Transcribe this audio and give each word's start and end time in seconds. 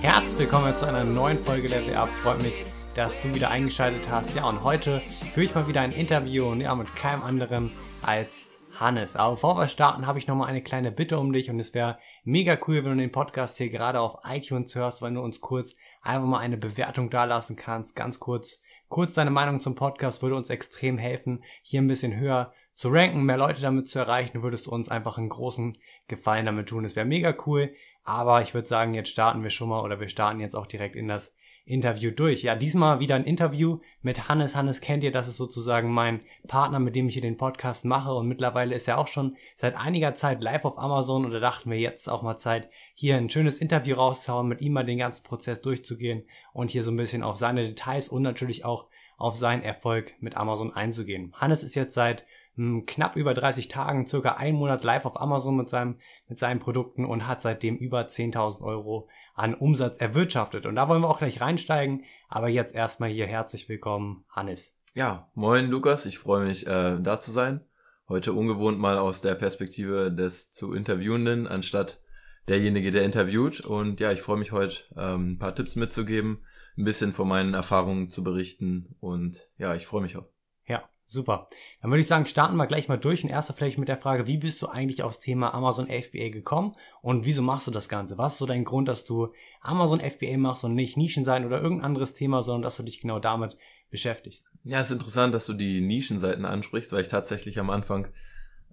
Herzlich 0.00 0.38
willkommen 0.40 0.74
zu 0.74 0.86
einer 0.86 1.04
neuen 1.04 1.38
Folge 1.44 1.68
Level 1.68 1.94
Up. 1.94 2.08
Freut 2.08 2.42
mich, 2.42 2.64
dass 2.96 3.20
du 3.20 3.32
wieder 3.32 3.50
eingeschaltet 3.50 4.10
hast. 4.10 4.34
Ja, 4.34 4.48
und 4.48 4.64
heute 4.64 5.00
führe 5.32 5.46
ich 5.46 5.54
mal 5.54 5.68
wieder 5.68 5.82
ein 5.82 5.92
Interview 5.92 6.46
und 6.46 6.60
ja, 6.60 6.74
mit 6.74 6.96
keinem 6.96 7.22
anderen 7.22 7.70
als 8.02 8.46
Hannes. 8.80 9.14
Aber 9.14 9.34
bevor 9.34 9.56
wir 9.56 9.68
starten, 9.68 10.08
habe 10.08 10.18
ich 10.18 10.26
nochmal 10.26 10.48
eine 10.48 10.62
kleine 10.62 10.90
Bitte 10.90 11.20
um 11.20 11.32
dich 11.32 11.50
und 11.50 11.60
es 11.60 11.72
wäre 11.72 12.00
mega 12.24 12.58
cool, 12.66 12.84
wenn 12.84 12.96
du 12.96 12.96
den 12.96 13.12
Podcast 13.12 13.58
hier 13.58 13.68
gerade 13.68 14.00
auf 14.00 14.18
iTunes 14.28 14.74
hörst, 14.74 15.02
wenn 15.02 15.14
du 15.14 15.20
uns 15.20 15.40
kurz 15.40 15.76
einfach 16.02 16.26
mal 16.26 16.40
eine 16.40 16.56
Bewertung 16.56 17.10
dalassen 17.10 17.54
kannst. 17.54 17.94
Ganz 17.94 18.18
kurz, 18.18 18.60
kurz 18.88 19.14
deine 19.14 19.30
Meinung 19.30 19.60
zum 19.60 19.74
Podcast 19.74 20.22
würde 20.22 20.36
uns 20.36 20.50
extrem 20.50 20.98
helfen, 20.98 21.42
hier 21.62 21.80
ein 21.80 21.88
bisschen 21.88 22.16
höher 22.16 22.52
zu 22.74 22.90
ranken, 22.90 23.24
mehr 23.24 23.38
Leute 23.38 23.62
damit 23.62 23.88
zu 23.88 23.98
erreichen. 23.98 24.38
Du 24.38 24.42
würdest 24.42 24.68
uns 24.68 24.90
einfach 24.90 25.18
einen 25.18 25.30
großen 25.30 25.78
Gefallen 26.08 26.46
damit 26.46 26.68
tun. 26.68 26.84
Es 26.84 26.94
wäre 26.94 27.06
mega 27.06 27.34
cool. 27.46 27.74
Aber 28.04 28.42
ich 28.42 28.54
würde 28.54 28.68
sagen, 28.68 28.94
jetzt 28.94 29.10
starten 29.10 29.42
wir 29.42 29.50
schon 29.50 29.68
mal 29.68 29.80
oder 29.80 29.98
wir 29.98 30.08
starten 30.08 30.40
jetzt 30.40 30.54
auch 30.54 30.66
direkt 30.66 30.94
in 30.94 31.08
das 31.08 31.34
Interview 31.66 32.12
durch. 32.12 32.42
Ja, 32.44 32.54
diesmal 32.54 33.00
wieder 33.00 33.16
ein 33.16 33.24
Interview 33.24 33.80
mit 34.00 34.28
Hannes. 34.28 34.54
Hannes 34.54 34.80
kennt 34.80 35.02
ihr, 35.02 35.10
das 35.10 35.26
ist 35.26 35.36
sozusagen 35.36 35.92
mein 35.92 36.20
Partner, 36.46 36.78
mit 36.78 36.94
dem 36.94 37.08
ich 37.08 37.14
hier 37.14 37.22
den 37.22 37.36
Podcast 37.36 37.84
mache 37.84 38.14
und 38.14 38.28
mittlerweile 38.28 38.76
ist 38.76 38.86
er 38.86 38.98
auch 38.98 39.08
schon 39.08 39.36
seit 39.56 39.76
einiger 39.76 40.14
Zeit 40.14 40.40
live 40.40 40.64
auf 40.64 40.78
Amazon 40.78 41.24
und 41.24 41.32
da 41.32 41.40
dachten 41.40 41.68
wir 41.68 41.78
jetzt 41.78 42.08
auch 42.08 42.22
mal 42.22 42.38
Zeit, 42.38 42.70
hier 42.94 43.16
ein 43.16 43.28
schönes 43.28 43.58
Interview 43.58 43.96
rauszuhauen, 43.96 44.46
mit 44.46 44.60
ihm 44.60 44.74
mal 44.74 44.86
den 44.86 44.98
ganzen 44.98 45.24
Prozess 45.24 45.60
durchzugehen 45.60 46.22
und 46.52 46.70
hier 46.70 46.84
so 46.84 46.92
ein 46.92 46.96
bisschen 46.96 47.24
auf 47.24 47.36
seine 47.36 47.66
Details 47.66 48.08
und 48.08 48.22
natürlich 48.22 48.64
auch 48.64 48.86
auf 49.18 49.34
seinen 49.34 49.62
Erfolg 49.62 50.14
mit 50.20 50.36
Amazon 50.36 50.72
einzugehen. 50.72 51.34
Hannes 51.36 51.64
ist 51.64 51.74
jetzt 51.74 51.94
seit 51.94 52.26
hm, 52.54 52.86
knapp 52.86 53.16
über 53.16 53.34
30 53.34 53.66
Tagen, 53.66 54.06
circa 54.06 54.34
einen 54.34 54.56
Monat 54.56 54.84
live 54.84 55.04
auf 55.04 55.20
Amazon 55.20 55.56
mit, 55.56 55.68
seinem, 55.68 55.96
mit 56.28 56.38
seinen 56.38 56.60
Produkten 56.60 57.04
und 57.04 57.26
hat 57.26 57.42
seitdem 57.42 57.76
über 57.76 58.02
10.000 58.02 58.62
Euro 58.62 59.08
an 59.36 59.54
Umsatz 59.54 59.98
erwirtschaftet. 59.98 60.66
Und 60.66 60.74
da 60.74 60.88
wollen 60.88 61.02
wir 61.02 61.08
auch 61.08 61.18
gleich 61.18 61.40
reinsteigen. 61.40 62.04
Aber 62.28 62.48
jetzt 62.48 62.74
erstmal 62.74 63.10
hier 63.10 63.26
herzlich 63.26 63.68
willkommen, 63.68 64.24
Hannes. 64.30 64.76
Ja, 64.94 65.30
moin 65.34 65.68
Lukas, 65.68 66.06
ich 66.06 66.18
freue 66.18 66.46
mich, 66.46 66.66
äh, 66.66 66.98
da 67.00 67.20
zu 67.20 67.30
sein. 67.30 67.60
Heute 68.08 68.32
ungewohnt 68.32 68.78
mal 68.78 68.98
aus 68.98 69.20
der 69.20 69.34
Perspektive 69.34 70.10
des 70.10 70.50
zu 70.52 70.72
Interviewenden, 70.72 71.46
anstatt 71.46 72.00
derjenige, 72.48 72.90
der 72.90 73.04
interviewt. 73.04 73.60
Und 73.60 74.00
ja, 74.00 74.10
ich 74.10 74.22
freue 74.22 74.38
mich 74.38 74.52
heute, 74.52 74.84
ähm, 74.96 75.32
ein 75.32 75.38
paar 75.38 75.54
Tipps 75.54 75.76
mitzugeben, 75.76 76.42
ein 76.78 76.84
bisschen 76.84 77.12
von 77.12 77.28
meinen 77.28 77.52
Erfahrungen 77.52 78.08
zu 78.08 78.24
berichten. 78.24 78.96
Und 79.00 79.46
ja, 79.58 79.74
ich 79.74 79.86
freue 79.86 80.02
mich 80.02 80.16
auch. 80.16 80.26
Ja, 80.66 80.88
super. 81.06 81.48
Dann 81.80 81.90
würde 81.90 82.00
ich 82.00 82.06
sagen, 82.06 82.26
starten 82.26 82.56
wir 82.56 82.66
gleich 82.66 82.88
mal 82.88 82.98
durch 82.98 83.24
und 83.24 83.30
erst 83.30 83.52
vielleicht 83.52 83.78
mit 83.78 83.88
der 83.88 83.96
Frage, 83.96 84.26
wie 84.26 84.38
bist 84.38 84.60
du 84.62 84.66
eigentlich 84.66 85.02
aufs 85.02 85.20
Thema 85.20 85.54
Amazon 85.54 85.86
FBA 85.86 86.30
gekommen 86.30 86.74
und 87.02 87.24
wieso 87.24 87.42
machst 87.42 87.66
du 87.66 87.70
das 87.70 87.88
Ganze? 87.88 88.18
Was 88.18 88.34
ist 88.34 88.38
so 88.38 88.46
dein 88.46 88.64
Grund, 88.64 88.88
dass 88.88 89.04
du 89.04 89.32
Amazon 89.60 90.00
FBA 90.00 90.36
machst 90.36 90.64
und 90.64 90.74
nicht 90.74 90.96
Nischenseiten 90.96 91.46
oder 91.46 91.60
irgendein 91.60 91.86
anderes 91.86 92.12
Thema, 92.12 92.42
sondern 92.42 92.62
dass 92.62 92.76
du 92.76 92.82
dich 92.82 93.00
genau 93.00 93.18
damit 93.18 93.56
beschäftigst? 93.90 94.44
Ja, 94.64 94.80
es 94.80 94.86
ist 94.86 94.94
interessant, 94.94 95.32
dass 95.32 95.46
du 95.46 95.52
die 95.52 95.80
Nischenseiten 95.80 96.44
ansprichst, 96.44 96.92
weil 96.92 97.02
ich 97.02 97.08
tatsächlich 97.08 97.58
am 97.58 97.70
Anfang 97.70 98.08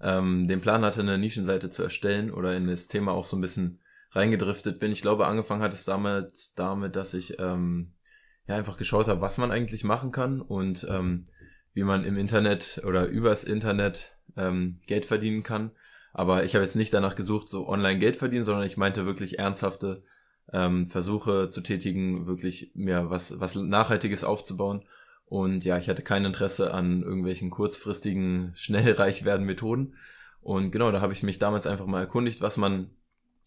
ähm, 0.01 0.47
den 0.47 0.61
Plan 0.61 0.83
hatte, 0.83 1.01
eine 1.01 1.17
Nischenseite 1.17 1.69
zu 1.69 1.83
erstellen 1.83 2.31
oder 2.31 2.55
in 2.55 2.67
das 2.67 2.87
Thema 2.87 3.11
auch 3.13 3.25
so 3.25 3.37
ein 3.37 3.41
bisschen 3.41 3.79
reingedriftet 4.11 4.79
bin. 4.79 4.91
Ich 4.91 5.01
glaube, 5.01 5.27
angefangen 5.27 5.61
hat 5.61 5.73
es 5.73 5.85
damals 5.85 6.53
damit, 6.55 6.95
dass 6.95 7.13
ich 7.13 7.39
ähm, 7.39 7.93
ja 8.47 8.55
einfach 8.55 8.77
geschaut 8.77 9.07
habe, 9.07 9.21
was 9.21 9.37
man 9.37 9.51
eigentlich 9.51 9.83
machen 9.83 10.11
kann 10.11 10.41
und 10.41 10.85
ähm, 10.89 11.25
wie 11.73 11.83
man 11.83 12.03
im 12.05 12.17
Internet 12.17 12.81
oder 12.85 13.07
übers 13.07 13.43
Internet 13.43 14.15
ähm, 14.37 14.75
Geld 14.87 15.05
verdienen 15.05 15.43
kann. 15.43 15.71
Aber 16.13 16.43
ich 16.43 16.53
habe 16.55 16.63
jetzt 16.63 16.75
nicht 16.75 16.93
danach 16.93 17.15
gesucht, 17.15 17.49
so 17.49 17.67
online 17.67 17.99
Geld 17.99 18.15
verdienen, 18.15 18.45
sondern 18.45 18.65
ich 18.65 18.77
meinte 18.77 19.05
wirklich 19.05 19.39
ernsthafte 19.39 20.03
ähm, 20.51 20.85
Versuche 20.87 21.49
zu 21.49 21.61
tätigen, 21.61 22.27
wirklich 22.27 22.71
mir 22.75 23.09
was, 23.09 23.39
was 23.39 23.55
Nachhaltiges 23.55 24.23
aufzubauen. 24.23 24.85
Und 25.25 25.65
ja, 25.65 25.77
ich 25.79 25.89
hatte 25.89 26.03
kein 26.03 26.25
Interesse 26.25 26.73
an 26.73 27.01
irgendwelchen 27.01 27.49
kurzfristigen, 27.49 28.51
schnell 28.55 28.93
reich 28.93 29.25
werden 29.25 29.45
Methoden. 29.45 29.95
Und 30.41 30.71
genau, 30.71 30.91
da 30.91 31.01
habe 31.01 31.13
ich 31.13 31.23
mich 31.23 31.39
damals 31.39 31.65
einfach 31.65 31.85
mal 31.87 32.01
erkundigt, 32.01 32.41
was 32.41 32.57
man 32.57 32.91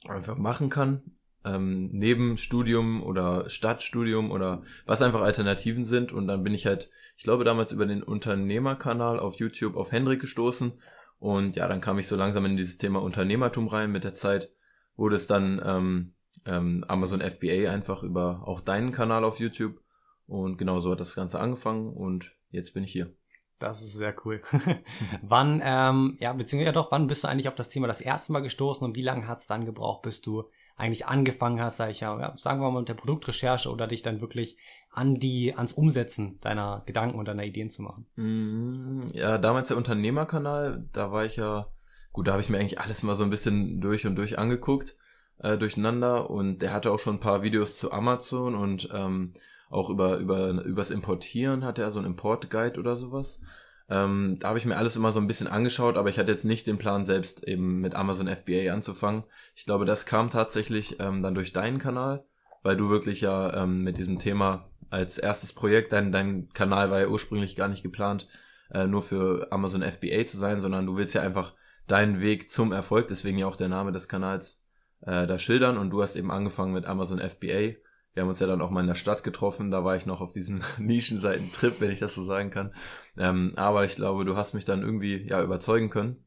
einfach 0.08 0.36
machen 0.36 0.70
kann, 0.70 1.02
ähm, 1.46 1.88
neben 1.92 2.36
Studium 2.36 3.02
oder 3.02 3.48
Stadtstudium 3.48 4.30
oder 4.30 4.62
was 4.84 5.02
einfach 5.02 5.22
Alternativen 5.22 5.84
sind. 5.84 6.12
Und 6.12 6.26
dann 6.26 6.42
bin 6.42 6.54
ich 6.54 6.66
halt, 6.66 6.90
ich 7.16 7.24
glaube, 7.24 7.44
damals 7.44 7.72
über 7.72 7.86
den 7.86 8.02
Unternehmerkanal 8.02 9.20
auf 9.20 9.36
YouTube 9.36 9.76
auf 9.76 9.92
Hendrik 9.92 10.20
gestoßen. 10.20 10.72
Und 11.18 11.56
ja, 11.56 11.68
dann 11.68 11.80
kam 11.80 11.98
ich 11.98 12.08
so 12.08 12.16
langsam 12.16 12.44
in 12.44 12.56
dieses 12.56 12.78
Thema 12.78 13.00
Unternehmertum 13.00 13.68
rein. 13.68 13.92
Mit 13.92 14.04
der 14.04 14.14
Zeit 14.14 14.52
wurde 14.96 15.16
es 15.16 15.26
dann 15.26 15.62
ähm, 15.64 16.12
ähm, 16.44 16.84
Amazon 16.88 17.20
FBA 17.20 17.70
einfach 17.70 18.02
über 18.02 18.42
auch 18.46 18.60
deinen 18.60 18.92
Kanal 18.92 19.24
auf 19.24 19.38
YouTube. 19.38 19.80
Und 20.26 20.58
genau 20.58 20.80
so 20.80 20.90
hat 20.90 21.00
das 21.00 21.14
Ganze 21.14 21.38
angefangen 21.38 21.92
und 21.92 22.32
jetzt 22.50 22.74
bin 22.74 22.82
ich 22.82 22.92
hier. 22.92 23.14
Das 23.58 23.80
ist 23.80 23.94
sehr 23.94 24.14
cool. 24.24 24.42
wann, 25.22 25.62
ähm, 25.64 26.16
ja, 26.20 26.32
beziehungsweise 26.32 26.74
doch, 26.74 26.90
wann 26.90 27.06
bist 27.06 27.24
du 27.24 27.28
eigentlich 27.28 27.48
auf 27.48 27.54
das 27.54 27.68
Thema 27.68 27.86
das 27.86 28.00
erste 28.00 28.32
Mal 28.32 28.40
gestoßen 28.42 28.84
und 28.86 28.96
wie 28.96 29.02
lange 29.02 29.28
hat 29.28 29.38
es 29.38 29.46
dann 29.46 29.64
gebraucht, 29.64 30.02
bis 30.02 30.20
du 30.20 30.44
eigentlich 30.76 31.06
angefangen 31.06 31.60
hast, 31.60 31.78
sag 31.78 31.90
ich 31.90 32.00
ja, 32.00 32.34
sagen 32.36 32.60
wir 32.60 32.70
mal 32.70 32.80
mit 32.80 32.88
der 32.88 32.94
Produktrecherche 32.94 33.70
oder 33.70 33.86
dich 33.86 34.02
dann 34.02 34.20
wirklich 34.20 34.58
an 34.90 35.16
die, 35.16 35.54
ans 35.54 35.72
Umsetzen 35.72 36.38
deiner 36.40 36.82
Gedanken 36.86 37.18
und 37.18 37.26
deiner 37.26 37.44
Ideen 37.44 37.70
zu 37.70 37.82
machen? 37.82 38.06
Mm, 38.16 39.06
Ja, 39.12 39.38
damals 39.38 39.68
der 39.68 39.76
Unternehmerkanal, 39.76 40.84
da 40.92 41.12
war 41.12 41.24
ich 41.24 41.36
ja, 41.36 41.68
gut, 42.12 42.28
da 42.28 42.32
habe 42.32 42.42
ich 42.42 42.50
mir 42.50 42.58
eigentlich 42.58 42.80
alles 42.80 43.02
mal 43.02 43.14
so 43.14 43.24
ein 43.24 43.30
bisschen 43.30 43.80
durch 43.80 44.06
und 44.06 44.16
durch 44.16 44.38
angeguckt, 44.38 44.96
äh, 45.38 45.56
durcheinander 45.56 46.30
und 46.30 46.60
der 46.60 46.72
hatte 46.72 46.90
auch 46.92 46.98
schon 46.98 47.16
ein 47.16 47.20
paar 47.20 47.42
Videos 47.42 47.78
zu 47.78 47.92
Amazon 47.92 48.54
und 48.54 48.88
ähm, 48.92 49.32
auch 49.70 49.90
über, 49.90 50.18
über, 50.18 50.50
übers 50.62 50.90
Importieren 50.90 51.64
hatte 51.64 51.82
er 51.82 51.90
so 51.90 51.98
einen 51.98 52.08
Import-Guide 52.08 52.78
oder 52.78 52.96
sowas. 52.96 53.42
Ähm, 53.88 54.38
da 54.40 54.48
habe 54.48 54.58
ich 54.58 54.66
mir 54.66 54.76
alles 54.76 54.96
immer 54.96 55.12
so 55.12 55.20
ein 55.20 55.28
bisschen 55.28 55.46
angeschaut, 55.46 55.96
aber 55.96 56.08
ich 56.08 56.18
hatte 56.18 56.32
jetzt 56.32 56.44
nicht 56.44 56.66
den 56.66 56.78
Plan, 56.78 57.04
selbst 57.04 57.46
eben 57.46 57.80
mit 57.80 57.94
Amazon 57.94 58.26
FBA 58.28 58.72
anzufangen. 58.72 59.24
Ich 59.54 59.64
glaube, 59.64 59.84
das 59.84 60.06
kam 60.06 60.30
tatsächlich 60.30 60.98
ähm, 60.98 61.22
dann 61.22 61.34
durch 61.34 61.52
deinen 61.52 61.78
Kanal, 61.78 62.24
weil 62.62 62.76
du 62.76 62.88
wirklich 62.88 63.20
ja 63.20 63.62
ähm, 63.62 63.82
mit 63.82 63.98
diesem 63.98 64.18
Thema 64.18 64.68
als 64.90 65.18
erstes 65.18 65.52
Projekt, 65.52 65.92
dein, 65.92 66.10
dein 66.12 66.48
Kanal 66.52 66.90
war 66.90 67.00
ja 67.00 67.08
ursprünglich 67.08 67.54
gar 67.54 67.68
nicht 67.68 67.82
geplant, 67.82 68.28
äh, 68.72 68.86
nur 68.86 69.02
für 69.02 69.48
Amazon 69.50 69.82
FBA 69.82 70.24
zu 70.26 70.36
sein, 70.36 70.60
sondern 70.60 70.86
du 70.86 70.96
willst 70.96 71.14
ja 71.14 71.22
einfach 71.22 71.54
deinen 71.86 72.20
Weg 72.20 72.50
zum 72.50 72.72
Erfolg, 72.72 73.08
deswegen 73.08 73.38
ja 73.38 73.46
auch 73.46 73.56
der 73.56 73.68
Name 73.68 73.92
des 73.92 74.08
Kanals, 74.08 74.64
äh, 75.02 75.26
da 75.26 75.38
schildern 75.38 75.78
und 75.78 75.90
du 75.90 76.02
hast 76.02 76.16
eben 76.16 76.30
angefangen 76.30 76.72
mit 76.72 76.86
Amazon 76.86 77.20
FBA. 77.20 77.76
Wir 78.16 78.22
haben 78.22 78.30
uns 78.30 78.40
ja 78.40 78.46
dann 78.46 78.62
auch 78.62 78.70
mal 78.70 78.80
in 78.80 78.86
der 78.86 78.94
Stadt 78.94 79.22
getroffen, 79.24 79.70
da 79.70 79.84
war 79.84 79.94
ich 79.94 80.06
noch 80.06 80.22
auf 80.22 80.32
diesem 80.32 80.62
Nischenseiten-Trip, 80.78 81.82
wenn 81.82 81.90
ich 81.90 81.98
das 81.98 82.14
so 82.14 82.24
sagen 82.24 82.48
kann. 82.48 82.74
Ähm, 83.18 83.52
aber 83.56 83.84
ich 83.84 83.96
glaube, 83.96 84.24
du 84.24 84.36
hast 84.36 84.54
mich 84.54 84.64
dann 84.64 84.80
irgendwie 84.80 85.28
ja 85.28 85.42
überzeugen 85.42 85.90
können 85.90 86.24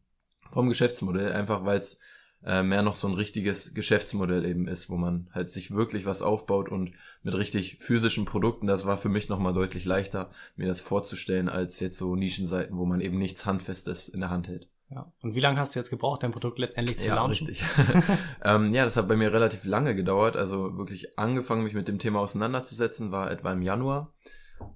vom 0.51 0.69
Geschäftsmodell, 0.69 1.33
einfach 1.33 1.66
weil 1.66 1.79
es 1.79 1.99
äh, 2.45 2.61
mehr 2.61 2.83
noch 2.83 2.94
so 2.94 3.07
ein 3.07 3.16
richtiges 3.16 3.73
Geschäftsmodell 3.73 4.45
eben 4.45 4.67
ist, 4.67 4.91
wo 4.91 4.97
man 4.97 5.29
halt 5.33 5.49
sich 5.49 5.72
wirklich 5.72 6.05
was 6.05 6.22
aufbaut 6.22 6.69
und 6.69 6.91
mit 7.23 7.33
richtig 7.33 7.78
physischen 7.79 8.25
Produkten, 8.25 8.67
das 8.67 8.85
war 8.85 8.99
für 8.99 9.09
mich 9.09 9.28
nochmal 9.28 9.55
deutlich 9.55 9.85
leichter, 9.85 10.29
mir 10.57 10.67
das 10.67 10.81
vorzustellen, 10.81 11.49
als 11.49 11.79
jetzt 11.79 11.97
so 11.97 12.16
Nischenseiten, 12.16 12.78
wo 12.78 12.85
man 12.85 13.01
eben 13.01 13.17
nichts 13.17 13.47
Handfestes 13.47 14.09
in 14.09 14.19
der 14.19 14.29
Hand 14.29 14.47
hält. 14.47 14.69
Ja. 14.91 15.11
Und 15.22 15.35
wie 15.35 15.39
lange 15.39 15.59
hast 15.59 15.75
du 15.75 15.79
jetzt 15.79 15.91
gebraucht, 15.91 16.23
dein 16.23 16.31
Produkt 16.31 16.57
letztendlich 16.57 17.00
zu 17.00 17.09
ja, 17.09 17.16
launchen? 17.16 17.47
richtig. 17.47 17.67
ähm, 18.44 18.73
ja, 18.73 18.85
das 18.85 18.97
hat 18.97 19.07
bei 19.07 19.16
mir 19.16 19.31
relativ 19.31 19.63
lange 19.63 19.95
gedauert. 19.95 20.35
Also 20.35 20.77
wirklich 20.77 21.17
angefangen, 21.19 21.63
mich 21.63 21.75
mit 21.75 21.88
dem 21.88 22.00
Thema 22.00 22.19
auseinanderzusetzen, 22.19 23.11
war 23.11 23.29
etwa 23.29 23.53
im 23.53 23.61
Januar. 23.61 24.13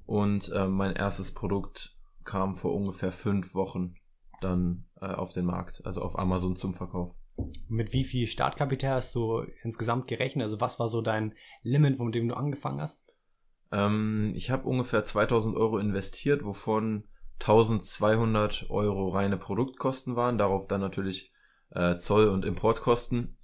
Und 0.06 0.52
ähm, 0.56 0.74
mein 0.74 0.96
erstes 0.96 1.34
Produkt 1.34 1.96
kam 2.24 2.56
vor 2.56 2.76
ungefähr 2.76 3.12
fünf 3.12 3.56
Wochen 3.56 3.96
dann 4.42 4.86
äh, 5.02 5.08
auf 5.08 5.34
den 5.34 5.46
Markt, 5.46 5.82
also 5.86 6.02
auf 6.02 6.18
Amazon 6.18 6.56
zum 6.56 6.74
Verkauf. 6.74 7.16
Mit 7.68 7.94
wie 7.94 8.04
viel 8.04 8.28
Startkapital 8.28 8.96
hast 8.96 9.16
du 9.16 9.44
insgesamt 9.64 10.08
gerechnet? 10.08 10.44
Also 10.44 10.62
was 10.62 10.80
war 10.80 10.88
so 10.88 11.02
dein 11.02 11.34
Limit, 11.64 12.00
mit 12.00 12.14
dem 12.14 12.28
du 12.28 12.36
angefangen 12.36 12.80
hast? 12.80 13.02
Ähm, 13.72 14.34
ich 14.36 14.52
habe 14.52 14.68
ungefähr 14.68 15.04
2000 15.04 15.58
Euro 15.58 15.80
investiert, 15.80 16.46
wovon 16.46 17.06
1200 17.44 18.70
Euro 18.70 19.10
reine 19.10 19.38
Produktkosten 19.38 20.16
waren, 20.16 20.38
darauf 20.38 20.68
dann 20.68 20.82
natürlich 20.82 21.32
äh, 21.72 21.98
Zoll- 21.98 22.30
und 22.30 22.46
Importkosten 22.46 23.38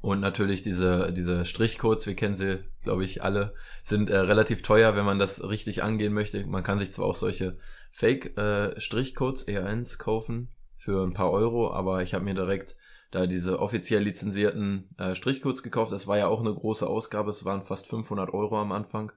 und 0.00 0.20
natürlich 0.20 0.62
diese, 0.62 1.12
diese 1.12 1.44
Strichcodes, 1.44 2.06
wir 2.06 2.14
kennen 2.14 2.34
sie, 2.34 2.60
glaube 2.82 3.04
ich, 3.04 3.22
alle, 3.22 3.54
sind 3.82 4.08
äh, 4.08 4.16
relativ 4.16 4.62
teuer, 4.62 4.96
wenn 4.96 5.04
man 5.04 5.18
das 5.18 5.48
richtig 5.48 5.82
angehen 5.82 6.12
möchte. 6.12 6.46
Man 6.46 6.62
kann 6.62 6.78
sich 6.78 6.92
zwar 6.92 7.06
auch 7.06 7.16
solche 7.16 7.58
Fake-Strichcodes, 7.90 9.48
ER1, 9.48 9.98
kaufen 9.98 10.54
für 10.76 11.04
ein 11.04 11.12
paar 11.12 11.30
Euro, 11.30 11.72
aber 11.72 12.02
ich 12.02 12.14
habe 12.14 12.24
mir 12.24 12.34
direkt 12.34 12.76
da 13.10 13.26
diese 13.26 13.58
offiziell 13.58 14.02
lizenzierten 14.02 14.88
äh, 14.98 15.14
Strichcodes 15.14 15.62
gekauft. 15.62 15.92
Das 15.92 16.06
war 16.06 16.18
ja 16.18 16.28
auch 16.28 16.40
eine 16.40 16.54
große 16.54 16.86
Ausgabe, 16.86 17.30
es 17.30 17.44
waren 17.44 17.62
fast 17.62 17.86
500 17.88 18.32
Euro 18.32 18.60
am 18.60 18.72
Anfang. 18.72 19.12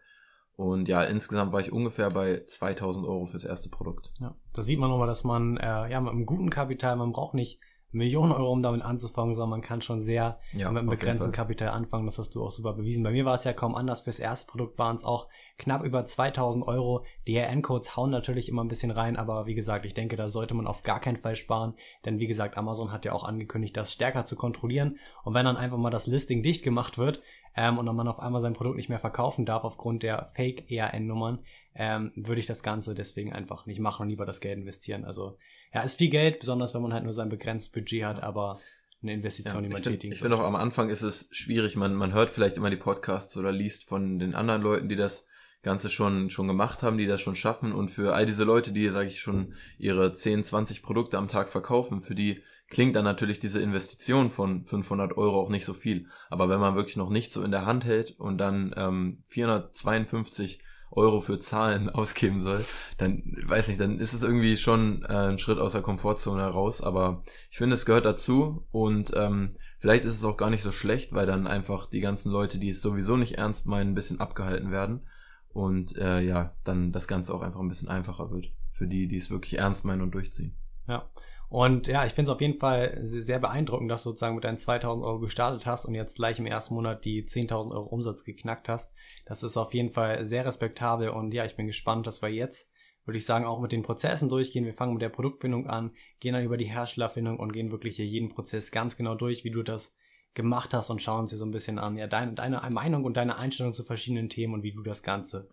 Und 0.60 0.90
ja, 0.90 1.06
insgesamt 1.06 1.54
war 1.54 1.62
ich 1.62 1.72
ungefähr 1.72 2.10
bei 2.10 2.44
2000 2.46 3.08
Euro 3.08 3.26
fürs 3.26 3.46
erste 3.46 3.70
Produkt. 3.70 4.12
Ja, 4.20 4.36
da 4.52 4.62
sieht 4.62 4.78
man 4.78 4.90
nochmal, 4.90 5.08
dass 5.08 5.24
man 5.24 5.56
äh, 5.56 5.90
ja 5.90 6.02
mit 6.02 6.12
einem 6.12 6.26
guten 6.26 6.50
Kapital, 6.50 6.98
man 6.98 7.14
braucht 7.14 7.34
nicht 7.34 7.62
Millionen 7.92 8.34
Euro, 8.34 8.52
um 8.52 8.62
damit 8.62 8.84
anzufangen, 8.84 9.34
sondern 9.34 9.50
man 9.50 9.62
kann 9.62 9.82
schon 9.82 10.02
sehr 10.02 10.38
Ja, 10.52 10.70
mit 10.70 10.82
einem 10.82 10.90
begrenzten. 10.90 11.32
Kapital 11.32 11.70
anfangen. 11.70 12.06
Das 12.06 12.20
hast 12.20 12.36
du 12.36 12.44
auch 12.44 12.52
super 12.52 12.74
bewiesen. 12.74 13.04
Bei 13.04 13.12
mir 13.12 13.24
war 13.26 13.36
es 13.36 13.46
ja 13.46 13.54
kaum 13.54 13.74
anders. 13.74 14.02
Fürs 14.02 14.20
erste 14.20 14.52
Produkt 14.52 14.78
waren 14.78 14.98
es 14.98 15.06
auch 15.06 15.28
knapp 15.58 15.84
über 15.84 16.06
2000 16.06 16.68
Euro. 16.68 17.06
DRN-Codes 17.28 17.96
hauen 17.96 18.12
natürlich 18.12 18.48
immer 18.48 18.64
ein 18.64 18.68
bisschen 18.68 18.92
rein, 18.92 19.16
aber 19.16 19.48
wie 19.48 19.56
gesagt, 19.56 19.86
ich 19.86 19.96
denke, 19.96 20.18
da 20.18 20.28
sollte 20.28 20.54
man 20.54 20.68
auf 20.68 20.84
gar 20.84 21.00
keinen 21.00 21.18
Fall 21.18 21.36
sparen, 21.36 21.74
denn 22.06 22.20
wie 22.20 22.28
gesagt, 22.28 22.58
Amazon 22.58 22.92
hat 22.92 23.06
ja 23.06 23.14
auch 23.14 23.24
angekündigt, 23.24 23.76
das 23.76 23.92
stärker 23.94 24.26
zu 24.26 24.36
kontrollieren. 24.36 25.00
Und 25.24 25.34
wenn 25.34 25.46
dann 25.46 25.58
einfach 25.58 25.78
mal 25.78 25.90
das 25.90 26.06
Listing 26.06 26.44
dicht 26.44 26.64
gemacht 26.64 26.98
wird 26.98 27.22
ähm, 27.56 27.78
und 27.78 27.86
man 27.86 28.08
auf 28.08 28.20
einmal 28.20 28.42
sein 28.42 28.54
Produkt 28.54 28.78
nicht 28.78 28.90
mehr 28.90 29.00
verkaufen 29.00 29.46
darf 29.46 29.64
aufgrund 29.64 30.04
der 30.04 30.26
Fake-ERN-Nummern, 30.26 31.42
ähm, 31.76 32.12
würde 32.16 32.40
ich 32.40 32.46
das 32.46 32.64
Ganze 32.64 32.96
deswegen 32.96 33.34
einfach 33.34 33.66
nicht 33.66 33.80
machen 33.80 34.04
und 34.04 34.10
lieber 34.10 34.26
das 34.26 34.42
Geld 34.42 34.60
investieren. 34.60 35.06
Also 35.06 35.38
ja, 35.74 35.82
ist 35.82 35.98
viel 35.98 36.10
Geld, 36.10 36.40
besonders 36.40 36.74
wenn 36.74 36.82
man 36.82 36.94
halt 36.94 37.04
nur 37.04 37.14
sein 37.14 37.30
begrenztes 37.30 37.72
Budget 37.72 38.04
hat, 38.04 38.24
aber 38.24 38.60
eine 39.02 39.14
Investition, 39.14 39.64
die 39.64 39.70
Ja, 39.70 39.74
man 39.74 39.78
ich 39.78 39.84
finde 39.84 39.98
tätigen 39.98 40.14
ich 40.14 40.20
find 40.20 40.34
auch 40.34 40.44
am 40.44 40.56
Anfang 40.56 40.90
ist 40.90 41.04
es 41.04 41.30
schwierig, 41.32 41.76
man, 41.76 41.96
man 41.96 42.14
hört 42.14 42.30
vielleicht 42.30 42.58
immer 42.58 42.70
die 42.70 42.78
Podcasts 42.78 43.38
oder 43.38 43.52
liest 43.52 43.88
von 43.88 44.20
den 44.20 44.36
anderen 44.36 44.62
Leuten, 44.62 44.90
die 44.90 44.96
das 44.96 45.28
Ganze 45.62 45.90
schon, 45.90 46.30
schon 46.30 46.48
gemacht 46.48 46.84
haben, 46.84 46.98
die 46.98 47.06
das 47.06 47.22
schon 47.22 47.36
schaffen. 47.36 47.74
Und 47.74 47.90
für 47.90 48.14
all 48.14 48.26
diese 48.26 48.46
Leute, 48.46 48.72
die, 48.72 48.88
sage 48.90 49.10
ich 49.10 49.20
schon, 49.20 49.54
ihre 49.78 50.14
10, 50.14 50.44
20 50.44 50.82
Produkte 50.82 51.18
am 51.18 51.28
Tag 51.28 51.50
verkaufen, 51.50 52.02
für 52.02 52.16
die 52.16 52.42
klingt 52.70 52.96
dann 52.96 53.04
natürlich 53.04 53.40
diese 53.40 53.62
Investition 53.62 54.30
von 54.30 54.66
500 54.66 55.18
Euro 55.18 55.40
auch 55.42 55.50
nicht 55.50 55.66
so 55.66 55.74
viel. 55.74 56.08
Aber 56.30 56.50
wenn 56.50 56.60
man 56.60 56.76
wirklich 56.76 56.98
noch 56.98 57.10
nicht 57.10 57.32
so 57.32 57.44
in 57.44 57.52
der 57.52 57.66
Hand 57.66 57.86
hält 57.86 58.20
und 58.20 58.38
dann 58.38 58.74
ähm, 58.78 59.22
452 59.26 60.60
Euro 60.92 61.20
für 61.20 61.40
Zahlen 61.40 61.90
ausgeben 61.90 62.42
soll, 62.42 62.66
dann 62.98 63.24
weiß 63.46 63.68
nicht, 63.68 63.80
dann 63.80 64.00
ist 64.00 64.14
es 64.14 64.24
irgendwie 64.24 64.58
schon 64.58 65.04
äh, 65.04 65.30
ein 65.30 65.40
Schritt 65.40 65.60
aus 65.60 65.74
der 65.74 65.82
Komfortzone 65.82 66.42
heraus. 66.42 66.82
Aber 66.82 67.24
ich 67.50 67.58
finde, 67.58 67.74
es 67.74 67.86
gehört 67.86 68.06
dazu 68.06 68.66
und 68.72 69.12
ähm, 69.16 69.56
vielleicht 69.80 70.06
ist 70.06 70.16
es 70.16 70.26
auch 70.26 70.38
gar 70.38 70.50
nicht 70.50 70.64
so 70.64 70.72
schlecht, 70.72 71.14
weil 71.14 71.26
dann 71.26 71.48
einfach 71.48 71.88
die 71.88 72.02
ganzen 72.02 72.32
Leute, 72.32 72.60
die 72.60 72.70
es 72.70 72.82
sowieso 72.82 73.18
nicht 73.18 73.38
ernst 73.38 73.66
meinen, 73.66 73.92
ein 73.92 73.96
bisschen 73.96 74.20
abgehalten 74.20 74.72
werden 74.72 75.02
und 75.50 75.98
äh, 75.98 76.22
ja, 76.22 76.54
dann 76.64 76.92
das 76.92 77.08
Ganze 77.08 77.34
auch 77.34 77.42
einfach 77.42 77.60
ein 77.60 77.68
bisschen 77.68 77.90
einfacher 77.90 78.32
wird 78.32 78.52
für 78.72 78.88
die, 78.88 79.08
die 79.08 79.18
es 79.18 79.30
wirklich 79.30 79.58
ernst 79.58 79.86
meinen 79.86 80.02
und 80.02 80.12
durchziehen. 80.12 80.56
Ja. 80.88 81.10
Und 81.50 81.88
ja, 81.88 82.06
ich 82.06 82.14
finde 82.14 82.32
es 82.32 82.36
auf 82.36 82.42
jeden 82.42 82.60
Fall 82.60 83.00
se- 83.02 83.24
sehr 83.24 83.40
beeindruckend, 83.40 83.90
dass 83.90 84.04
du 84.04 84.10
sozusagen 84.12 84.36
mit 84.36 84.44
deinen 84.44 84.60
2000 84.60 85.04
Euro 85.04 85.20
gestartet 85.20 85.66
hast 85.66 85.86
und 85.86 85.96
jetzt 85.96 86.16
gleich 86.16 86.38
im 86.38 86.46
ersten 86.46 86.76
Monat 86.76 87.06
die 87.06 87.26
10.000 87.26 87.72
Euro 87.72 87.88
Umsatz 87.88 88.24
geknackt 88.24 88.70
hast. 88.70 88.94
Das 89.26 89.42
ist 89.42 89.58
auf 89.58 89.74
jeden 89.74 89.90
Fall 89.90 90.26
sehr 90.28 90.46
respektabel 90.46 91.10
und 91.10 91.34
ja, 91.34 91.46
ich 91.46 91.56
bin 91.56 91.66
gespannt, 91.66 92.06
dass 92.06 92.22
wir 92.22 92.30
jetzt, 92.30 92.72
würde 93.06 93.18
ich 93.18 93.26
sagen, 93.26 93.46
auch 93.46 93.60
mit 93.62 93.72
den 93.72 93.82
Prozessen 93.82 94.30
durchgehen. 94.30 94.66
Wir 94.66 94.76
fangen 94.76 94.94
mit 94.94 95.02
der 95.02 95.10
Produktfindung 95.10 95.66
an, 95.68 95.92
gehen 96.20 96.34
dann 96.34 96.44
über 96.44 96.58
die 96.58 96.66
Herstellerfindung 96.72 97.40
und 97.40 97.52
gehen 97.52 97.72
wirklich 97.72 97.96
hier 97.96 98.06
jeden 98.06 98.30
Prozess 98.30 98.70
ganz 98.70 98.96
genau 98.96 99.16
durch, 99.16 99.44
wie 99.44 99.52
du 99.52 99.64
das 99.64 99.96
gemacht 100.36 100.76
hast 100.76 100.92
und 100.92 101.02
schauen 101.02 101.22
uns 101.22 101.32
hier 101.32 101.40
so 101.40 101.46
ein 101.46 101.52
bisschen 101.52 101.80
an, 101.80 101.98
ja, 101.98 102.06
deine, 102.06 102.34
deine 102.34 102.62
Meinung 102.70 103.04
und 103.06 103.18
deine 103.18 103.38
Einstellung 103.38 103.74
zu 103.74 103.84
verschiedenen 103.84 104.30
Themen 104.30 104.54
und 104.54 104.62
wie 104.62 104.74
du 104.74 104.84
das 104.84 105.02
Ganze 105.02 105.50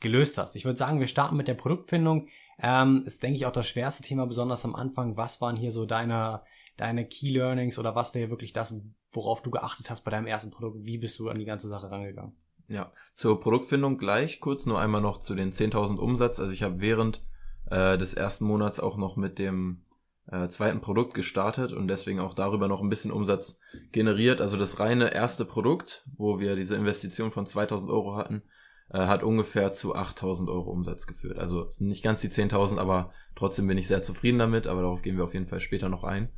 gelöst 0.00 0.36
hast. 0.36 0.54
Ich 0.54 0.66
würde 0.66 0.78
sagen, 0.78 1.00
wir 1.00 1.06
starten 1.06 1.36
mit 1.36 1.48
der 1.48 1.54
Produktfindung. 1.54 2.28
Ähm, 2.60 3.04
ist, 3.06 3.22
denke 3.22 3.36
ich, 3.36 3.46
auch 3.46 3.52
das 3.52 3.68
schwerste 3.68 4.02
Thema, 4.02 4.26
besonders 4.26 4.64
am 4.64 4.74
Anfang. 4.74 5.16
Was 5.16 5.40
waren 5.40 5.56
hier 5.56 5.70
so 5.70 5.86
deine, 5.86 6.42
deine 6.76 7.06
Key 7.06 7.30
Learnings 7.30 7.78
oder 7.78 7.94
was 7.94 8.14
wäre 8.14 8.30
wirklich 8.30 8.52
das, 8.52 8.74
worauf 9.12 9.42
du 9.42 9.50
geachtet 9.50 9.90
hast 9.90 10.02
bei 10.02 10.10
deinem 10.10 10.26
ersten 10.26 10.50
Produkt? 10.50 10.78
Wie 10.84 10.98
bist 10.98 11.18
du 11.18 11.28
an 11.28 11.38
die 11.38 11.44
ganze 11.44 11.68
Sache 11.68 11.90
rangegangen? 11.90 12.36
Ja, 12.66 12.92
zur 13.14 13.40
Produktfindung 13.40 13.96
gleich 13.96 14.40
kurz 14.40 14.66
nur 14.66 14.80
einmal 14.80 15.00
noch 15.00 15.18
zu 15.18 15.34
den 15.34 15.52
10.000 15.52 15.96
Umsatz. 15.96 16.38
Also 16.38 16.52
ich 16.52 16.62
habe 16.62 16.80
während 16.80 17.24
äh, 17.70 17.96
des 17.96 18.14
ersten 18.14 18.44
Monats 18.44 18.80
auch 18.80 18.96
noch 18.96 19.16
mit 19.16 19.38
dem 19.38 19.84
äh, 20.30 20.48
zweiten 20.48 20.80
Produkt 20.80 21.14
gestartet 21.14 21.72
und 21.72 21.88
deswegen 21.88 22.20
auch 22.20 22.34
darüber 22.34 22.68
noch 22.68 22.82
ein 22.82 22.90
bisschen 22.90 23.10
Umsatz 23.10 23.60
generiert. 23.92 24.40
Also 24.40 24.56
das 24.56 24.78
reine 24.78 25.14
erste 25.14 25.44
Produkt, 25.44 26.04
wo 26.16 26.38
wir 26.40 26.56
diese 26.56 26.76
Investition 26.76 27.30
von 27.30 27.46
2.000 27.46 27.88
Euro 27.88 28.16
hatten, 28.16 28.42
äh, 28.90 28.98
hat 28.98 29.22
ungefähr 29.22 29.72
zu 29.72 29.94
8.000 29.94 30.48
Euro 30.48 30.70
Umsatz 30.70 31.06
geführt. 31.06 31.38
Also 31.38 31.70
sind 31.70 31.88
nicht 31.88 32.02
ganz 32.02 32.20
die 32.20 32.28
10.000, 32.28 32.78
aber 32.78 33.12
trotzdem 33.34 33.66
bin 33.66 33.78
ich 33.78 33.88
sehr 33.88 34.02
zufrieden 34.02 34.38
damit. 34.38 34.66
Aber 34.66 34.82
darauf 34.82 35.02
gehen 35.02 35.16
wir 35.16 35.24
auf 35.24 35.34
jeden 35.34 35.46
Fall 35.46 35.60
später 35.60 35.88
noch 35.88 36.04
ein. 36.04 36.28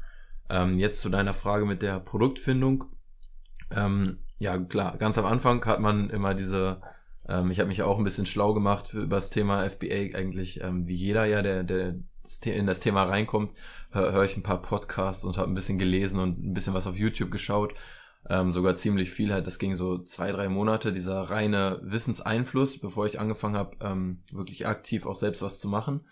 Ähm, 0.49 0.79
jetzt 0.79 1.00
zu 1.00 1.11
deiner 1.11 1.35
Frage 1.35 1.64
mit 1.64 1.82
der 1.82 2.00
Produktfindung. 2.00 2.87
Ähm, 3.70 4.19
ja, 4.38 4.58
klar, 4.58 4.97
ganz 4.97 5.17
am 5.19 5.26
Anfang 5.26 5.64
hat 5.67 5.81
man 5.81 6.11
immer 6.11 6.35
diese, 6.35 6.81
ähm, 7.29 7.50
ich 7.50 7.61
habe 7.61 7.69
mich 7.69 7.82
auch 7.82 7.99
ein 7.99 8.05
bisschen 8.05 8.26
schlau 8.26 8.52
gemacht 8.52 8.88
für, 8.88 9.02
über 9.02 9.17
das 9.17 9.31
Thema 9.31 9.69
FBA, 9.69 10.17
eigentlich 10.17 10.62
ähm, 10.62 10.88
wie 10.88 10.97
jeder 10.97 11.26
ja, 11.26 11.43
der, 11.43 11.62
der 11.62 11.94
in 12.44 12.67
das 12.67 12.81
Thema 12.81 13.05
reinkommt, 13.05 13.55
höre 13.91 14.12
hör 14.12 14.25
ich 14.25 14.37
ein 14.37 14.43
paar 14.43 14.62
Podcasts 14.62 15.25
und 15.25 15.37
habe 15.37 15.50
ein 15.50 15.55
bisschen 15.55 15.79
gelesen 15.79 16.20
und 16.20 16.44
ein 16.44 16.52
bisschen 16.52 16.75
was 16.75 16.87
auf 16.87 16.97
YouTube 16.97 17.31
geschaut. 17.31 17.75
Ähm, 18.28 18.52
sogar 18.52 18.75
ziemlich 18.75 19.11
viel 19.11 19.32
halt, 19.32 19.46
das 19.46 19.58
ging 19.58 19.75
so 19.76 19.99
zwei, 19.99 20.31
drei 20.31 20.49
Monate, 20.49 20.93
dieser 20.93 21.22
reine 21.22 21.81
Wissenseinfluss, 21.82 22.78
bevor 22.78 23.06
ich 23.06 23.19
angefangen 23.19 23.56
habe, 23.56 23.76
ähm, 23.81 24.22
wirklich 24.31 24.67
aktiv 24.67 25.06
auch 25.06 25.17
selbst 25.17 25.43
was 25.43 25.58
zu 25.58 25.69
machen. 25.69 26.02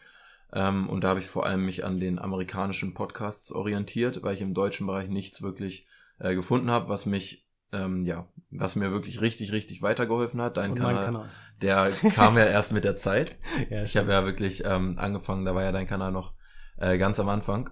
Ähm, 0.52 0.88
und 0.88 1.04
da 1.04 1.08
habe 1.08 1.20
ich 1.20 1.26
vor 1.26 1.44
allem 1.44 1.64
mich 1.64 1.84
an 1.84 2.00
den 2.00 2.18
amerikanischen 2.18 2.94
Podcasts 2.94 3.52
orientiert, 3.52 4.22
weil 4.22 4.34
ich 4.34 4.40
im 4.40 4.54
deutschen 4.54 4.86
Bereich 4.86 5.10
nichts 5.10 5.42
wirklich 5.42 5.86
äh, 6.18 6.34
gefunden 6.34 6.70
habe, 6.70 6.88
was 6.88 7.04
mich 7.04 7.48
ähm, 7.72 8.04
ja, 8.06 8.26
was 8.50 8.76
mir 8.76 8.90
wirklich 8.90 9.20
richtig, 9.20 9.52
richtig 9.52 9.82
weitergeholfen 9.82 10.40
hat. 10.40 10.56
Dein 10.56 10.74
Kanal, 10.74 11.04
Kanal. 11.04 11.30
der 11.60 11.90
kam 12.14 12.38
ja 12.38 12.46
erst 12.46 12.72
mit 12.72 12.84
der 12.84 12.96
Zeit. 12.96 13.36
Ja, 13.70 13.82
Ich 13.82 13.96
habe 13.96 14.10
ja 14.10 14.24
wirklich 14.24 14.62
ähm, 14.64 14.94
angefangen, 14.98 15.44
da 15.44 15.54
war 15.54 15.62
ja 15.62 15.72
dein 15.72 15.86
Kanal 15.86 16.12
noch 16.12 16.32
äh, 16.78 16.96
ganz 16.96 17.20
am 17.20 17.28
Anfang. 17.28 17.70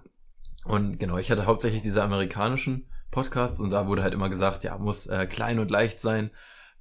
Und 0.65 0.99
genau, 0.99 1.17
ich 1.17 1.31
hatte 1.31 1.45
hauptsächlich 1.45 1.81
diese 1.81 2.03
amerikanischen 2.03 2.89
Podcasts 3.11 3.59
und 3.59 3.69
da 3.69 3.87
wurde 3.87 4.03
halt 4.03 4.13
immer 4.13 4.29
gesagt, 4.29 4.63
ja, 4.63 4.77
muss 4.77 5.07
äh, 5.07 5.25
klein 5.27 5.59
und 5.59 5.71
leicht 5.71 6.01
sein, 6.01 6.31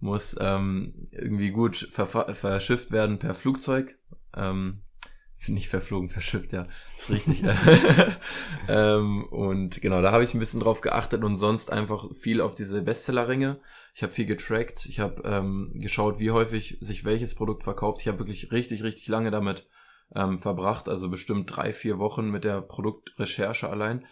muss 0.00 0.36
ähm, 0.40 1.08
irgendwie 1.10 1.50
gut 1.50 1.88
verschifft 1.92 2.90
werden 2.90 3.18
per 3.18 3.34
Flugzeug. 3.34 3.98
Ähm, 4.34 4.82
nicht 5.48 5.68
verflogen, 5.68 6.08
verschifft, 6.10 6.52
ja, 6.52 6.66
ist 6.98 7.10
richtig. 7.10 7.44
ähm, 8.68 9.24
und 9.24 9.80
genau, 9.80 10.02
da 10.02 10.12
habe 10.12 10.24
ich 10.24 10.34
ein 10.34 10.40
bisschen 10.40 10.60
drauf 10.60 10.80
geachtet 10.80 11.24
und 11.24 11.36
sonst 11.36 11.72
einfach 11.72 12.06
viel 12.14 12.40
auf 12.40 12.54
diese 12.54 12.82
Bestsellerringe. 12.82 13.60
Ich 13.94 14.02
habe 14.02 14.12
viel 14.12 14.26
getrackt, 14.26 14.86
ich 14.86 15.00
habe 15.00 15.22
ähm, 15.24 15.72
geschaut, 15.74 16.18
wie 16.18 16.30
häufig 16.30 16.78
sich 16.80 17.04
welches 17.04 17.34
Produkt 17.34 17.64
verkauft. 17.64 18.00
Ich 18.00 18.08
habe 18.08 18.18
wirklich 18.18 18.52
richtig, 18.52 18.82
richtig 18.82 19.08
lange 19.08 19.30
damit 19.30 19.66
ähm, 20.14 20.38
verbracht, 20.38 20.88
also 20.88 21.08
bestimmt 21.08 21.54
drei, 21.54 21.72
vier 21.72 21.98
Wochen 21.98 22.30
mit 22.30 22.44
der 22.44 22.60
Produktrecherche 22.60 23.68
allein. 23.68 24.04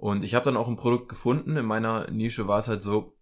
Und 0.00 0.24
ich 0.24 0.34
habe 0.34 0.46
dann 0.46 0.56
auch 0.56 0.66
ein 0.66 0.76
Produkt 0.76 1.10
gefunden. 1.10 1.58
In 1.58 1.66
meiner 1.66 2.10
Nische 2.10 2.48
war 2.48 2.60
es 2.60 2.68
halt 2.68 2.80
so, 2.80 3.18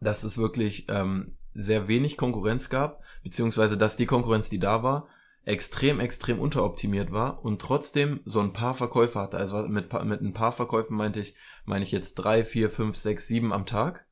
dass 0.00 0.22
es 0.22 0.38
wirklich 0.38 0.86
ähm, 0.88 1.36
sehr 1.52 1.88
wenig 1.88 2.16
Konkurrenz 2.16 2.68
gab, 2.68 3.02
beziehungsweise 3.24 3.76
dass 3.76 3.96
die 3.96 4.06
Konkurrenz, 4.06 4.48
die 4.48 4.60
da 4.60 4.84
war, 4.84 5.08
extrem, 5.44 5.98
extrem 5.98 6.38
unteroptimiert 6.38 7.10
war 7.10 7.44
und 7.44 7.60
trotzdem 7.60 8.20
so 8.24 8.38
ein 8.38 8.52
paar 8.52 8.74
Verkäufe 8.74 9.18
hatte. 9.18 9.36
Also 9.36 9.66
mit, 9.66 9.92
mit 10.04 10.22
ein 10.22 10.32
paar 10.32 10.52
Verkäufen 10.52 10.96
meinte 10.96 11.18
ich, 11.18 11.34
meine 11.64 11.82
ich 11.82 11.90
jetzt 11.90 12.14
drei, 12.14 12.44
vier, 12.44 12.70
fünf, 12.70 12.96
sechs, 12.96 13.26
sieben 13.26 13.52
am 13.52 13.66
Tag. 13.66 14.06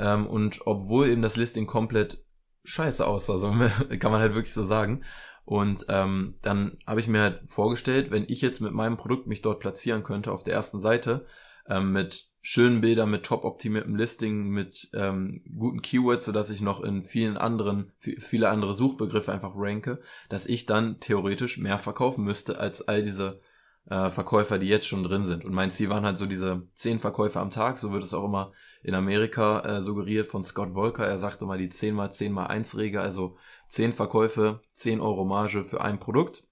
Ähm, 0.00 0.26
und 0.26 0.62
obwohl 0.66 1.10
eben 1.10 1.22
das 1.22 1.36
Listing 1.36 1.68
komplett 1.68 2.24
scheiße 2.64 3.06
aussah, 3.06 3.38
so 3.38 3.52
kann 4.00 4.10
man 4.10 4.20
halt 4.20 4.34
wirklich 4.34 4.52
so 4.52 4.64
sagen. 4.64 5.04
Und 5.46 5.86
ähm, 5.88 6.34
dann 6.42 6.76
habe 6.86 7.00
ich 7.00 7.06
mir 7.06 7.22
halt 7.22 7.40
vorgestellt, 7.46 8.10
wenn 8.10 8.24
ich 8.28 8.42
jetzt 8.42 8.60
mit 8.60 8.72
meinem 8.72 8.96
Produkt 8.96 9.28
mich 9.28 9.42
dort 9.42 9.60
platzieren 9.60 10.02
könnte 10.02 10.32
auf 10.32 10.42
der 10.42 10.54
ersten 10.54 10.80
Seite, 10.80 11.24
ähm, 11.68 11.92
mit 11.92 12.26
schönen 12.42 12.80
Bildern, 12.80 13.10
mit 13.10 13.24
top 13.24 13.44
optimiertem 13.44 13.94
Listing, 13.94 14.48
mit 14.48 14.90
ähm, 14.92 15.40
guten 15.56 15.82
Keywords, 15.82 16.24
sodass 16.24 16.50
ich 16.50 16.60
noch 16.60 16.80
in 16.82 17.02
vielen 17.02 17.36
anderen, 17.36 17.92
vi- 18.02 18.20
viele 18.20 18.48
andere 18.48 18.74
Suchbegriffe 18.74 19.32
einfach 19.32 19.52
ranke, 19.54 20.00
dass 20.28 20.46
ich 20.46 20.66
dann 20.66 20.98
theoretisch 20.98 21.58
mehr 21.58 21.78
verkaufen 21.78 22.24
müsste 22.24 22.58
als 22.58 22.86
all 22.86 23.02
diese 23.02 23.40
äh, 23.88 24.10
Verkäufer, 24.10 24.58
die 24.58 24.66
jetzt 24.68 24.86
schon 24.88 25.04
drin 25.04 25.24
sind. 25.24 25.44
Und 25.44 25.54
mein 25.54 25.70
Ziel 25.70 25.90
waren 25.90 26.04
halt 26.04 26.18
so 26.18 26.26
diese 26.26 26.66
zehn 26.74 26.98
Verkäufer 26.98 27.40
am 27.40 27.50
Tag, 27.52 27.78
so 27.78 27.92
wird 27.92 28.02
es 28.02 28.14
auch 28.14 28.24
immer 28.24 28.52
in 28.82 28.94
Amerika 28.94 29.60
äh, 29.60 29.82
suggeriert 29.82 30.26
von 30.26 30.42
Scott 30.42 30.74
Volker. 30.74 31.06
Er 31.06 31.18
sagte 31.18 31.46
mal 31.46 31.58
die 31.58 31.68
10 31.68 31.94
mal 31.94 32.10
10 32.10 32.32
mal 32.32 32.46
1 32.46 32.76
Regel, 32.76 33.00
also 33.00 33.36
10 33.68 33.92
Verkäufe, 33.92 34.60
10 34.74 35.00
Euro 35.00 35.24
Marge 35.24 35.62
für 35.62 35.80
ein 35.80 35.98
Produkt. 35.98 36.46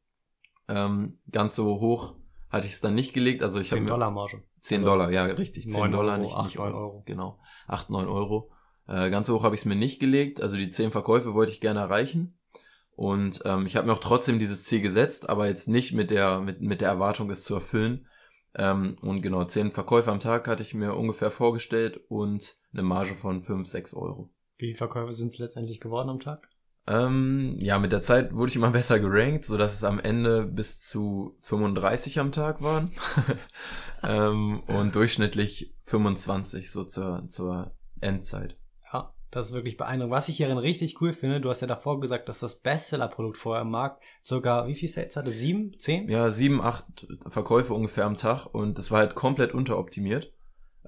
Ähm, 0.68 1.18
ganz 1.30 1.54
so 1.56 1.80
hoch 1.80 2.14
hatte 2.50 2.66
ich 2.66 2.72
es 2.74 2.80
dann 2.80 2.94
nicht 2.94 3.12
gelegt. 3.12 3.42
Also 3.42 3.60
ich 3.60 3.70
habe 3.70 3.78
10 3.80 3.84
mir- 3.84 3.90
Dollar 3.90 4.10
Marge. 4.10 4.42
10 4.60 4.78
Also 4.80 4.90
Dollar, 4.90 5.10
ja, 5.10 5.24
richtig. 5.24 5.64
10 5.64 5.72
9 5.72 5.92
Dollar, 5.92 6.14
Euro, 6.14 6.22
nicht, 6.22 6.34
8, 6.36 6.44
nicht 6.46 6.58
9 6.58 6.72
Euro. 6.72 6.78
Euro. 6.84 7.02
Genau. 7.06 7.38
8, 7.66 7.90
9 7.90 8.08
Euro. 8.08 8.50
Äh, 8.86 9.10
ganz 9.10 9.26
so 9.26 9.36
hoch 9.38 9.42
habe 9.42 9.54
ich 9.54 9.62
es 9.62 9.64
mir 9.66 9.76
nicht 9.76 10.00
gelegt. 10.00 10.40
Also 10.40 10.56
die 10.56 10.70
10 10.70 10.90
Verkäufe 10.90 11.34
wollte 11.34 11.52
ich 11.52 11.60
gerne 11.60 11.80
erreichen. 11.80 12.38
Und 12.96 13.42
ähm, 13.44 13.66
ich 13.66 13.76
habe 13.76 13.86
mir 13.88 13.92
auch 13.92 13.98
trotzdem 13.98 14.38
dieses 14.38 14.64
Ziel 14.64 14.80
gesetzt, 14.80 15.28
aber 15.28 15.48
jetzt 15.48 15.66
nicht 15.68 15.92
mit 15.94 16.10
der, 16.10 16.40
mit, 16.40 16.60
mit 16.60 16.80
der 16.80 16.88
Erwartung, 16.90 17.28
es 17.30 17.42
zu 17.44 17.54
erfüllen. 17.54 18.06
Ähm, 18.54 18.96
und 19.02 19.20
genau, 19.20 19.44
10 19.44 19.72
Verkäufe 19.72 20.12
am 20.12 20.20
Tag 20.20 20.46
hatte 20.46 20.62
ich 20.62 20.74
mir 20.74 20.94
ungefähr 20.94 21.32
vorgestellt 21.32 22.00
und 22.08 22.56
eine 22.72 22.82
Marge 22.84 23.14
von 23.14 23.40
5, 23.40 23.66
6 23.66 23.94
Euro. 23.94 24.30
Wie 24.58 24.66
viele 24.66 24.76
Verkäufe 24.78 25.12
sind 25.12 25.32
es 25.32 25.38
letztendlich 25.38 25.80
geworden 25.80 26.08
am 26.08 26.20
Tag? 26.20 26.48
Ähm, 26.86 27.56
ja, 27.60 27.78
mit 27.78 27.92
der 27.92 28.00
Zeit 28.00 28.34
wurde 28.34 28.50
ich 28.50 28.56
immer 28.56 28.70
besser 28.72 29.00
gerankt, 29.00 29.44
so 29.44 29.56
dass 29.56 29.74
es 29.74 29.84
am 29.84 29.98
Ende 29.98 30.44
bis 30.44 30.80
zu 30.80 31.36
35 31.40 32.20
am 32.20 32.32
Tag 32.32 32.62
waren. 32.62 32.90
ähm, 34.02 34.60
und 34.66 34.94
durchschnittlich 34.94 35.74
25 35.84 36.70
so 36.70 36.84
zur, 36.84 37.26
zur 37.28 37.72
Endzeit. 38.00 38.56
Ja, 38.92 39.14
das 39.30 39.46
ist 39.46 39.52
wirklich 39.54 39.76
beeindruckend. 39.76 40.14
Was 40.14 40.28
ich 40.28 40.36
hierin 40.36 40.58
richtig 40.58 41.00
cool 41.00 41.12
finde, 41.12 41.40
du 41.40 41.48
hast 41.48 41.62
ja 41.62 41.66
davor 41.66 42.00
gesagt, 42.00 42.28
dass 42.28 42.38
das 42.38 42.56
Bestseller-Produkt 42.56 43.38
vorher 43.38 43.62
im 43.62 43.70
Markt 43.70 44.02
circa, 44.24 44.66
wie 44.66 44.74
viel 44.74 44.88
Sales 44.88 45.16
hatte? 45.16 45.30
Sieben? 45.30 45.78
Zehn? 45.78 46.08
Ja, 46.08 46.30
sieben, 46.30 46.60
acht 46.60 47.06
Verkäufe 47.26 47.72
ungefähr 47.72 48.04
am 48.04 48.16
Tag 48.16 48.46
und 48.46 48.78
es 48.78 48.90
war 48.90 48.98
halt 48.98 49.14
komplett 49.14 49.54
unteroptimiert. 49.54 50.32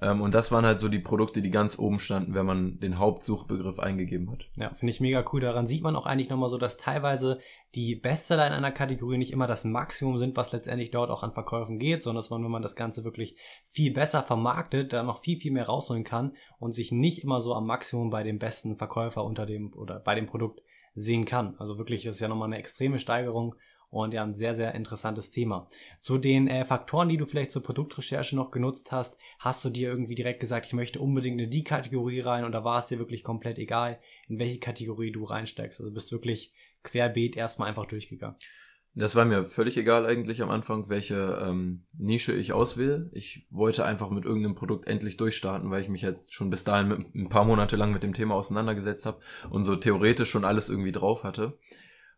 Ähm, 0.01 0.21
und 0.21 0.33
das 0.33 0.51
waren 0.51 0.65
halt 0.65 0.79
so 0.79 0.89
die 0.89 0.99
Produkte, 0.99 1.41
die 1.41 1.49
ganz 1.49 1.79
oben 1.79 1.99
standen, 1.99 2.33
wenn 2.35 2.45
man 2.45 2.79
den 2.79 2.99
Hauptsuchbegriff 2.99 3.79
eingegeben 3.79 4.31
hat. 4.31 4.45
Ja, 4.55 4.73
finde 4.73 4.91
ich 4.91 4.99
mega 4.99 5.25
cool. 5.31 5.41
Daran 5.41 5.67
sieht 5.67 5.81
man 5.83 5.95
auch 5.95 6.05
eigentlich 6.05 6.29
nochmal 6.29 6.49
so, 6.49 6.57
dass 6.57 6.77
teilweise 6.77 7.39
die 7.75 7.95
Bestseller 7.95 8.47
in 8.47 8.53
einer 8.53 8.71
Kategorie 8.71 9.17
nicht 9.17 9.31
immer 9.31 9.47
das 9.47 9.65
Maximum 9.65 10.19
sind, 10.19 10.37
was 10.37 10.51
letztendlich 10.51 10.91
dort 10.91 11.09
auch 11.09 11.23
an 11.23 11.33
Verkäufen 11.33 11.79
geht, 11.79 12.03
sondern 12.03 12.21
dass 12.21 12.29
man, 12.29 12.43
wenn 12.43 12.51
man 12.51 12.61
das 12.61 12.75
Ganze 12.75 13.03
wirklich 13.03 13.35
viel 13.65 13.91
besser 13.91 14.23
vermarktet, 14.23 14.93
da 14.93 15.03
noch 15.03 15.19
viel, 15.19 15.39
viel 15.39 15.51
mehr 15.51 15.65
rausholen 15.65 16.03
kann 16.03 16.33
und 16.59 16.73
sich 16.73 16.91
nicht 16.91 17.23
immer 17.23 17.41
so 17.41 17.53
am 17.53 17.65
Maximum 17.65 18.09
bei 18.09 18.23
dem 18.23 18.39
besten 18.39 18.77
Verkäufer 18.77 19.23
unter 19.23 19.45
dem 19.45 19.73
oder 19.73 19.99
bei 19.99 20.15
dem 20.15 20.27
Produkt 20.27 20.61
sehen 20.93 21.25
kann. 21.25 21.55
Also 21.59 21.77
wirklich, 21.77 22.03
das 22.03 22.15
ist 22.15 22.21
ja 22.21 22.27
nochmal 22.27 22.47
eine 22.47 22.57
extreme 22.57 22.99
Steigerung 22.99 23.55
und 23.89 24.13
ja, 24.13 24.23
ein 24.23 24.35
sehr, 24.35 24.55
sehr 24.55 24.75
interessantes 24.75 25.31
Thema. 25.31 25.69
Zu 26.01 26.17
den 26.17 26.47
äh, 26.47 26.65
Faktoren, 26.65 27.09
die 27.09 27.17
du 27.17 27.25
vielleicht 27.25 27.51
zur 27.51 27.63
Produktrecherche 27.63 28.35
noch 28.35 28.51
genutzt 28.51 28.91
hast, 28.91 29.17
hast 29.39 29.63
du 29.63 29.69
dir 29.69 29.89
irgendwie 29.89 30.15
direkt 30.15 30.39
gesagt, 30.39 30.65
ich 30.65 30.73
möchte 30.73 30.99
unbedingt 30.99 31.39
in 31.39 31.49
die 31.49 31.63
Kategorie 31.63 32.19
rein 32.19 32.45
oder 32.45 32.63
war 32.63 32.79
es 32.79 32.87
dir 32.87 32.99
wirklich 32.99 33.23
komplett 33.23 33.57
egal, 33.57 33.99
in 34.27 34.39
welche 34.39 34.59
Kategorie 34.59 35.11
du 35.11 35.23
reinsteigst? 35.23 35.79
Also 35.79 35.93
bist 35.93 36.11
du 36.11 36.15
wirklich 36.15 36.53
querbeet 36.83 37.35
erstmal 37.35 37.69
einfach 37.69 37.85
durchgegangen. 37.85 38.37
Das 38.99 39.15
war 39.15 39.25
mir 39.25 39.45
völlig 39.45 39.77
egal 39.77 40.07
eigentlich 40.07 40.41
am 40.41 40.49
Anfang, 40.49 40.89
welche 40.89 41.39
ähm, 41.47 41.83
Nische 41.99 42.33
ich 42.33 42.51
auswähle. 42.51 43.11
Ich 43.13 43.45
wollte 43.51 43.85
einfach 43.85 44.09
mit 44.09 44.25
irgendeinem 44.25 44.55
Produkt 44.55 44.87
endlich 44.87 45.17
durchstarten, 45.17 45.69
weil 45.69 45.83
ich 45.83 45.89
mich 45.89 46.01
jetzt 46.01 46.33
schon 46.33 46.49
bis 46.49 46.63
dahin 46.63 46.87
mit, 46.87 47.13
ein 47.13 47.29
paar 47.29 47.45
Monate 47.45 47.75
lang 47.75 47.93
mit 47.93 48.01
dem 48.01 48.13
Thema 48.13 48.33
auseinandergesetzt 48.33 49.05
habe 49.05 49.19
und 49.51 49.65
so 49.65 49.75
theoretisch 49.75 50.31
schon 50.31 50.45
alles 50.45 50.67
irgendwie 50.67 50.91
drauf 50.91 51.23
hatte. 51.23 51.59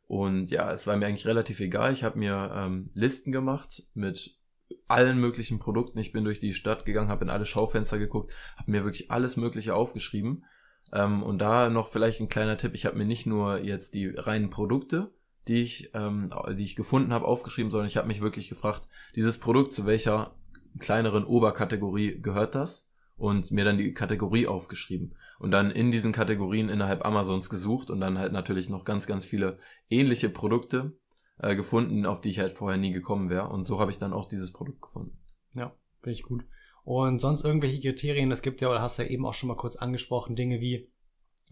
Und 0.09 0.49
ja, 0.49 0.73
es 0.73 0.87
war 0.87 0.97
mir 0.97 1.05
eigentlich 1.05 1.27
relativ 1.27 1.59
egal. 1.59 1.93
Ich 1.93 2.03
habe 2.03 2.17
mir 2.17 2.51
ähm, 2.55 2.87
Listen 2.95 3.31
gemacht 3.31 3.83
mit 3.93 4.39
allen 4.87 5.19
möglichen 5.19 5.59
Produkten. 5.59 5.99
Ich 5.99 6.11
bin 6.11 6.23
durch 6.23 6.39
die 6.39 6.55
Stadt 6.55 6.83
gegangen, 6.83 7.09
habe 7.09 7.23
in 7.23 7.29
alle 7.29 7.45
Schaufenster 7.45 7.99
geguckt, 7.99 8.33
habe 8.57 8.71
mir 8.71 8.83
wirklich 8.83 9.11
alles 9.11 9.37
Mögliche 9.37 9.75
aufgeschrieben. 9.75 10.45
Ähm, 10.91 11.21
und 11.21 11.37
da 11.37 11.69
noch 11.69 11.89
vielleicht 11.89 12.21
ein 12.21 12.27
kleiner 12.27 12.57
Tipp. 12.57 12.71
Ich 12.73 12.87
habe 12.87 12.97
mir 12.97 13.05
nicht 13.05 13.27
nur 13.27 13.59
jetzt 13.59 13.93
die 13.93 14.07
reinen 14.07 14.49
Produkte, 14.49 15.13
die 15.47 15.61
ich, 15.61 15.91
ähm, 15.93 16.33
die 16.57 16.63
ich 16.63 16.75
gefunden 16.75 17.13
habe, 17.13 17.25
aufgeschrieben, 17.25 17.69
sondern 17.69 17.87
ich 17.87 17.97
habe 17.97 18.07
mich 18.07 18.19
wirklich 18.19 18.49
gefragt, 18.49 18.87
dieses 19.15 19.37
Produkt 19.37 19.73
zu 19.73 19.85
welcher 19.85 20.33
kleineren 20.79 21.23
Oberkategorie 21.23 22.19
gehört 22.19 22.55
das? 22.55 22.89
Und 23.15 23.51
mir 23.51 23.63
dann 23.63 23.77
die 23.77 23.93
Kategorie 23.93 24.47
aufgeschrieben 24.47 25.13
und 25.39 25.51
dann 25.51 25.71
in 25.71 25.91
diesen 25.91 26.11
Kategorien 26.11 26.69
innerhalb 26.69 27.05
Amazons 27.05 27.49
gesucht 27.49 27.89
und 27.89 28.01
dann 28.01 28.19
halt 28.19 28.33
natürlich 28.33 28.69
noch 28.69 28.83
ganz, 28.83 29.07
ganz 29.07 29.25
viele 29.25 29.57
ähnliche 29.89 30.29
Produkte 30.29 30.93
äh, 31.39 31.55
gefunden, 31.55 32.05
auf 32.05 32.21
die 32.21 32.29
ich 32.29 32.39
halt 32.39 32.53
vorher 32.53 32.77
nie 32.77 32.91
gekommen 32.91 33.29
wäre. 33.29 33.49
Und 33.49 33.63
so 33.63 33.79
habe 33.79 33.91
ich 33.91 33.97
dann 33.97 34.13
auch 34.13 34.27
dieses 34.27 34.51
Produkt 34.51 34.81
gefunden. 34.81 35.17
Ja, 35.55 35.73
finde 36.01 36.13
ich 36.13 36.23
gut. 36.23 36.45
Und 36.83 37.19
sonst 37.19 37.43
irgendwelche 37.43 37.79
Kriterien, 37.79 38.29
das 38.29 38.41
gibt 38.41 38.61
ja, 38.61 38.69
oder 38.69 38.81
hast 38.81 38.99
du 38.99 39.03
ja 39.03 39.09
eben 39.09 39.25
auch 39.25 39.33
schon 39.33 39.47
mal 39.47 39.55
kurz 39.55 39.75
angesprochen, 39.75 40.35
Dinge 40.35 40.59
wie 40.59 40.89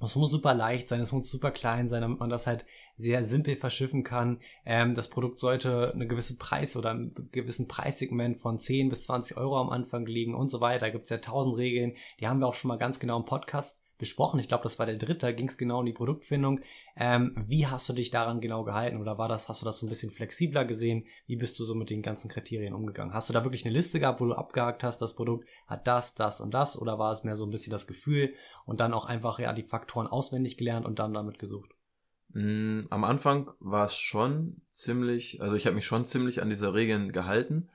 es 0.05 0.15
muss 0.15 0.29
super 0.29 0.53
leicht 0.53 0.89
sein, 0.89 1.01
es 1.01 1.11
muss 1.11 1.31
super 1.31 1.51
klein 1.51 1.89
sein, 1.89 2.01
damit 2.01 2.19
man 2.19 2.29
das 2.29 2.45
halt 2.45 2.65
sehr 2.95 3.23
simpel 3.23 3.55
verschiffen 3.55 4.03
kann. 4.03 4.39
Ähm, 4.65 4.93
das 4.93 5.09
Produkt 5.09 5.39
sollte 5.39 5.91
eine 5.93 6.07
gewisse 6.07 6.37
Preis 6.37 6.77
oder 6.77 6.91
einen 6.91 7.29
gewissen 7.31 7.67
Preissegment 7.67 8.37
von 8.37 8.59
10 8.59 8.89
bis 8.89 9.03
20 9.03 9.37
Euro 9.37 9.59
am 9.59 9.69
Anfang 9.69 10.05
liegen 10.05 10.35
und 10.35 10.49
so 10.49 10.61
weiter. 10.61 10.85
Da 10.85 10.91
gibt 10.91 11.05
es 11.05 11.09
ja 11.09 11.17
tausend 11.17 11.57
Regeln. 11.57 11.95
Die 12.19 12.27
haben 12.27 12.39
wir 12.39 12.47
auch 12.47 12.55
schon 12.55 12.69
mal 12.69 12.77
ganz 12.77 12.99
genau 12.99 13.17
im 13.17 13.25
Podcast 13.25 13.81
besprochen. 13.97 14.39
Ich 14.39 14.47
glaube, 14.47 14.63
das 14.63 14.79
war 14.79 14.85
der 14.85 14.95
dritte, 14.95 15.25
da 15.25 15.31
ging 15.31 15.47
es 15.47 15.57
genau 15.57 15.79
um 15.79 15.85
die 15.85 15.93
Produktfindung. 15.93 16.61
Ähm, 16.95 17.45
wie 17.47 17.67
hast 17.67 17.87
du 17.89 17.93
dich 17.93 18.11
daran 18.11 18.41
genau 18.41 18.63
gehalten? 18.63 18.97
Oder 18.97 19.17
war 19.17 19.27
das, 19.27 19.49
hast 19.49 19.61
du 19.61 19.65
das 19.65 19.79
so 19.79 19.85
ein 19.85 19.89
bisschen 19.89 20.11
flexibler 20.11 20.65
gesehen? 20.65 21.05
Wie 21.25 21.35
bist 21.35 21.57
du 21.59 21.63
so 21.63 21.75
mit 21.75 21.89
den 21.89 22.01
ganzen 22.01 22.29
Kriterien 22.29 22.73
umgegangen? 22.73 23.13
Hast 23.13 23.29
du 23.29 23.33
da 23.33 23.43
wirklich 23.43 23.65
eine 23.65 23.73
Liste 23.73 23.99
gehabt, 23.99 24.21
wo 24.21 24.25
du 24.25 24.33
abgehakt 24.33 24.83
hast, 24.83 24.99
das 24.99 25.15
Produkt 25.15 25.47
hat 25.67 25.87
das, 25.87 26.15
das 26.15 26.41
und 26.41 26.53
das? 26.53 26.79
Oder 26.79 26.99
war 26.99 27.11
es 27.11 27.23
mehr 27.23 27.35
so 27.35 27.45
ein 27.45 27.51
bisschen 27.51 27.71
das 27.71 27.87
Gefühl 27.87 28.33
und 28.65 28.79
dann 28.79 28.93
auch 28.93 29.05
einfach 29.05 29.39
ja 29.39 29.53
die 29.53 29.63
Faktoren 29.63 30.07
auswendig 30.07 30.57
gelernt 30.57 30.85
und 30.85 30.99
dann 30.99 31.13
damit 31.13 31.39
gesucht? 31.39 31.71
Mm, 32.33 32.81
am 32.89 33.03
Anfang 33.03 33.51
war 33.59 33.85
es 33.85 33.95
schon 33.95 34.61
ziemlich, 34.69 35.41
also 35.41 35.55
ich 35.55 35.65
habe 35.65 35.75
mich 35.75 35.85
schon 35.85 36.05
ziemlich 36.05 36.41
an 36.41 36.49
diese 36.49 36.73
Regeln 36.73 37.11
gehalten. 37.11 37.69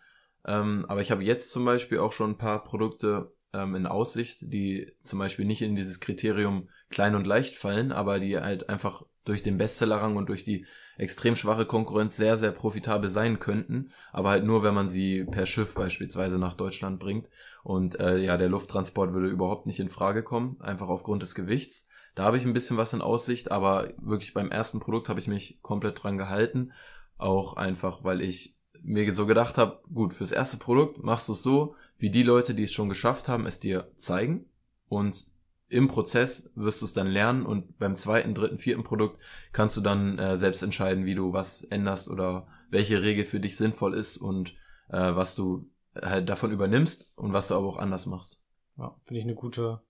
Ähm, 0.45 0.85
aber 0.89 1.01
ich 1.01 1.11
habe 1.11 1.23
jetzt 1.23 1.53
zum 1.53 1.65
Beispiel 1.65 1.99
auch 1.99 2.13
schon 2.13 2.33
ein 2.33 2.39
paar 2.39 2.65
Produkte 2.65 3.33
ähm, 3.53 3.75
in 3.75 3.87
Aussicht, 3.87 4.53
die 4.53 4.93
zum 5.03 5.19
Beispiel 5.19 5.45
nicht 5.45 5.63
in 5.63 5.77
dieses 5.77 6.01
Kriterium 6.01 6.69
klein 6.91 7.15
und 7.15 7.27
leicht 7.27 7.55
fallen, 7.55 7.93
aber 7.93 8.21
die 8.21 8.39
halt 8.39 8.69
einfach 8.69 9.05
durch 9.25 9.43
den 9.43 9.59
Bestsellerrang 9.59 10.17
und 10.17 10.29
durch 10.29 10.45
die 10.45 10.67
extrem 10.99 11.37
schwache 11.37 11.65
Konkurrenz 11.65 12.17
sehr, 12.17 12.37
sehr 12.37 12.53
profitabel 12.53 13.09
sein 13.09 13.39
könnten, 13.39 13.91
aber 14.13 14.31
halt 14.31 14.45
nur, 14.45 14.63
wenn 14.63 14.75
man 14.75 14.89
sie 14.89 15.25
per 15.25 15.47
Schiff 15.47 15.75
beispielsweise 15.75 16.39
nach 16.39 16.55
Deutschland 16.55 16.99
bringt. 17.01 17.29
Und 17.63 18.01
äh, 18.01 18.19
ja, 18.19 18.37
der 18.37 18.49
Lufttransport 18.49 19.13
würde 19.13 19.29
überhaupt 19.29 19.67
nicht 19.67 19.81
in 19.81 19.89
Frage 19.89 20.23
kommen, 20.23 20.61
einfach 20.61 20.89
aufgrund 20.89 21.23
des 21.23 21.35
Gewichts. 21.35 21.89
Da 22.15 22.25
habe 22.25 22.37
ich 22.37 22.45
ein 22.45 22.53
bisschen 22.53 22.77
was 22.77 22.93
in 22.93 23.01
Aussicht, 23.01 23.51
aber 23.51 23.89
wirklich 23.99 24.35
beim 24.35 24.51
ersten 24.51 24.81
Produkt 24.81 25.09
habe 25.09 25.21
ich 25.21 25.29
mich 25.29 25.61
komplett 25.63 26.03
dran 26.03 26.19
gehalten. 26.19 26.73
Auch 27.17 27.57
einfach, 27.57 28.05
weil 28.05 28.21
ich 28.21 28.57
mir 28.83 29.15
so 29.15 29.27
gedacht 29.27 29.59
habe, 29.59 29.81
gut, 29.95 30.13
fürs 30.13 30.33
erste 30.33 30.57
Produkt 30.57 31.03
machst 31.03 31.29
du 31.29 31.33
es 31.33 31.43
so, 31.43 31.77
wie 32.03 32.11
die 32.11 32.25
Leute, 32.25 32.53
die 32.55 32.65
es 32.65 32.73
schon 32.73 32.89
geschafft 32.89 33.29
haben, 33.29 33.47
es 33.47 33.61
dir 33.61 33.93
zeigen. 33.95 34.47
Und 34.89 35.29
im 35.69 35.87
Prozess 35.87 36.51
wirst 36.57 36.83
du 36.83 36.85
es 36.85 36.95
dann 36.95 37.07
lernen 37.07 37.47
und 37.47 37.79
beim 37.79 37.95
zweiten, 37.95 38.35
dritten, 38.35 38.59
vierten 38.59 38.83
Produkt 38.83 39.19
kannst 39.53 39.77
du 39.77 39.81
dann 39.81 40.19
äh, 40.19 40.37
selbst 40.37 40.65
entscheiden, 40.65 41.05
wie 41.05 41.15
du 41.15 41.33
was 41.33 41.63
änderst 41.63 42.11
oder 42.11 42.49
welche 42.71 43.03
Regel 43.03 43.25
für 43.25 43.39
dich 43.39 43.57
sinnvoll 43.57 43.95
ist 43.95 44.17
und 44.17 44.51
äh, 44.89 45.15
was 45.15 45.37
du 45.37 45.71
halt 45.95 46.29
davon 46.29 46.51
übernimmst 46.51 47.13
und 47.15 47.33
was 47.33 47.49
du 47.49 47.55
aber 47.55 47.69
auch 47.69 47.79
anders 47.79 48.07
machst. 48.07 48.43
Ja, 48.77 48.97
finde 49.05 49.21
ich 49.21 49.25
eine 49.25 49.37
gute, 49.37 49.81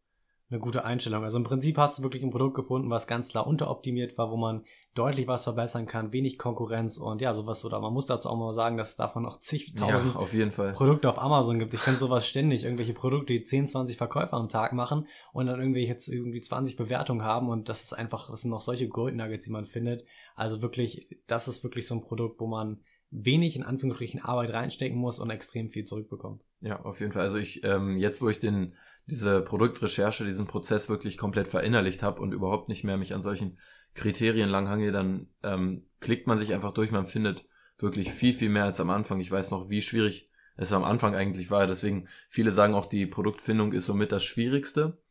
eine 0.53 0.61
gute 0.61 0.85
Einstellung. 0.85 1.25
Also 1.25 1.39
im 1.39 1.45
Prinzip 1.45 1.79
hast 1.79 1.99
du 1.99 2.03
wirklich 2.03 2.23
ein 2.23 2.31
Produkt 2.31 2.55
gefunden, 2.55 2.91
was 2.91 3.07
ganz 3.07 3.29
klar 3.29 3.47
unteroptimiert 3.47 4.17
war, 4.19 4.31
wo 4.31 4.37
man 4.37 4.65
deutlich 4.95 5.27
was 5.27 5.45
verbessern 5.45 5.87
kann, 5.87 6.13
wenig 6.13 6.39
Konkurrenz 6.39 6.99
und 6.99 7.23
ja, 7.23 7.33
sowas 7.33 7.65
oder 7.65 7.81
man 7.81 7.95
muss 7.95 8.05
dazu 8.05 8.29
auch 8.29 8.37
mal 8.37 8.53
sagen, 8.53 8.77
dass 8.77 8.91
es 8.91 8.97
davon 8.97 9.23
noch 9.23 9.41
zigtausend 9.41 10.15
ja, 10.15 10.21
auf 10.21 10.35
jeden 10.35 10.53
Fall. 10.53 10.73
Produkte 10.73 11.09
auf 11.09 11.19
Amazon 11.19 11.59
gibt. 11.59 11.73
Ich 11.73 11.81
finde 11.81 11.99
sowas 11.99 12.29
ständig, 12.29 12.65
irgendwelche 12.65 12.93
Produkte, 12.93 13.33
die 13.33 13.43
10, 13.43 13.69
20 13.69 13.97
Verkäufer 13.97 14.35
am 14.35 14.51
Tag 14.51 14.75
machen 14.75 15.07
und 15.33 15.47
dann 15.47 15.59
irgendwie 15.59 15.87
jetzt 15.87 16.09
irgendwie 16.09 16.43
20 16.43 16.77
Bewertungen 16.77 17.23
haben 17.23 17.49
und 17.49 17.71
das 17.71 17.85
ist 17.85 17.95
einfach, 17.95 18.29
das 18.29 18.43
sind 18.43 18.51
noch 18.51 18.61
solche 18.61 18.89
Gold 18.89 19.17
Nuggets, 19.17 19.47
die 19.47 19.53
man 19.53 19.65
findet. 19.65 20.05
Also 20.35 20.61
wirklich, 20.61 21.09
das 21.27 21.49
ist 21.49 21.65
wirklich 21.65 21.87
so 21.87 21.95
ein 21.95 22.03
Produkt, 22.03 22.39
wo 22.39 22.47
man 22.47 22.81
wenig 23.11 23.57
in 23.57 23.63
Anführungsstrichen 23.63 24.21
Arbeit 24.21 24.53
reinstecken 24.53 24.99
muss 24.99 25.21
und 25.21 25.31
extrem 25.31 25.71
viel 25.71 25.85
zurückbekommt. 25.85 26.43
Ja, 26.61 26.81
auf 26.83 27.01
jeden 27.01 27.13
Fall. 27.13 27.23
Also 27.23 27.39
ich, 27.39 27.65
ähm, 27.65 27.97
jetzt 27.97 28.23
wo 28.23 28.29
ich 28.29 28.39
den, 28.39 28.75
diese 29.07 29.41
Produktrecherche, 29.43 30.25
diesen 30.25 30.47
Prozess 30.47 30.89
wirklich 30.89 31.19
komplett 31.19 31.49
verinnerlicht 31.49 32.03
habe 32.03 32.21
und 32.21 32.33
überhaupt 32.33 32.69
nicht 32.69 32.85
mehr 32.85 32.97
mich 32.97 33.15
an 33.15 33.23
solchen 33.23 33.59
Kriterien 33.95 34.49
langhange, 34.49 34.93
dann 34.93 35.29
ähm, 35.43 35.87
klickt 36.01 36.27
man 36.27 36.39
sich 36.39 36.55
einfach 36.55 36.73
durch, 36.73 36.91
man 36.91 37.07
findet 37.07 37.47
wirklich 37.79 38.13
viel, 38.13 38.33
viel 38.33 38.49
mehr 38.49 38.65
als 38.65 38.81
am 38.81 38.91
Anfang. 38.91 39.21
Ich 39.21 39.31
weiß 39.31 39.51
noch, 39.51 39.69
wie 39.69 39.83
schwierig 39.83 40.31
es 40.57 40.73
am 40.73 40.85
Anfang 40.85 41.15
eigentlich 41.15 41.51
war. 41.51 41.67
Deswegen, 41.67 42.09
viele 42.29 42.53
sagen 42.53 42.75
auch, 42.75 42.87
die 42.87 43.07
Produktfindung 43.07 43.73
ist 43.73 43.87
somit 43.87 44.13
das 44.13 44.25
Schwierigste. 44.25 45.03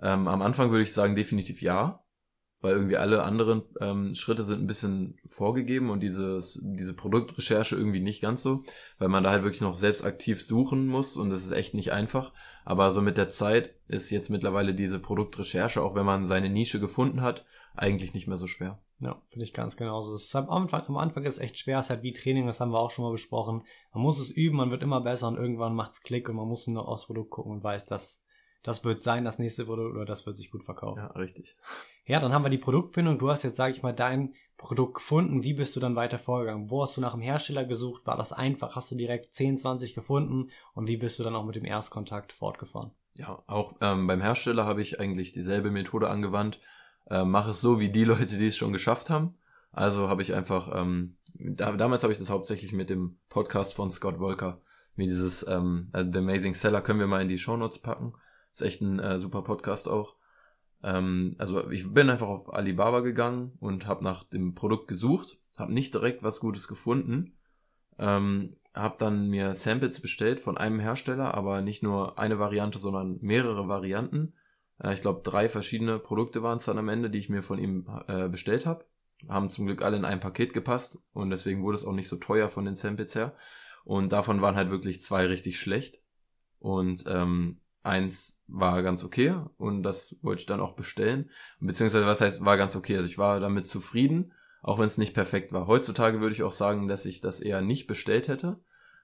Ähm, 0.00 0.28
am 0.28 0.42
Anfang 0.42 0.70
würde 0.70 0.82
ich 0.82 0.92
sagen, 0.92 1.14
definitiv 1.14 1.62
ja, 1.62 2.04
weil 2.60 2.74
irgendwie 2.74 2.96
alle 2.96 3.22
anderen 3.22 3.62
ähm, 3.80 4.14
Schritte 4.14 4.42
sind 4.42 4.60
ein 4.60 4.66
bisschen 4.66 5.18
vorgegeben 5.28 5.90
und 5.90 6.00
dieses, 6.00 6.58
diese 6.62 6.94
Produktrecherche 6.94 7.76
irgendwie 7.76 8.00
nicht 8.00 8.22
ganz 8.22 8.42
so, 8.42 8.64
weil 8.98 9.08
man 9.08 9.24
da 9.24 9.30
halt 9.30 9.42
wirklich 9.42 9.60
noch 9.60 9.74
selbst 9.74 10.04
aktiv 10.04 10.42
suchen 10.42 10.86
muss 10.86 11.16
und 11.16 11.30
das 11.30 11.44
ist 11.44 11.52
echt 11.52 11.74
nicht 11.74 11.92
einfach. 11.92 12.32
Aber 12.66 12.90
so 12.90 13.00
mit 13.00 13.16
der 13.16 13.30
Zeit 13.30 13.76
ist 13.86 14.10
jetzt 14.10 14.28
mittlerweile 14.28 14.74
diese 14.74 14.98
Produktrecherche, 14.98 15.80
auch 15.80 15.94
wenn 15.94 16.04
man 16.04 16.26
seine 16.26 16.50
Nische 16.50 16.80
gefunden 16.80 17.22
hat, 17.22 17.46
eigentlich 17.76 18.12
nicht 18.12 18.26
mehr 18.26 18.36
so 18.36 18.48
schwer. 18.48 18.82
Ja, 18.98 19.22
finde 19.26 19.44
ich 19.44 19.52
ganz 19.52 19.76
genauso. 19.76 20.12
Es 20.14 20.24
ist 20.24 20.34
am, 20.34 20.50
Anfang, 20.50 20.82
am 20.88 20.96
Anfang 20.96 21.22
ist 21.24 21.34
es 21.34 21.40
echt 21.40 21.60
schwer, 21.60 21.78
es 21.78 21.86
ist 21.86 21.90
halt 21.90 22.02
wie 22.02 22.12
Training, 22.12 22.44
das 22.44 22.58
haben 22.58 22.72
wir 22.72 22.80
auch 22.80 22.90
schon 22.90 23.04
mal 23.04 23.12
besprochen. 23.12 23.62
Man 23.94 24.02
muss 24.02 24.18
es 24.18 24.30
üben, 24.30 24.56
man 24.56 24.72
wird 24.72 24.82
immer 24.82 25.00
besser 25.00 25.28
und 25.28 25.36
irgendwann 25.36 25.76
macht's 25.76 26.02
Klick 26.02 26.28
und 26.28 26.34
man 26.34 26.48
muss 26.48 26.66
nur 26.66 26.88
aufs 26.88 27.06
Produkt 27.06 27.30
gucken 27.30 27.52
und 27.52 27.62
weiß, 27.62 27.86
dass 27.86 28.24
das 28.64 28.84
wird 28.84 29.04
sein, 29.04 29.24
das 29.24 29.38
nächste 29.38 29.66
Produkt 29.66 29.94
oder 29.94 30.04
das 30.04 30.26
wird 30.26 30.36
sich 30.36 30.50
gut 30.50 30.64
verkaufen. 30.64 30.98
Ja, 30.98 31.06
richtig. 31.12 31.56
Ja, 32.04 32.18
dann 32.18 32.32
haben 32.32 32.44
wir 32.44 32.50
die 32.50 32.58
Produktfindung. 32.58 33.16
Du 33.16 33.30
hast 33.30 33.44
jetzt, 33.44 33.56
sage 33.56 33.74
ich 33.74 33.82
mal, 33.84 33.94
dein 33.94 34.34
Produkt 34.56 34.94
gefunden. 34.94 35.42
Wie 35.42 35.54
bist 35.54 35.76
du 35.76 35.80
dann 35.80 35.96
weiter 35.96 36.18
vorgegangen? 36.18 36.70
Wo 36.70 36.82
hast 36.82 36.96
du 36.96 37.00
nach 37.00 37.12
dem 37.12 37.20
Hersteller 37.20 37.64
gesucht? 37.64 38.06
War 38.06 38.16
das 38.16 38.32
einfach? 38.32 38.74
Hast 38.76 38.90
du 38.90 38.94
direkt 38.94 39.34
10, 39.34 39.58
20 39.58 39.94
gefunden? 39.94 40.50
Und 40.74 40.88
wie 40.88 40.96
bist 40.96 41.18
du 41.18 41.24
dann 41.24 41.36
auch 41.36 41.44
mit 41.44 41.56
dem 41.56 41.64
Erstkontakt 41.64 42.32
fortgefahren? 42.32 42.90
Ja, 43.14 43.42
auch 43.46 43.74
ähm, 43.80 44.06
beim 44.06 44.20
Hersteller 44.20 44.64
habe 44.66 44.82
ich 44.82 45.00
eigentlich 45.00 45.32
dieselbe 45.32 45.70
Methode 45.70 46.10
angewandt. 46.10 46.60
äh, 47.08 47.24
mache 47.24 47.50
es 47.50 47.60
so 47.60 47.78
wie 47.80 47.90
die 47.90 48.04
Leute, 48.04 48.36
die 48.36 48.46
es 48.46 48.56
schon 48.56 48.72
geschafft 48.72 49.10
haben. 49.10 49.34
Also 49.72 50.08
habe 50.08 50.22
ich 50.22 50.34
einfach, 50.34 50.74
ähm, 50.74 51.16
da, 51.34 51.72
damals 51.72 52.02
habe 52.02 52.12
ich 52.12 52.18
das 52.18 52.30
hauptsächlich 52.30 52.72
mit 52.72 52.90
dem 52.90 53.18
Podcast 53.28 53.74
von 53.74 53.90
Scott 53.90 54.18
Volker, 54.18 54.60
wie 54.96 55.06
dieses 55.06 55.46
ähm, 55.46 55.90
äh, 55.92 56.04
The 56.10 56.18
Amazing 56.18 56.54
Seller, 56.54 56.80
können 56.80 56.98
wir 56.98 57.06
mal 57.06 57.22
in 57.22 57.28
die 57.28 57.38
Show 57.38 57.56
Notes 57.56 57.78
packen. 57.78 58.14
Ist 58.52 58.62
echt 58.62 58.80
ein 58.80 58.98
äh, 58.98 59.18
super 59.20 59.42
Podcast 59.42 59.88
auch. 59.88 60.15
Ähm, 60.82 61.34
also 61.38 61.70
ich 61.70 61.92
bin 61.92 62.10
einfach 62.10 62.28
auf 62.28 62.52
Alibaba 62.52 63.00
gegangen 63.00 63.52
und 63.60 63.86
habe 63.86 64.04
nach 64.04 64.24
dem 64.24 64.54
Produkt 64.54 64.88
gesucht, 64.88 65.38
habe 65.56 65.72
nicht 65.72 65.94
direkt 65.94 66.22
was 66.22 66.40
Gutes 66.40 66.68
gefunden, 66.68 67.36
ähm, 67.98 68.54
habe 68.74 68.96
dann 68.98 69.28
mir 69.28 69.54
Samples 69.54 70.00
bestellt 70.00 70.38
von 70.40 70.58
einem 70.58 70.78
Hersteller, 70.78 71.34
aber 71.34 71.62
nicht 71.62 71.82
nur 71.82 72.18
eine 72.18 72.38
Variante, 72.38 72.78
sondern 72.78 73.18
mehrere 73.22 73.68
Varianten. 73.68 74.34
Äh, 74.82 74.94
ich 74.94 75.00
glaube, 75.00 75.22
drei 75.22 75.48
verschiedene 75.48 75.98
Produkte 75.98 76.42
waren 76.42 76.58
es 76.58 76.66
dann 76.66 76.78
am 76.78 76.88
Ende, 76.88 77.10
die 77.10 77.18
ich 77.18 77.30
mir 77.30 77.42
von 77.42 77.58
ihm 77.58 77.86
äh, 78.06 78.28
bestellt 78.28 78.66
habe. 78.66 78.84
Haben 79.28 79.48
zum 79.48 79.66
Glück 79.66 79.82
alle 79.82 79.96
in 79.96 80.04
ein 80.04 80.20
Paket 80.20 80.52
gepasst 80.52 80.98
und 81.14 81.30
deswegen 81.30 81.62
wurde 81.62 81.76
es 81.76 81.86
auch 81.86 81.94
nicht 81.94 82.08
so 82.08 82.16
teuer 82.16 82.50
von 82.50 82.66
den 82.66 82.74
Samples 82.74 83.14
her. 83.14 83.34
Und 83.84 84.12
davon 84.12 84.42
waren 84.42 84.56
halt 84.56 84.70
wirklich 84.70 85.00
zwei 85.00 85.26
richtig 85.26 85.58
schlecht. 85.58 86.00
Und 86.58 87.04
ähm, 87.06 87.60
eins 87.86 88.42
war 88.48 88.82
ganz 88.82 89.04
okay 89.04 89.34
und 89.58 89.82
das 89.82 90.16
wollte 90.22 90.40
ich 90.40 90.46
dann 90.46 90.60
auch 90.60 90.72
bestellen. 90.72 91.30
Beziehungsweise 91.60 92.06
was 92.06 92.20
heißt, 92.20 92.44
war 92.44 92.56
ganz 92.56 92.76
okay. 92.76 92.96
Also 92.96 93.08
ich 93.08 93.18
war 93.18 93.40
damit 93.40 93.66
zufrieden 93.66 94.32
auch 94.66 94.80
wenn 94.80 94.88
es 94.88 94.98
nicht 94.98 95.14
perfekt 95.14 95.52
war. 95.52 95.68
Heutzutage 95.68 96.20
würde 96.20 96.34
ich 96.34 96.42
auch 96.42 96.52
sagen, 96.52 96.88
dass 96.88 97.06
ich 97.06 97.20
das 97.20 97.40
eher 97.40 97.62
nicht 97.62 97.86
bestellt 97.86 98.26
hätte, 98.26 98.58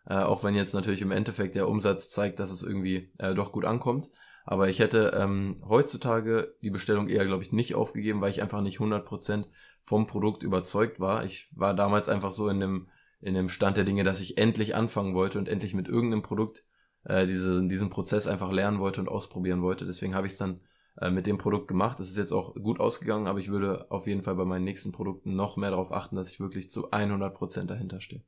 äh, 0.06 0.16
auch 0.16 0.42
wenn 0.42 0.56
jetzt 0.56 0.74
natürlich 0.74 1.02
im 1.02 1.12
Endeffekt 1.12 1.54
der 1.54 1.68
Umsatz 1.68 2.10
zeigt, 2.10 2.40
dass 2.40 2.50
es 2.50 2.64
irgendwie 2.64 3.12
äh, 3.18 3.32
doch 3.32 3.52
gut 3.52 3.64
ankommt. 3.64 4.10
Aber 4.44 4.68
ich 4.68 4.80
hätte 4.80 5.16
ähm, 5.16 5.58
heutzutage 5.68 6.56
die 6.62 6.70
Bestellung 6.70 7.08
eher, 7.08 7.24
glaube 7.26 7.44
ich, 7.44 7.52
nicht 7.52 7.76
aufgegeben, 7.76 8.20
weil 8.20 8.32
ich 8.32 8.42
einfach 8.42 8.60
nicht 8.60 8.80
100% 8.80 9.44
vom 9.84 10.08
Produkt 10.08 10.42
überzeugt 10.42 10.98
war. 10.98 11.24
Ich 11.24 11.48
war 11.54 11.74
damals 11.74 12.08
einfach 12.08 12.32
so 12.32 12.48
in 12.48 12.58
dem, 12.58 12.88
in 13.20 13.34
dem 13.34 13.48
Stand 13.48 13.76
der 13.76 13.84
Dinge, 13.84 14.02
dass 14.02 14.18
ich 14.18 14.38
endlich 14.38 14.74
anfangen 14.74 15.14
wollte 15.14 15.38
und 15.38 15.48
endlich 15.48 15.74
mit 15.74 15.86
irgendeinem 15.86 16.22
Produkt 16.22 16.64
äh, 17.04 17.26
diese, 17.26 17.66
diesen 17.66 17.90
Prozess 17.90 18.26
einfach 18.26 18.50
lernen 18.50 18.78
wollte 18.78 19.00
und 19.00 19.08
ausprobieren 19.08 19.62
wollte. 19.62 19.86
Deswegen 19.86 20.14
habe 20.14 20.26
ich 20.26 20.34
es 20.34 20.38
dann 20.38 20.60
äh, 21.00 21.10
mit 21.10 21.26
dem 21.26 21.38
Produkt 21.38 21.68
gemacht. 21.68 22.00
Es 22.00 22.08
ist 22.08 22.18
jetzt 22.18 22.32
auch 22.32 22.54
gut 22.54 22.80
ausgegangen, 22.80 23.26
aber 23.26 23.38
ich 23.38 23.48
würde 23.48 23.90
auf 23.90 24.06
jeden 24.06 24.22
Fall 24.22 24.34
bei 24.34 24.44
meinen 24.44 24.64
nächsten 24.64 24.92
Produkten 24.92 25.34
noch 25.34 25.56
mehr 25.56 25.70
darauf 25.70 25.92
achten, 25.92 26.16
dass 26.16 26.30
ich 26.30 26.40
wirklich 26.40 26.70
zu 26.70 26.90
100% 26.90 27.66
dahinter 27.66 28.00
stehe. 28.00 28.22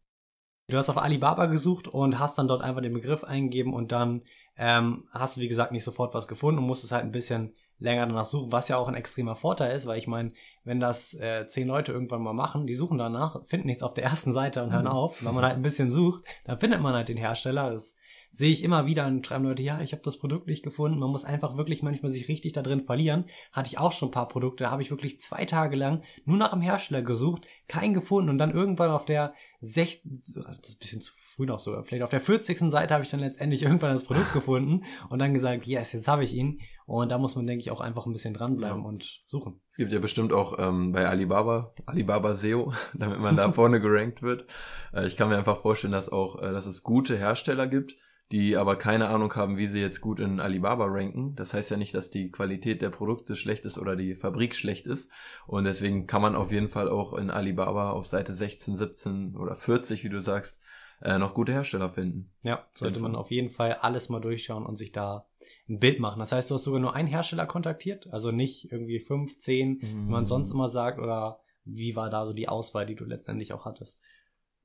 Du 0.69 0.79
hast 0.79 0.89
auf 0.89 0.97
Alibaba 0.97 1.47
gesucht 1.47 1.89
und 1.89 2.19
hast 2.19 2.39
dann 2.39 2.49
dort 2.49 2.63
einfach 2.63 2.81
den 2.81 2.95
Begriff 2.95 3.23
eingegeben 3.23 3.75
und 3.75 3.93
dann 3.93 4.23
ähm, 4.57 5.05
hast 5.11 5.37
du, 5.37 5.43
wie 5.43 5.49
gesagt, 5.49 5.73
nicht 5.73 5.85
sofort 5.85 6.15
was 6.15 6.27
gefunden 6.27 6.59
und 6.59 6.67
musstest 6.67 6.93
halt 6.93 7.05
ein 7.05 7.13
bisschen 7.13 7.55
länger 7.79 8.07
danach 8.07 8.25
suchen, 8.25 8.51
was 8.51 8.69
ja 8.69 8.79
auch 8.79 8.89
ein 8.89 8.95
extremer 8.95 9.37
Vorteil 9.37 9.77
ist, 9.77 9.87
weil 9.87 9.99
ich 9.99 10.07
meine, 10.07 10.33
wenn 10.63 10.81
das 10.81 11.13
äh, 11.15 11.47
zehn 11.49 11.69
Leute 11.69 11.93
irgendwann 11.93 12.23
mal 12.23 12.33
machen, 12.33 12.67
die 12.67 12.75
suchen 12.75 12.97
danach, 12.97 13.45
finden 13.45 13.67
nichts 13.67 13.83
auf 13.83 13.95
der 13.95 14.05
ersten 14.05 14.33
Seite 14.33 14.63
und 14.63 14.73
hören 14.73 14.85
mhm. 14.85 14.91
auf. 14.91 15.23
Wenn 15.25 15.35
man 15.35 15.45
halt 15.45 15.57
ein 15.57 15.63
bisschen 15.63 15.91
sucht, 15.93 16.25
dann 16.45 16.59
findet 16.59 16.81
man 16.81 16.95
halt 16.95 17.09
den 17.09 17.19
Hersteller. 17.19 17.71
Das 17.71 17.97
sehe 18.35 18.51
ich 18.51 18.65
immer 18.65 18.85
wieder 18.87 19.07
und 19.07 19.25
schreiben 19.25 19.45
Leute, 19.45 19.63
ja, 19.63 19.81
ich 19.81 19.93
habe 19.93 20.03
das 20.03 20.17
Produkt 20.17 20.49
nicht 20.49 20.65
gefunden. 20.65 20.99
Man 20.99 21.11
muss 21.11 21.25
einfach 21.25 21.57
wirklich 21.57 21.85
manchmal 21.85 22.11
sich 22.11 22.29
richtig 22.29 22.53
da 22.53 22.63
drin 22.63 22.81
verlieren. 22.81 23.27
Hatte 23.53 23.69
ich 23.69 23.79
auch 23.79 23.93
schon 23.93 24.09
ein 24.09 24.13
paar 24.13 24.27
Produkte, 24.27 24.65
da 24.65 24.73
habe 24.73 24.83
ich 24.83 24.91
wirklich 24.91 25.21
zwei 25.21 25.45
Tage 25.45 25.77
lang 25.77 26.03
nur 26.25 26.37
nach 26.37 26.51
dem 26.51 26.61
Hersteller 26.61 27.03
gesucht, 27.03 27.43
keinen 27.69 27.95
gefunden 27.95 28.31
und 28.31 28.39
dann 28.39 28.51
irgendwann 28.51 28.91
auf 28.91 29.05
der 29.05 29.35
16, 29.61 30.11
das 30.11 30.29
ist 30.29 30.77
ein 30.77 30.79
bisschen 30.79 31.01
zu 31.01 31.13
früh 31.15 31.47
noch 31.47 31.61
sogar, 31.61 31.85
vielleicht 31.85 32.03
auf 32.03 32.11
der 32.11 32.21
40. 32.21 32.71
Seite 32.71 32.93
habe 32.93 33.05
ich 33.05 33.11
dann 33.11 33.21
letztendlich 33.21 33.63
irgendwann 33.63 33.93
das 33.93 34.05
Produkt 34.05 34.33
gefunden 34.33 34.85
und 35.11 35.21
dann 35.21 35.33
gesagt, 35.33 35.65
yes, 35.67 35.93
jetzt 35.93 36.09
habe 36.09 36.25
ich 36.25 36.35
ihn. 36.35 36.61
Und 36.87 37.11
da 37.11 37.19
muss 37.19 37.35
man, 37.35 37.47
denke 37.47 37.61
ich, 37.61 37.71
auch 37.71 37.81
einfach 37.81 38.05
ein 38.05 38.13
bisschen 38.13 38.35
dranbleiben 38.35 38.83
ja. 38.83 38.89
und 38.89 39.23
suchen. 39.25 39.61
Es 39.71 39.77
gibt 39.77 39.93
ja 39.93 40.01
bestimmt 40.01 40.33
auch 40.33 40.59
ähm, 40.59 40.93
bei 40.93 41.09
Alibaba, 41.09 41.73
Alibaba 41.87 42.35
SEO, 42.35 42.73
damit 42.95 43.21
man 43.21 43.37
da 43.37 43.51
vorne 43.53 43.81
gerankt 43.81 44.23
wird. 44.23 44.45
Äh, 44.93 45.07
ich 45.07 45.17
kann 45.17 45.29
mir 45.29 45.39
einfach 45.39 45.61
vorstellen, 45.61 45.93
dass 45.93 46.11
auch, 46.11 46.43
äh, 46.43 46.53
dass 46.53 46.67
es 46.67 46.83
gute 46.83 47.17
Hersteller 47.17 47.67
gibt, 47.67 47.97
die 48.33 48.57
aber 48.57 48.77
keine 48.77 49.09
Ahnung 49.09 49.35
haben, 49.37 49.59
wie 49.59 49.67
sie 49.67 49.81
jetzt 49.81 50.01
gut 50.01 50.19
in 50.19 50.41
Alibaba 50.41 50.87
ranken. 50.87 51.35
Das 51.37 51.53
heißt 51.53 51.71
ja 51.71 51.77
nicht, 51.77 51.95
dass 51.95 52.11
die 52.11 52.31
Qualität 52.31 52.81
der 52.81 52.91
Produkte 52.91 53.37
schlecht 53.37 53.65
ist 53.65 53.79
oder 53.79 53.97
die 53.97 54.15
Fabrik 54.15 54.55
schlecht 54.55 54.87
ist. 54.87 55.13
Und 55.47 55.65
deswegen 55.65 56.07
kann 56.07 56.23
man 56.23 56.35
auf 56.35 56.51
jeden 56.51 56.69
Fall 56.69 56.89
auch 56.89 57.13
in 57.15 57.31
Alibaba 57.31 57.91
auf 57.91 58.07
Seite 58.07 58.35
16, 58.35 58.77
17 58.77 59.37
oder 59.37 59.55
40, 59.55 60.05
wie 60.05 60.09
du 60.09 60.21
sagst, 60.21 60.61
äh, 61.03 61.19
noch 61.19 61.35
gute 61.35 61.53
Hersteller 61.53 61.91
finden. 61.91 62.31
Ja, 62.43 62.67
sollte 62.75 63.01
man 63.01 63.15
auf 63.15 63.31
jeden 63.31 63.51
Fall 63.51 63.75
alles 63.75 64.09
mal 64.09 64.21
durchschauen 64.21 64.65
und 64.65 64.77
sich 64.77 64.91
da 64.91 65.27
ein 65.69 65.79
Bild 65.79 66.01
machen. 66.01 66.19
Das 66.19 66.33
heißt, 66.33 66.51
du 66.51 66.55
hast 66.55 66.65
sogar 66.65 66.81
nur 66.81 66.95
einen 66.95 67.09
Hersteller 67.09 67.47
kontaktiert, 67.47 68.07
also 68.11 68.31
nicht 68.31 68.73
irgendwie 68.73 69.01
fünf, 69.01 69.39
zehn, 69.39 69.75
mm. 69.75 69.81
wie 69.81 70.11
man 70.11 70.27
sonst 70.27 70.53
immer 70.53 70.69
sagt, 70.69 70.99
oder 70.99 71.41
wie 71.65 71.95
war 71.95 72.11
da 72.11 72.25
so 72.27 72.33
die 72.33 72.49
Auswahl, 72.49 72.87
die 72.87 72.95
du 72.95 73.05
letztendlich 73.05 73.53
auch 73.53 73.65
hattest? 73.65 74.01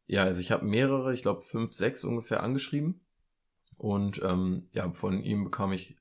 Ja, 0.07 0.23
also 0.23 0.41
ich 0.41 0.51
habe 0.51 0.65
mehrere, 0.65 1.13
ich 1.13 1.21
glaube 1.21 1.41
fünf, 1.41 1.73
sechs 1.73 2.03
ungefähr 2.03 2.41
angeschrieben 2.41 3.01
und 3.79 4.21
ähm, 4.23 4.67
ja, 4.73 4.91
von 4.91 5.23
ihm 5.23 5.45
bekam 5.45 5.71
ich 5.71 5.95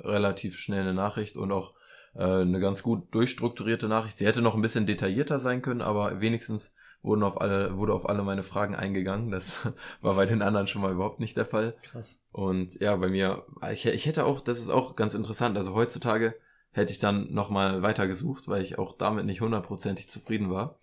relativ 0.00 0.58
schnell 0.58 0.80
eine 0.80 0.94
Nachricht 0.94 1.36
und 1.36 1.52
auch 1.52 1.74
äh, 2.14 2.24
eine 2.24 2.58
ganz 2.58 2.82
gut 2.82 3.14
durchstrukturierte 3.14 3.88
Nachricht. 3.88 4.18
Sie 4.18 4.26
hätte 4.26 4.42
noch 4.42 4.56
ein 4.56 4.62
bisschen 4.62 4.84
detaillierter 4.84 5.38
sein 5.38 5.62
können, 5.62 5.80
aber 5.80 6.20
wenigstens 6.20 6.74
wurden 7.02 7.22
auf 7.22 7.40
alle, 7.40 7.78
wurde 7.78 7.94
auf 7.94 8.08
alle 8.08 8.24
meine 8.24 8.42
Fragen 8.42 8.74
eingegangen. 8.74 9.30
Das 9.30 9.58
war 10.00 10.16
bei 10.16 10.26
den 10.26 10.42
anderen 10.42 10.66
schon 10.66 10.82
mal 10.82 10.92
überhaupt 10.92 11.20
nicht 11.20 11.36
der 11.36 11.46
Fall. 11.46 11.76
Krass. 11.82 12.20
Und 12.32 12.80
ja, 12.80 12.96
bei 12.96 13.08
mir, 13.08 13.46
ich, 13.70 13.86
ich 13.86 14.06
hätte 14.06 14.26
auch, 14.26 14.40
das 14.40 14.58
ist 14.58 14.70
auch 14.70 14.96
ganz 14.96 15.14
interessant. 15.14 15.56
Also 15.56 15.72
heutzutage 15.74 16.34
hätte 16.72 16.92
ich 16.92 16.98
dann 16.98 17.32
nochmal 17.32 17.82
weiter 17.82 18.08
gesucht, 18.08 18.48
weil 18.48 18.62
ich 18.62 18.76
auch 18.76 18.96
damit 18.96 19.24
nicht 19.24 19.40
hundertprozentig 19.40 20.10
zufrieden 20.10 20.50
war. 20.50 20.80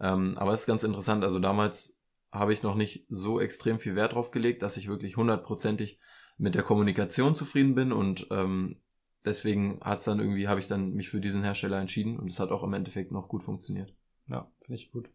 Ähm, 0.00 0.38
aber 0.38 0.52
es 0.52 0.60
ist 0.60 0.66
ganz 0.66 0.84
interessant. 0.84 1.24
Also 1.24 1.40
damals 1.40 1.97
habe 2.30 2.52
ich 2.52 2.62
noch 2.62 2.74
nicht 2.74 3.06
so 3.08 3.40
extrem 3.40 3.78
viel 3.78 3.96
Wert 3.96 4.14
drauf 4.14 4.30
gelegt, 4.30 4.62
dass 4.62 4.76
ich 4.76 4.88
wirklich 4.88 5.16
hundertprozentig 5.16 5.98
mit 6.36 6.54
der 6.54 6.62
Kommunikation 6.62 7.34
zufrieden 7.34 7.74
bin 7.74 7.92
und 7.92 8.26
ähm, 8.30 8.76
deswegen 9.24 9.80
hat's 9.82 10.04
dann 10.04 10.20
irgendwie, 10.20 10.48
habe 10.48 10.60
ich 10.60 10.66
dann 10.66 10.92
mich 10.92 11.08
für 11.08 11.20
diesen 11.20 11.42
Hersteller 11.42 11.78
entschieden 11.78 12.18
und 12.18 12.30
es 12.30 12.40
hat 12.40 12.50
auch 12.50 12.62
im 12.62 12.74
Endeffekt 12.74 13.12
noch 13.12 13.28
gut 13.28 13.42
funktioniert. 13.42 13.94
Ja, 14.28 14.50
finde 14.60 14.80
ich 14.80 14.92
gut. 14.92 15.10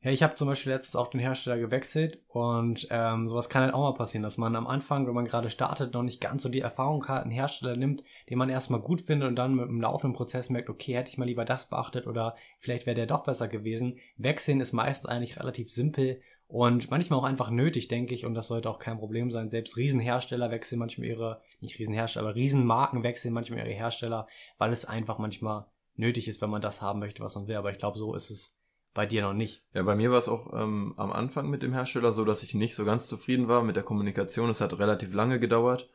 Ja, 0.00 0.12
ich 0.12 0.22
habe 0.22 0.36
zum 0.36 0.46
Beispiel 0.46 0.72
letztens 0.72 0.94
auch 0.94 1.08
den 1.08 1.18
Hersteller 1.18 1.58
gewechselt 1.58 2.22
und 2.28 2.86
ähm, 2.90 3.26
sowas 3.26 3.48
kann 3.48 3.64
halt 3.64 3.74
auch 3.74 3.80
mal 3.80 3.98
passieren, 3.98 4.22
dass 4.22 4.38
man 4.38 4.54
am 4.54 4.68
Anfang, 4.68 5.08
wenn 5.08 5.14
man 5.14 5.24
gerade 5.24 5.50
startet, 5.50 5.92
noch 5.92 6.04
nicht 6.04 6.20
ganz 6.20 6.44
so 6.44 6.48
die 6.48 6.60
Erfahrung 6.60 7.08
hat, 7.08 7.22
einen 7.22 7.32
Hersteller 7.32 7.76
nimmt, 7.76 8.04
den 8.30 8.38
man 8.38 8.48
erstmal 8.48 8.80
gut 8.80 9.00
findet 9.00 9.28
und 9.28 9.34
dann 9.34 9.56
mit 9.56 9.66
dem 9.66 9.80
laufenden 9.80 10.16
Prozess 10.16 10.50
merkt, 10.50 10.70
okay, 10.70 10.94
hätte 10.94 11.10
ich 11.10 11.18
mal 11.18 11.24
lieber 11.24 11.44
das 11.44 11.68
beachtet 11.68 12.06
oder 12.06 12.36
vielleicht 12.60 12.86
wäre 12.86 12.94
der 12.94 13.06
doch 13.06 13.24
besser 13.24 13.48
gewesen. 13.48 13.98
Wechseln 14.16 14.60
ist 14.60 14.72
meistens 14.72 15.10
eigentlich 15.10 15.40
relativ 15.40 15.68
simpel 15.68 16.20
und 16.48 16.90
manchmal 16.90 17.18
auch 17.18 17.24
einfach 17.24 17.50
nötig, 17.50 17.88
denke 17.88 18.14
ich, 18.14 18.24
und 18.24 18.32
das 18.32 18.48
sollte 18.48 18.70
auch 18.70 18.78
kein 18.78 18.98
Problem 18.98 19.30
sein. 19.30 19.50
Selbst 19.50 19.76
Riesenhersteller 19.76 20.50
wechseln 20.50 20.78
manchmal 20.78 21.06
ihre, 21.06 21.42
nicht 21.60 21.78
Riesenhersteller, 21.78 22.26
aber 22.26 22.36
Riesenmarken 22.36 23.02
wechseln 23.02 23.34
manchmal 23.34 23.60
ihre 23.60 23.76
Hersteller, 23.76 24.26
weil 24.56 24.72
es 24.72 24.86
einfach 24.86 25.18
manchmal 25.18 25.66
nötig 25.94 26.26
ist, 26.26 26.40
wenn 26.40 26.48
man 26.48 26.62
das 26.62 26.80
haben 26.80 27.00
möchte, 27.00 27.22
was 27.22 27.34
man 27.34 27.48
will. 27.48 27.56
Aber 27.56 27.70
ich 27.70 27.78
glaube, 27.78 27.98
so 27.98 28.14
ist 28.14 28.30
es 28.30 28.56
bei 28.94 29.04
dir 29.04 29.20
noch 29.20 29.34
nicht. 29.34 29.62
Ja, 29.74 29.82
bei 29.82 29.94
mir 29.94 30.10
war 30.10 30.18
es 30.18 30.28
auch 30.28 30.54
ähm, 30.54 30.94
am 30.96 31.12
Anfang 31.12 31.50
mit 31.50 31.62
dem 31.62 31.74
Hersteller 31.74 32.12
so, 32.12 32.24
dass 32.24 32.42
ich 32.42 32.54
nicht 32.54 32.74
so 32.74 32.86
ganz 32.86 33.08
zufrieden 33.08 33.46
war 33.46 33.62
mit 33.62 33.76
der 33.76 33.82
Kommunikation. 33.82 34.48
Es 34.48 34.62
hat 34.62 34.78
relativ 34.78 35.12
lange 35.12 35.38
gedauert. 35.38 35.90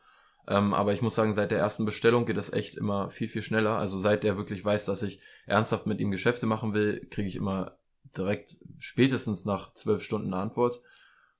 Ähm, 0.46 0.72
aber 0.72 0.92
ich 0.92 1.02
muss 1.02 1.16
sagen, 1.16 1.34
seit 1.34 1.50
der 1.50 1.58
ersten 1.58 1.84
Bestellung 1.84 2.26
geht 2.26 2.36
das 2.36 2.52
echt 2.52 2.76
immer 2.76 3.10
viel, 3.10 3.28
viel 3.28 3.42
schneller. 3.42 3.78
Also 3.78 3.98
seit 3.98 4.22
der 4.22 4.36
wirklich 4.36 4.64
weiß, 4.64 4.84
dass 4.86 5.02
ich 5.02 5.20
ernsthaft 5.46 5.86
mit 5.86 6.00
ihm 6.00 6.12
Geschäfte 6.12 6.46
machen 6.46 6.74
will, 6.74 7.06
kriege 7.10 7.26
ich 7.26 7.34
immer 7.34 7.76
direkt 8.16 8.56
spätestens 8.78 9.44
nach 9.44 9.72
zwölf 9.74 10.02
Stunden 10.02 10.32
eine 10.32 10.42
Antwort. 10.42 10.80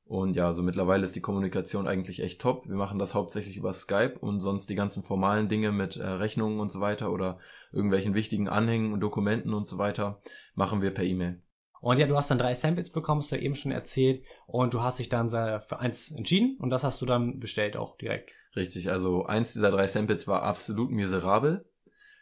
Und 0.07 0.37
ja, 0.37 0.47
also 0.47 0.63
mittlerweile 0.63 1.05
ist 1.05 1.17
die 1.17 1.23
Kommunikation 1.23 1.89
eigentlich 1.89 2.21
echt 2.21 2.41
top. 2.41 2.69
Wir 2.69 2.77
machen 2.77 2.99
das 2.99 3.15
hauptsächlich 3.15 3.57
über 3.57 3.73
Skype 3.73 4.19
und 4.21 4.41
sonst 4.41 4.69
die 4.69 4.75
ganzen 4.75 5.03
formalen 5.03 5.49
Dinge 5.49 5.73
mit 5.73 5.97
äh, 5.97 6.07
Rechnungen 6.07 6.61
und 6.61 6.71
so 6.71 6.81
weiter 6.81 7.11
oder 7.11 7.39
irgendwelchen 7.73 8.15
wichtigen 8.15 8.49
Anhängen 8.49 8.93
und 8.93 9.01
Dokumenten 9.01 9.55
und 9.55 9.67
so 9.67 9.79
weiter 9.79 10.21
machen 10.55 10.83
wir 10.83 10.93
per 10.93 11.05
E-Mail. 11.05 11.41
Und 11.81 11.99
ja, 11.99 12.07
du 12.07 12.17
hast 12.17 12.31
dann 12.31 12.39
drei 12.39 12.55
Samples 12.55 12.91
bekommen, 12.91 13.21
hast 13.21 13.31
du 13.31 13.37
ja 13.37 13.43
eben 13.43 13.57
schon 13.57 13.73
erzählt, 13.73 14.25
und 14.47 14.73
du 14.73 14.83
hast 14.83 14.99
dich 14.99 15.11
dann 15.11 15.31
für 15.31 15.79
eins 15.81 16.11
entschieden 16.13 16.57
und 16.59 16.71
das 16.71 16.83
hast 16.83 17.01
du 17.03 17.07
dann 17.07 17.41
bestellt 17.41 17.77
auch 17.77 17.99
direkt. 17.99 18.31
Richtig, 18.57 18.91
also 18.91 19.25
eins 19.25 19.53
dieser 19.53 19.71
drei 19.71 19.87
Samples 19.87 20.27
war 20.27 20.43
absolut 20.45 20.91
miserabel. 20.91 21.67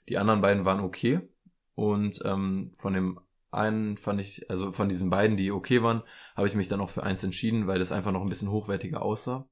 Die 0.09 0.19
anderen 0.19 0.41
beiden 0.41 0.65
waren 0.65 0.81
okay. 0.81 1.21
Und 1.75 2.21
ähm, 2.25 2.71
von 2.77 2.93
dem 2.93 3.21
einen 3.53 3.97
fand 3.97 4.21
ich, 4.21 4.51
also 4.51 4.73
von 4.73 4.89
diesen 4.89 5.11
beiden, 5.11 5.37
die 5.37 5.53
okay 5.53 5.83
waren, 5.83 6.03
habe 6.37 6.47
ich 6.47 6.55
mich 6.55 6.69
dann 6.69 6.81
auch 6.81 6.91
für 6.91 7.03
eins 7.03 7.23
entschieden, 7.23 7.67
weil 7.67 7.79
das 7.79 7.93
einfach 7.93 8.13
noch 8.13 8.23
ein 8.23 8.29
bisschen 8.29 8.51
hochwertiger 8.51 9.03
aussah. 9.03 9.47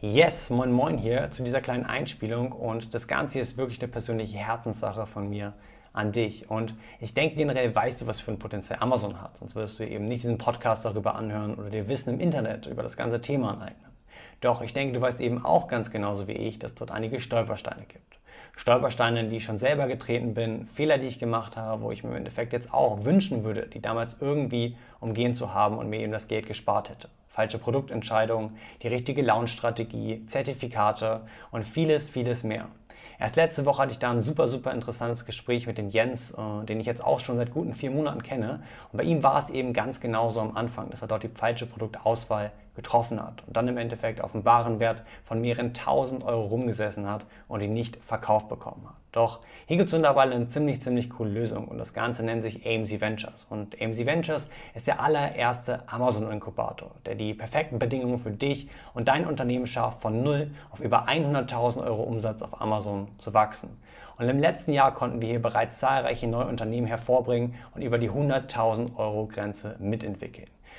Yes, 0.00 0.50
moin 0.50 0.70
moin 0.70 0.98
hier 0.98 1.30
zu 1.30 1.42
dieser 1.42 1.60
kleinen 1.60 1.84
Einspielung 1.84 2.52
und 2.52 2.94
das 2.94 3.08
Ganze 3.08 3.40
ist 3.40 3.56
wirklich 3.56 3.80
eine 3.80 3.88
persönliche 3.88 4.38
Herzenssache 4.38 5.06
von 5.06 5.28
mir 5.28 5.54
an 5.92 6.12
dich 6.12 6.50
und 6.50 6.74
ich 7.00 7.14
denke 7.14 7.36
generell 7.36 7.74
weißt 7.74 8.02
du, 8.02 8.06
was 8.06 8.20
für 8.20 8.30
ein 8.30 8.38
Potenzial 8.38 8.78
Amazon 8.80 9.20
hat, 9.20 9.38
sonst 9.38 9.54
würdest 9.54 9.78
du 9.78 9.88
eben 9.88 10.06
nicht 10.06 10.22
diesen 10.22 10.36
Podcast 10.38 10.84
darüber 10.84 11.14
anhören 11.14 11.54
oder 11.54 11.70
dir 11.70 11.88
Wissen 11.88 12.10
im 12.14 12.20
Internet 12.20 12.66
über 12.66 12.82
das 12.82 12.96
ganze 12.96 13.20
Thema 13.20 13.52
aneignen. 13.52 13.90
Doch 14.42 14.60
ich 14.60 14.74
denke, 14.74 14.92
du 14.92 15.00
weißt 15.00 15.20
eben 15.20 15.44
auch 15.44 15.66
ganz 15.66 15.90
genauso 15.90 16.28
wie 16.28 16.32
ich, 16.32 16.58
dass 16.58 16.74
dort 16.74 16.90
einige 16.90 17.18
Stolpersteine 17.18 17.86
gibt. 17.88 18.15
Stolpersteine, 18.56 19.24
die 19.24 19.36
ich 19.36 19.44
schon 19.44 19.58
selber 19.58 19.86
getreten 19.86 20.34
bin, 20.34 20.66
Fehler, 20.74 20.98
die 20.98 21.06
ich 21.06 21.18
gemacht 21.18 21.56
habe, 21.56 21.82
wo 21.82 21.92
ich 21.92 22.02
mir 22.02 22.10
im 22.10 22.16
Endeffekt 22.16 22.52
jetzt 22.52 22.72
auch 22.72 23.04
wünschen 23.04 23.44
würde, 23.44 23.66
die 23.66 23.80
damals 23.80 24.16
irgendwie 24.20 24.76
umgehen 24.98 25.34
zu 25.34 25.52
haben 25.54 25.76
und 25.78 25.88
mir 25.88 26.00
eben 26.00 26.12
das 26.12 26.26
Geld 26.26 26.46
gespart 26.46 26.90
hätte. 26.90 27.08
Falsche 27.28 27.58
Produktentscheidungen, 27.58 28.56
die 28.82 28.88
richtige 28.88 29.20
Launch-Strategie, 29.20 30.24
Zertifikate 30.26 31.20
und 31.50 31.64
vieles, 31.64 32.08
vieles 32.08 32.44
mehr. 32.44 32.68
Erst 33.18 33.36
letzte 33.36 33.64
Woche 33.64 33.82
hatte 33.82 33.92
ich 33.92 33.98
da 33.98 34.10
ein 34.10 34.22
super, 34.22 34.48
super 34.48 34.72
interessantes 34.72 35.24
Gespräch 35.24 35.66
mit 35.66 35.78
dem 35.78 35.88
Jens, 35.88 36.32
äh, 36.32 36.64
den 36.66 36.80
ich 36.80 36.86
jetzt 36.86 37.02
auch 37.02 37.20
schon 37.20 37.36
seit 37.36 37.50
guten 37.50 37.74
vier 37.74 37.90
Monaten 37.90 38.22
kenne. 38.22 38.62
Und 38.92 38.98
bei 38.98 39.04
ihm 39.04 39.22
war 39.22 39.38
es 39.38 39.50
eben 39.50 39.72
ganz 39.72 40.00
genauso 40.00 40.40
am 40.40 40.56
Anfang, 40.56 40.90
dass 40.90 41.02
er 41.02 41.08
dort 41.08 41.22
die 41.22 41.28
falsche 41.28 41.66
Produktauswahl 41.66 42.52
getroffen 42.74 43.22
hat 43.22 43.42
und 43.46 43.56
dann 43.56 43.68
im 43.68 43.78
Endeffekt 43.78 44.20
auf 44.20 44.34
einen 44.34 44.44
Warenwert 44.44 45.02
von 45.24 45.40
mehreren 45.40 45.72
tausend 45.72 46.24
Euro 46.24 46.44
rumgesessen 46.44 47.08
hat 47.08 47.24
und 47.48 47.62
ihn 47.62 47.72
nicht 47.72 47.96
verkauft 48.04 48.50
bekommen 48.50 48.86
hat. 48.86 49.05
Doch 49.16 49.40
hier 49.64 49.78
gibt 49.78 49.88
es 49.88 49.94
mittlerweile 49.94 50.34
eine 50.34 50.46
ziemlich, 50.46 50.82
ziemlich 50.82 51.08
coole 51.08 51.30
Lösung 51.30 51.68
und 51.68 51.78
das 51.78 51.94
Ganze 51.94 52.22
nennt 52.22 52.42
sich 52.42 52.66
AMC 52.66 53.00
Ventures. 53.00 53.46
Und 53.48 53.80
AMC 53.80 54.04
Ventures 54.04 54.50
ist 54.74 54.86
der 54.86 55.00
allererste 55.00 55.84
Amazon-Inkubator, 55.86 56.90
der 57.06 57.14
die 57.14 57.32
perfekten 57.32 57.78
Bedingungen 57.78 58.18
für 58.18 58.30
dich 58.30 58.68
und 58.92 59.08
dein 59.08 59.26
Unternehmen 59.26 59.66
schafft, 59.66 60.02
von 60.02 60.22
null 60.22 60.50
auf 60.70 60.80
über 60.80 61.08
100.000 61.08 61.82
Euro 61.82 62.02
Umsatz 62.02 62.42
auf 62.42 62.60
Amazon 62.60 63.08
zu 63.16 63.32
wachsen. 63.32 63.80
Und 64.18 64.28
im 64.28 64.38
letzten 64.38 64.74
Jahr 64.74 64.92
konnten 64.92 65.22
wir 65.22 65.30
hier 65.30 65.40
bereits 65.40 65.78
zahlreiche 65.78 66.28
neue 66.28 66.48
Unternehmen 66.48 66.86
hervorbringen 66.86 67.54
und 67.74 67.80
über 67.80 67.96
die 67.96 68.10
100.000 68.10 68.96
Euro 68.96 69.28
Grenze 69.28 69.76
mitentwickeln. 69.78 70.48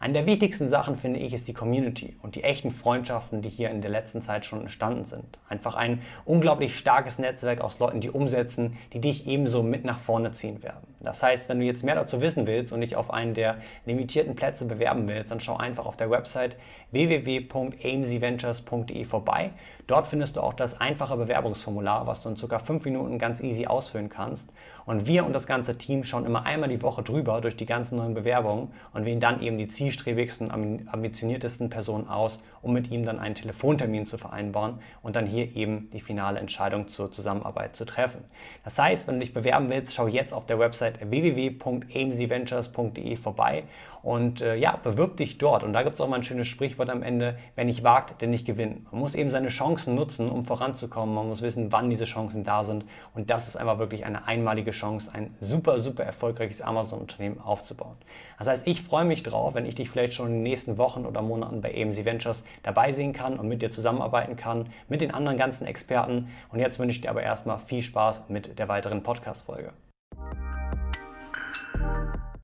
eine 0.00 0.14
der 0.14 0.24
wichtigsten 0.24 0.70
Sachen, 0.70 0.96
finde 0.96 1.20
ich, 1.20 1.34
ist 1.34 1.46
die 1.46 1.52
Community 1.52 2.16
und 2.22 2.34
die 2.34 2.42
echten 2.42 2.70
Freundschaften, 2.70 3.42
die 3.42 3.50
hier 3.50 3.68
in 3.68 3.82
der 3.82 3.90
letzten 3.90 4.22
Zeit 4.22 4.46
schon 4.46 4.62
entstanden 4.62 5.04
sind. 5.04 5.38
Einfach 5.46 5.74
ein 5.74 6.00
unglaublich 6.24 6.78
starkes 6.78 7.18
Netzwerk 7.18 7.60
aus 7.60 7.78
Leuten, 7.78 8.00
die 8.00 8.08
umsetzen, 8.08 8.78
die 8.94 9.02
dich 9.02 9.26
ebenso 9.26 9.62
mit 9.62 9.84
nach 9.84 9.98
vorne 9.98 10.32
ziehen 10.32 10.62
werden. 10.62 10.86
Das 11.00 11.22
heißt, 11.22 11.50
wenn 11.50 11.60
du 11.60 11.66
jetzt 11.66 11.84
mehr 11.84 11.96
dazu 11.96 12.22
wissen 12.22 12.46
willst 12.46 12.72
und 12.72 12.80
dich 12.80 12.96
auf 12.96 13.12
einen 13.12 13.34
der 13.34 13.58
limitierten 13.84 14.36
Plätze 14.36 14.64
bewerben 14.64 15.06
willst, 15.06 15.30
dann 15.30 15.40
schau 15.40 15.58
einfach 15.58 15.84
auf 15.84 15.98
der 15.98 16.10
Website 16.10 16.56
www.amcventures.de 16.92 19.04
vorbei. 19.04 19.50
Dort 19.86 20.06
findest 20.06 20.36
du 20.36 20.40
auch 20.40 20.54
das 20.54 20.80
einfache 20.80 21.18
Bewerbungsformular, 21.18 22.06
was 22.06 22.22
du 22.22 22.30
in 22.30 22.36
ca. 22.36 22.58
5 22.58 22.86
Minuten 22.86 23.18
ganz 23.18 23.42
easy 23.42 23.66
ausfüllen 23.66 24.08
kannst. 24.08 24.48
Und 24.90 25.06
wir 25.06 25.24
und 25.24 25.32
das 25.32 25.46
ganze 25.46 25.78
Team 25.78 26.02
schauen 26.02 26.26
immer 26.26 26.46
einmal 26.46 26.68
die 26.68 26.82
Woche 26.82 27.04
drüber 27.04 27.40
durch 27.40 27.56
die 27.56 27.64
ganzen 27.64 27.98
neuen 27.98 28.12
Bewerbungen 28.12 28.72
und 28.92 29.04
wählen 29.04 29.20
dann 29.20 29.40
eben 29.40 29.56
die 29.56 29.68
zielstrebigsten, 29.68 30.50
ambitioniertesten 30.50 31.70
Personen 31.70 32.08
aus, 32.08 32.40
um 32.60 32.72
mit 32.72 32.90
ihm 32.90 33.04
dann 33.04 33.20
einen 33.20 33.36
Telefontermin 33.36 34.06
zu 34.06 34.18
vereinbaren 34.18 34.80
und 35.00 35.14
dann 35.14 35.26
hier 35.26 35.54
eben 35.54 35.88
die 35.92 36.00
finale 36.00 36.40
Entscheidung 36.40 36.88
zur 36.88 37.12
Zusammenarbeit 37.12 37.76
zu 37.76 37.84
treffen. 37.84 38.24
Das 38.64 38.76
heißt, 38.76 39.06
wenn 39.06 39.14
du 39.14 39.20
dich 39.20 39.32
bewerben 39.32 39.70
willst, 39.70 39.94
schau 39.94 40.08
jetzt 40.08 40.34
auf 40.34 40.46
der 40.46 40.58
Website 40.58 41.08
www.amcventures.de 41.08 43.14
vorbei 43.14 43.62
und 44.02 44.40
äh, 44.40 44.56
ja, 44.56 44.76
bewirb 44.82 45.16
dich 45.16 45.38
dort. 45.38 45.62
Und 45.62 45.72
da 45.72 45.82
gibt 45.82 45.94
es 45.94 46.00
auch 46.00 46.08
mal 46.08 46.16
ein 46.16 46.24
schönes 46.24 46.48
Sprichwort 46.48 46.90
am 46.90 47.02
Ende, 47.02 47.38
wer 47.54 47.64
nicht 47.64 47.84
wagt, 47.84 48.20
der 48.20 48.28
nicht 48.28 48.46
gewinnt. 48.46 48.90
Man 48.92 49.00
muss 49.00 49.14
eben 49.14 49.30
seine 49.30 49.48
Chancen 49.48 49.94
nutzen, 49.94 50.28
um 50.28 50.44
voranzukommen. 50.44 51.14
Man 51.14 51.28
muss 51.28 51.42
wissen, 51.42 51.72
wann 51.72 51.90
diese 51.90 52.04
Chancen 52.04 52.44
da 52.44 52.64
sind. 52.64 52.84
Und 53.14 53.30
das 53.30 53.48
ist 53.48 53.56
einfach 53.56 53.78
wirklich 53.78 54.04
eine 54.04 54.26
einmalige 54.26 54.70
Chance, 54.70 55.10
ein 55.12 55.34
super, 55.40 55.80
super 55.80 56.04
erfolgreiches 56.04 56.62
Amazon-Unternehmen 56.62 57.40
aufzubauen. 57.40 57.96
Das 58.38 58.48
heißt, 58.48 58.66
ich 58.66 58.82
freue 58.82 59.04
mich 59.04 59.22
drauf, 59.22 59.54
wenn 59.54 59.66
ich 59.66 59.74
dich 59.74 59.90
vielleicht 59.90 60.14
schon 60.14 60.28
in 60.28 60.34
den 60.34 60.42
nächsten 60.42 60.78
Wochen 60.78 61.04
oder 61.04 61.22
Monaten 61.22 61.60
bei 61.60 61.74
AMC 61.74 62.04
Ventures 62.04 62.42
dabei 62.62 62.92
sehen 62.92 63.12
kann 63.12 63.38
und 63.38 63.48
mit 63.48 63.62
dir 63.62 63.70
zusammenarbeiten 63.70 64.36
kann, 64.36 64.70
mit 64.88 65.00
den 65.00 65.12
anderen 65.12 65.38
ganzen 65.38 65.66
Experten. 65.66 66.30
Und 66.50 66.60
jetzt 66.60 66.78
wünsche 66.78 66.96
ich 66.96 67.00
dir 67.02 67.10
aber 67.10 67.22
erstmal 67.22 67.58
viel 67.58 67.82
Spaß 67.82 68.28
mit 68.28 68.58
der 68.58 68.68
weiteren 68.68 69.02
Podcast-Folge. 69.02 69.72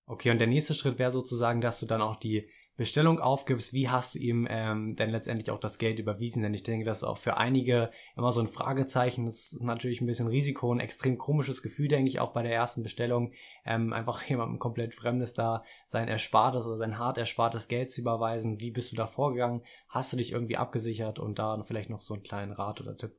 Okay, 0.06 0.30
und 0.30 0.38
der 0.38 0.46
nächste 0.46 0.74
Schritt 0.74 0.98
wäre 0.98 1.10
sozusagen, 1.10 1.60
dass 1.60 1.80
du 1.80 1.86
dann 1.86 2.00
auch 2.00 2.16
die 2.16 2.48
Bestellung 2.76 3.20
aufgibst, 3.20 3.72
wie 3.72 3.88
hast 3.88 4.14
du 4.14 4.18
ihm 4.18 4.46
ähm, 4.50 4.96
denn 4.96 5.08
letztendlich 5.08 5.50
auch 5.50 5.58
das 5.58 5.78
Geld 5.78 5.98
überwiesen? 5.98 6.42
Denn 6.42 6.52
ich 6.52 6.62
denke, 6.62 6.84
das 6.84 6.98
ist 6.98 7.04
auch 7.04 7.16
für 7.16 7.38
einige 7.38 7.90
immer 8.16 8.32
so 8.32 8.42
ein 8.42 8.48
Fragezeichen. 8.48 9.24
Das 9.24 9.52
ist 9.52 9.62
natürlich 9.62 10.02
ein 10.02 10.06
bisschen 10.06 10.28
Risiko, 10.28 10.72
ein 10.72 10.80
extrem 10.80 11.16
komisches 11.16 11.62
Gefühl, 11.62 11.88
denke 11.88 12.08
ich, 12.08 12.20
auch 12.20 12.34
bei 12.34 12.42
der 12.42 12.52
ersten 12.52 12.82
Bestellung, 12.82 13.32
ähm, 13.64 13.94
einfach 13.94 14.22
jemandem 14.28 14.58
komplett 14.58 14.94
Fremdes 14.94 15.32
da 15.32 15.64
sein 15.86 16.06
erspartes 16.06 16.66
oder 16.66 16.76
sein 16.76 16.98
hart 16.98 17.16
erspartes 17.16 17.68
Geld 17.68 17.90
zu 17.90 18.02
überweisen. 18.02 18.60
Wie 18.60 18.70
bist 18.70 18.92
du 18.92 18.96
da 18.96 19.06
vorgegangen? 19.06 19.62
Hast 19.88 20.12
du 20.12 20.18
dich 20.18 20.32
irgendwie 20.32 20.58
abgesichert 20.58 21.18
und 21.18 21.38
da 21.38 21.62
vielleicht 21.66 21.88
noch 21.88 22.00
so 22.00 22.12
einen 22.12 22.24
kleinen 22.24 22.52
Rat 22.52 22.82
oder 22.82 22.96
Tipp? 22.96 23.16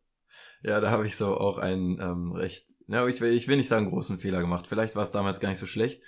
Ja, 0.62 0.80
da 0.80 0.91
habe 0.91 1.08
ich 1.08 1.15
so 1.15 1.36
auch 1.36 1.58
einen 1.58 2.00
ähm, 2.00 2.32
recht, 2.32 2.76
ja, 2.88 3.08
ich 3.08 3.21
will, 3.21 3.34
ich 3.34 3.47
will 3.47 3.58
nicht 3.58 3.69
sagen 3.69 3.89
großen 3.89 4.19
Fehler 4.19 4.41
gemacht. 4.41 4.67
Vielleicht 4.67 4.95
war 4.95 5.02
es 5.02 5.12
damals 5.12 5.39
gar 5.39 5.50
nicht 5.50 5.58
so 5.58 5.65
schlecht. 5.65 6.04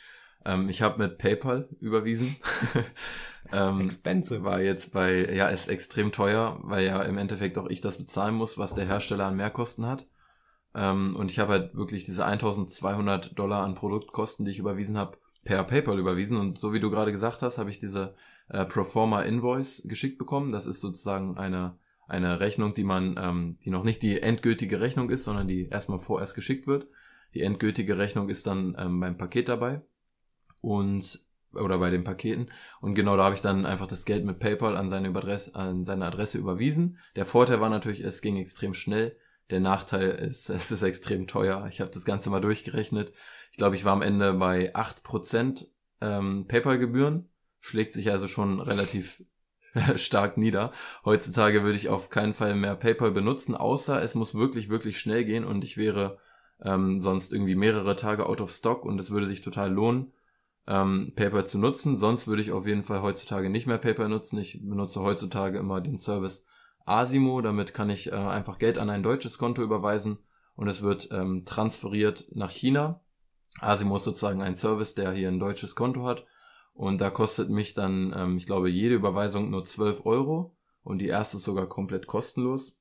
Ähm, 0.45 0.69
ich 0.69 0.81
habe 0.81 0.99
mit 0.99 1.17
PayPal 1.17 1.69
überwiesen. 1.79 2.35
ähm, 3.51 3.81
Expensive. 3.81 4.43
War 4.43 4.61
jetzt 4.61 4.93
bei, 4.93 5.33
ja, 5.33 5.49
ist 5.49 5.67
extrem 5.67 6.11
teuer, 6.11 6.59
weil 6.63 6.85
ja 6.85 7.01
im 7.03 7.17
Endeffekt 7.17 7.57
auch 7.57 7.69
ich 7.69 7.81
das 7.81 7.97
bezahlen 7.97 8.35
muss, 8.35 8.57
was 8.57 8.75
der 8.75 8.85
Hersteller 8.85 9.25
an 9.25 9.35
Mehrkosten 9.35 9.85
hat. 9.85 10.07
Ähm, 10.75 11.15
und 11.15 11.31
ich 11.31 11.39
habe 11.39 11.53
halt 11.53 11.75
wirklich 11.75 12.05
diese 12.05 12.25
1200 12.25 13.37
Dollar 13.37 13.63
an 13.63 13.75
Produktkosten, 13.75 14.45
die 14.45 14.51
ich 14.51 14.59
überwiesen 14.59 14.97
habe, 14.97 15.17
per 15.43 15.63
PayPal 15.63 15.99
überwiesen. 15.99 16.37
Und 16.37 16.59
so 16.59 16.73
wie 16.73 16.79
du 16.79 16.89
gerade 16.89 17.11
gesagt 17.11 17.41
hast, 17.41 17.57
habe 17.57 17.69
ich 17.69 17.79
diese 17.79 18.15
äh, 18.49 18.65
Proforma 18.65 19.21
Invoice 19.21 19.83
geschickt 19.87 20.17
bekommen. 20.17 20.51
Das 20.51 20.65
ist 20.65 20.81
sozusagen 20.81 21.37
eine 21.37 21.77
eine 22.09 22.39
Rechnung, 22.39 22.73
die 22.73 22.83
man, 22.83 23.15
ähm, 23.19 23.57
die 23.63 23.69
noch 23.69 23.83
nicht 23.83 24.01
die 24.01 24.19
endgültige 24.19 24.81
Rechnung 24.81 25.11
ist, 25.11 25.25
sondern 25.25 25.47
die 25.47 25.67
erstmal 25.69 25.99
vorerst 25.99 26.33
geschickt 26.33 26.65
wird. 26.65 26.87
Die 27.35 27.41
endgültige 27.41 27.99
Rechnung 27.99 28.29
ist 28.29 28.47
dann 28.47 28.75
ähm, 28.79 28.99
beim 28.99 29.15
Paket 29.15 29.47
dabei 29.47 29.83
und 30.61 31.19
oder 31.53 31.79
bei 31.79 31.89
den 31.89 32.03
Paketen 32.03 32.47
und 32.81 32.95
genau 32.95 33.17
da 33.17 33.23
habe 33.23 33.35
ich 33.35 33.41
dann 33.41 33.65
einfach 33.65 33.87
das 33.87 34.05
Geld 34.05 34.23
mit 34.23 34.39
PayPal 34.39 34.77
an 34.77 34.89
seine 34.89 35.09
Adresse 35.09 35.55
an 35.55 35.83
seine 35.83 36.05
Adresse 36.05 36.37
überwiesen. 36.37 36.99
Der 37.15 37.25
Vorteil 37.25 37.59
war 37.59 37.69
natürlich, 37.69 38.01
es 38.01 38.21
ging 38.21 38.37
extrem 38.37 38.73
schnell. 38.73 39.17
Der 39.49 39.59
Nachteil 39.59 40.11
ist, 40.11 40.49
es 40.49 40.71
ist 40.71 40.83
extrem 40.83 41.27
teuer. 41.27 41.67
Ich 41.69 41.81
habe 41.81 41.91
das 41.91 42.05
Ganze 42.05 42.29
mal 42.29 42.41
durchgerechnet. 42.41 43.13
Ich 43.51 43.57
glaube, 43.57 43.75
ich 43.75 43.85
war 43.85 43.93
am 43.93 44.01
Ende 44.01 44.33
bei 44.33 44.75
8% 44.75 45.67
ähm, 46.01 46.45
PayPal-Gebühren. 46.47 47.29
Schlägt 47.59 47.93
sich 47.93 48.11
also 48.11 48.27
schon 48.27 48.61
relativ 48.61 49.23
stark 49.95 50.37
nieder. 50.37 50.71
Heutzutage 51.03 51.63
würde 51.63 51.77
ich 51.77 51.89
auf 51.89 52.09
keinen 52.09 52.33
Fall 52.33 52.55
mehr 52.55 52.75
PayPal 52.75 53.11
benutzen, 53.11 53.55
außer 53.55 54.01
es 54.01 54.15
muss 54.15 54.35
wirklich, 54.35 54.69
wirklich 54.69 54.99
schnell 54.99 55.25
gehen 55.25 55.45
und 55.45 55.63
ich 55.63 55.77
wäre 55.77 56.19
ähm, 56.61 56.99
sonst 56.99 57.33
irgendwie 57.33 57.55
mehrere 57.55 57.95
Tage 57.95 58.27
out 58.27 58.41
of 58.41 58.51
stock 58.51 58.85
und 58.85 58.99
es 58.99 59.11
würde 59.11 59.25
sich 59.25 59.41
total 59.41 59.71
lohnen 59.71 60.13
ähm, 60.69 61.13
PayPal 61.15 61.45
zu 61.45 61.57
nutzen. 61.57 61.97
Sonst 61.97 62.27
würde 62.27 62.41
ich 62.41 62.51
auf 62.51 62.67
jeden 62.67 62.83
Fall 62.83 63.01
heutzutage 63.01 63.49
nicht 63.49 63.65
mehr 63.65 63.79
PayPal 63.79 64.07
nutzen. 64.07 64.37
Ich 64.37 64.61
benutze 64.61 65.01
heutzutage 65.01 65.57
immer 65.57 65.81
den 65.81 65.97
Service 65.97 66.45
Asimo. 66.85 67.41
Damit 67.41 67.73
kann 67.73 67.89
ich 67.89 68.11
äh, 68.11 68.15
einfach 68.15 68.59
Geld 68.59 68.77
an 68.77 68.89
ein 68.89 69.03
deutsches 69.03 69.39
Konto 69.39 69.63
überweisen 69.63 70.19
und 70.55 70.67
es 70.67 70.83
wird 70.83 71.09
ähm, 71.11 71.43
transferiert 71.43 72.27
nach 72.31 72.51
China. 72.51 73.01
Asimo 73.59 73.97
ist 73.97 74.03
sozusagen 74.03 74.41
ein 74.41 74.55
Service, 74.55 74.93
der 74.93 75.11
hier 75.11 75.27
ein 75.27 75.39
deutsches 75.39 75.75
Konto 75.75 76.05
hat. 76.05 76.25
Und 76.73 77.01
da 77.01 77.09
kostet 77.09 77.49
mich 77.49 77.73
dann, 77.73 78.13
ähm, 78.15 78.37
ich 78.37 78.45
glaube, 78.45 78.69
jede 78.69 78.95
Überweisung 78.95 79.49
nur 79.49 79.65
12 79.65 80.05
Euro. 80.05 80.55
Und 80.83 80.99
die 80.99 81.07
erste 81.07 81.37
ist 81.37 81.43
sogar 81.43 81.67
komplett 81.67 82.07
kostenlos. 82.07 82.79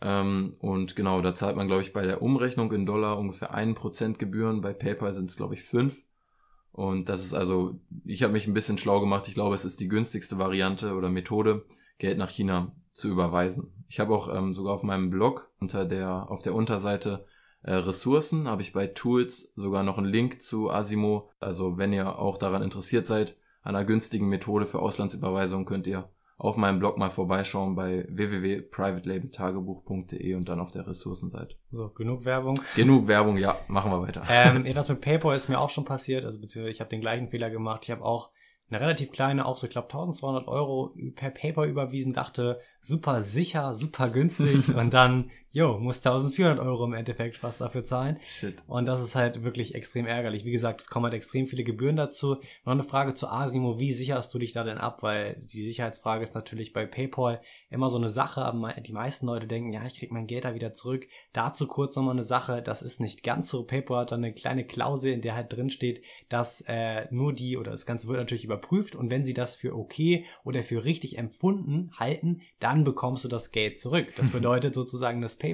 Ähm, 0.00 0.54
und 0.60 0.94
genau, 0.94 1.22
da 1.22 1.34
zahlt 1.34 1.56
man, 1.56 1.66
glaube 1.66 1.82
ich, 1.82 1.92
bei 1.92 2.06
der 2.06 2.22
Umrechnung 2.22 2.70
in 2.72 2.86
Dollar 2.86 3.18
ungefähr 3.18 3.54
1% 3.54 4.18
Gebühren. 4.18 4.60
Bei 4.60 4.74
PayPal 4.74 5.14
sind 5.14 5.30
es, 5.30 5.36
glaube 5.36 5.54
ich, 5.54 5.62
5. 5.64 6.05
Und 6.76 7.08
das 7.08 7.24
ist 7.24 7.32
also, 7.32 7.80
ich 8.04 8.22
habe 8.22 8.34
mich 8.34 8.46
ein 8.46 8.52
bisschen 8.52 8.76
schlau 8.76 9.00
gemacht. 9.00 9.28
Ich 9.28 9.34
glaube, 9.34 9.54
es 9.54 9.64
ist 9.64 9.80
die 9.80 9.88
günstigste 9.88 10.38
Variante 10.38 10.92
oder 10.92 11.08
Methode, 11.08 11.64
Geld 11.96 12.18
nach 12.18 12.28
China 12.28 12.72
zu 12.92 13.08
überweisen. 13.08 13.72
Ich 13.88 13.98
habe 13.98 14.14
auch 14.14 14.34
ähm, 14.34 14.52
sogar 14.52 14.74
auf 14.74 14.82
meinem 14.82 15.08
Blog 15.08 15.50
unter 15.58 15.86
der 15.86 16.30
auf 16.30 16.42
der 16.42 16.54
Unterseite 16.54 17.24
äh, 17.62 17.72
Ressourcen 17.72 18.46
habe 18.46 18.60
ich 18.60 18.74
bei 18.74 18.88
Tools 18.88 19.54
sogar 19.56 19.82
noch 19.82 19.96
einen 19.96 20.06
Link 20.06 20.42
zu 20.42 20.70
Asimo. 20.70 21.30
Also 21.40 21.78
wenn 21.78 21.94
ihr 21.94 22.18
auch 22.18 22.36
daran 22.36 22.62
interessiert 22.62 23.06
seid, 23.06 23.38
einer 23.62 23.84
günstigen 23.84 24.28
Methode 24.28 24.66
für 24.66 24.80
Auslandsüberweisung, 24.80 25.64
könnt 25.64 25.86
ihr 25.86 26.10
auf 26.38 26.56
meinem 26.56 26.78
Blog 26.78 26.96
mal 26.98 27.10
vorbeischauen 27.10 27.74
bei 27.74 28.06
www.privatelabeltagebuch.de 28.08 30.34
und 30.34 30.48
dann 30.48 30.60
auf 30.60 30.70
der 30.70 30.86
Ressourcenseite. 30.86 31.56
So, 31.70 31.88
genug 31.88 32.24
Werbung. 32.24 32.60
Genug 32.74 33.08
Werbung, 33.08 33.36
ja, 33.38 33.58
machen 33.68 33.90
wir 33.90 34.02
weiter. 34.02 34.22
Ähm, 34.28 34.66
ja, 34.66 34.74
das 34.74 34.88
mit 34.88 35.00
PayPal 35.00 35.34
ist 35.34 35.48
mir 35.48 35.58
auch 35.58 35.70
schon 35.70 35.86
passiert, 35.86 36.24
also 36.24 36.40
beziehungsweise 36.40 36.74
ich 36.74 36.80
habe 36.80 36.90
den 36.90 37.00
gleichen 37.00 37.28
Fehler 37.28 37.50
gemacht. 37.50 37.80
Ich 37.84 37.90
habe 37.90 38.04
auch 38.04 38.30
eine 38.68 38.80
relativ 38.80 39.12
kleine, 39.12 39.46
auch 39.46 39.56
so 39.56 39.66
ich 39.66 39.72
glaube 39.72 39.86
1200 39.86 40.48
Euro 40.48 40.92
per 41.14 41.30
PayPal 41.30 41.68
überwiesen, 41.68 42.12
dachte 42.12 42.60
super 42.80 43.22
sicher, 43.22 43.72
super 43.74 44.10
günstig 44.10 44.68
und 44.76 44.92
dann 44.92 45.30
jo, 45.56 45.78
muss 45.78 46.04
1400 46.04 46.58
Euro 46.58 46.84
im 46.84 46.92
Endeffekt 46.92 47.38
fast 47.38 47.62
dafür 47.62 47.82
zahlen. 47.82 48.18
Shit. 48.22 48.62
Und 48.66 48.84
das 48.84 49.02
ist 49.02 49.14
halt 49.14 49.42
wirklich 49.42 49.74
extrem 49.74 50.04
ärgerlich. 50.04 50.44
Wie 50.44 50.50
gesagt, 50.50 50.82
es 50.82 50.90
kommen 50.90 51.04
halt 51.04 51.14
extrem 51.14 51.46
viele 51.46 51.64
Gebühren 51.64 51.96
dazu. 51.96 52.36
Noch 52.66 52.74
eine 52.74 52.82
Frage 52.82 53.14
zu 53.14 53.26
Asimo, 53.26 53.78
wie 53.78 53.94
sicherst 53.94 54.34
du 54.34 54.38
dich 54.38 54.52
da 54.52 54.64
denn 54.64 54.76
ab? 54.76 55.02
Weil 55.02 55.42
die 55.50 55.64
Sicherheitsfrage 55.64 56.22
ist 56.22 56.34
natürlich 56.34 56.74
bei 56.74 56.84
PayPal 56.84 57.40
immer 57.70 57.88
so 57.88 57.96
eine 57.96 58.10
Sache, 58.10 58.42
aber 58.42 58.74
die 58.74 58.92
meisten 58.92 59.24
Leute 59.24 59.46
denken, 59.46 59.72
ja, 59.72 59.84
ich 59.86 59.98
krieg 59.98 60.12
mein 60.12 60.26
Geld 60.26 60.44
da 60.44 60.54
wieder 60.54 60.74
zurück. 60.74 61.08
Dazu 61.32 61.66
kurz 61.66 61.96
nochmal 61.96 62.16
eine 62.16 62.24
Sache, 62.24 62.60
das 62.60 62.82
ist 62.82 63.00
nicht 63.00 63.22
ganz 63.22 63.48
so. 63.48 63.64
PayPal 63.64 64.02
hat 64.02 64.12
da 64.12 64.16
eine 64.16 64.34
kleine 64.34 64.66
Klausel, 64.66 65.12
in 65.12 65.22
der 65.22 65.34
halt 65.34 65.54
drin 65.54 65.70
steht, 65.70 66.02
dass 66.28 66.60
äh, 66.68 67.06
nur 67.10 67.32
die, 67.32 67.56
oder 67.56 67.70
das 67.70 67.86
Ganze 67.86 68.08
wird 68.08 68.18
natürlich 68.18 68.44
überprüft 68.44 68.94
und 68.94 69.10
wenn 69.10 69.24
sie 69.24 69.34
das 69.34 69.56
für 69.56 69.74
okay 69.74 70.26
oder 70.44 70.62
für 70.62 70.84
richtig 70.84 71.16
empfunden 71.16 71.92
halten, 71.98 72.42
dann 72.60 72.84
bekommst 72.84 73.24
du 73.24 73.28
das 73.28 73.52
Geld 73.52 73.80
zurück. 73.80 74.08
Das 74.18 74.30
bedeutet 74.32 74.74
sozusagen, 74.74 75.22
dass 75.22 75.36
PayPal 75.36 75.45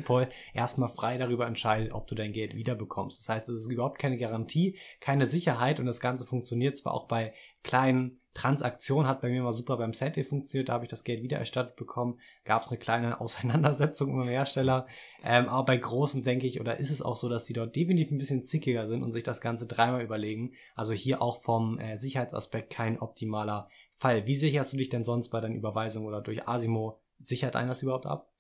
erstmal 0.55 0.89
frei 0.89 1.19
darüber 1.19 1.47
entscheidet, 1.47 1.93
ob 1.93 2.07
du 2.07 2.15
dein 2.15 2.33
Geld 2.33 2.55
wiederbekommst. 2.55 3.21
Das 3.21 3.29
heißt, 3.29 3.49
es 3.49 3.63
ist 3.63 3.71
überhaupt 3.71 3.99
keine 3.99 4.17
Garantie, 4.17 4.79
keine 5.01 5.27
Sicherheit 5.27 5.81
und 5.81 5.87
das 5.87 6.01
Ganze 6.01 6.27
funktioniert 6.27 6.79
zwar 6.79 6.95
auch 6.95 7.09
bei 7.09 7.35
kleinen 7.63 8.21
Transaktionen, 8.35 9.07
hat 9.07 9.21
bei 9.21 9.29
mir 9.29 9.43
mal 9.43 9.53
super 9.53 9.77
beim 9.77 9.93
Settle 9.93 10.25
funktioniert, 10.25 10.71
da 10.71 10.75
habe 10.75 10.87
ich 10.87 10.91
das 10.91 11.05
Geld 11.05 11.23
wieder 11.23 11.37
erstattet 11.37 11.77
bekommen, 11.77 12.19
gab 12.45 12.63
es 12.63 12.69
eine 12.69 12.79
kleine 12.79 13.21
Auseinandersetzung 13.21 14.17
mit 14.17 14.27
dem 14.27 14.31
Hersteller, 14.31 14.87
ähm, 15.23 15.49
aber 15.49 15.67
bei 15.67 15.77
großen 15.77 16.25
denke 16.25 16.47
ich, 16.47 16.61
oder 16.61 16.79
ist 16.79 16.91
es 16.91 17.03
auch 17.03 17.15
so, 17.15 17.29
dass 17.29 17.45
die 17.45 17.53
dort 17.53 17.77
definitiv 17.77 18.11
ein 18.11 18.19
bisschen 18.19 18.45
zickiger 18.45 18.87
sind 18.87 19.03
und 19.03 19.13
sich 19.13 19.23
das 19.23 19.43
Ganze 19.43 19.67
dreimal 19.67 20.03
überlegen, 20.03 20.55
also 20.75 20.95
hier 20.95 21.21
auch 21.21 21.43
vom 21.43 21.79
äh, 21.79 21.97
Sicherheitsaspekt 21.99 22.71
kein 22.71 22.99
optimaler 22.99 23.69
Fall. 23.97 24.27
Wie 24.27 24.35
sicherst 24.35 24.73
du 24.73 24.79
dich 24.79 24.89
denn 24.89 25.05
sonst 25.05 25.29
bei 25.29 25.41
deinen 25.41 25.55
Überweisungen 25.55 26.09
oder 26.09 26.23
durch 26.23 26.49
Asimo? 26.49 27.01
Sichert 27.21 27.55
einer 27.55 27.69
das 27.69 27.83
überhaupt 27.83 28.07
ab? 28.07 28.32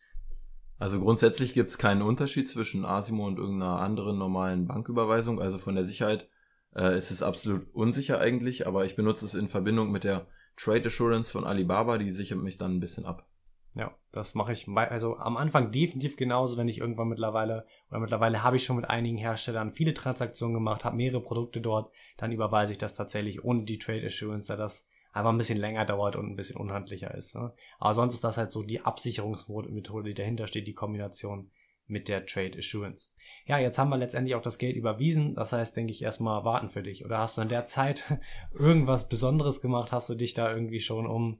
Also 0.82 0.98
grundsätzlich 0.98 1.54
gibt 1.54 1.70
es 1.70 1.78
keinen 1.78 2.02
Unterschied 2.02 2.48
zwischen 2.48 2.84
Asimo 2.84 3.28
und 3.28 3.38
irgendeiner 3.38 3.78
anderen 3.78 4.18
normalen 4.18 4.66
Banküberweisung. 4.66 5.40
Also 5.40 5.58
von 5.58 5.76
der 5.76 5.84
Sicherheit 5.84 6.28
äh, 6.74 6.98
ist 6.98 7.12
es 7.12 7.22
absolut 7.22 7.72
unsicher 7.72 8.18
eigentlich, 8.18 8.66
aber 8.66 8.84
ich 8.84 8.96
benutze 8.96 9.24
es 9.24 9.34
in 9.34 9.46
Verbindung 9.46 9.92
mit 9.92 10.02
der 10.02 10.26
Trade 10.56 10.86
Assurance 10.86 11.30
von 11.30 11.44
Alibaba, 11.44 11.98
die 11.98 12.10
sichert 12.10 12.42
mich 12.42 12.58
dann 12.58 12.74
ein 12.74 12.80
bisschen 12.80 13.06
ab. 13.06 13.28
Ja, 13.76 13.96
das 14.10 14.34
mache 14.34 14.50
ich 14.50 14.66
also 14.68 15.18
am 15.18 15.36
Anfang 15.36 15.70
definitiv 15.70 16.16
genauso, 16.16 16.56
wenn 16.56 16.66
ich 16.66 16.78
irgendwann 16.78 17.06
mittlerweile, 17.06 17.64
oder 17.88 18.00
mittlerweile 18.00 18.42
habe 18.42 18.56
ich 18.56 18.64
schon 18.64 18.74
mit 18.74 18.90
einigen 18.90 19.18
Herstellern 19.18 19.70
viele 19.70 19.94
Transaktionen 19.94 20.52
gemacht, 20.52 20.84
habe 20.84 20.96
mehrere 20.96 21.22
Produkte 21.22 21.60
dort, 21.60 21.92
dann 22.16 22.32
überweise 22.32 22.72
ich 22.72 22.78
das 22.78 22.94
tatsächlich 22.94 23.44
ohne 23.44 23.66
die 23.66 23.78
Trade 23.78 24.04
Assurance, 24.04 24.48
da 24.48 24.56
das 24.56 24.88
einfach 25.12 25.30
ein 25.30 25.38
bisschen 25.38 25.58
länger 25.58 25.84
dauert 25.84 26.16
und 26.16 26.26
ein 26.26 26.36
bisschen 26.36 26.56
unhandlicher 26.56 27.14
ist. 27.14 27.34
Ne? 27.34 27.52
Aber 27.78 27.94
sonst 27.94 28.14
ist 28.14 28.24
das 28.24 28.38
halt 28.38 28.52
so 28.52 28.62
die 28.62 28.80
Absicherungsmethode, 28.80 30.08
die 30.08 30.14
dahinter 30.14 30.46
steht, 30.46 30.66
die 30.66 30.74
Kombination 30.74 31.50
mit 31.86 32.08
der 32.08 32.26
Trade 32.26 32.58
Assurance. 32.58 33.10
Ja, 33.46 33.58
jetzt 33.58 33.78
haben 33.78 33.90
wir 33.90 33.98
letztendlich 33.98 34.34
auch 34.34 34.42
das 34.42 34.58
Geld 34.58 34.76
überwiesen. 34.76 35.34
Das 35.34 35.52
heißt, 35.52 35.76
denke 35.76 35.92
ich, 35.92 36.02
erstmal 36.02 36.44
warten 36.44 36.68
für 36.68 36.82
dich. 36.82 37.04
Oder 37.04 37.18
hast 37.18 37.36
du 37.36 37.42
in 37.42 37.48
der 37.48 37.66
Zeit 37.66 38.04
irgendwas 38.52 39.08
Besonderes 39.08 39.60
gemacht? 39.60 39.92
Hast 39.92 40.08
du 40.08 40.14
dich 40.14 40.34
da 40.34 40.52
irgendwie 40.52 40.80
schon 40.80 41.06
um 41.06 41.38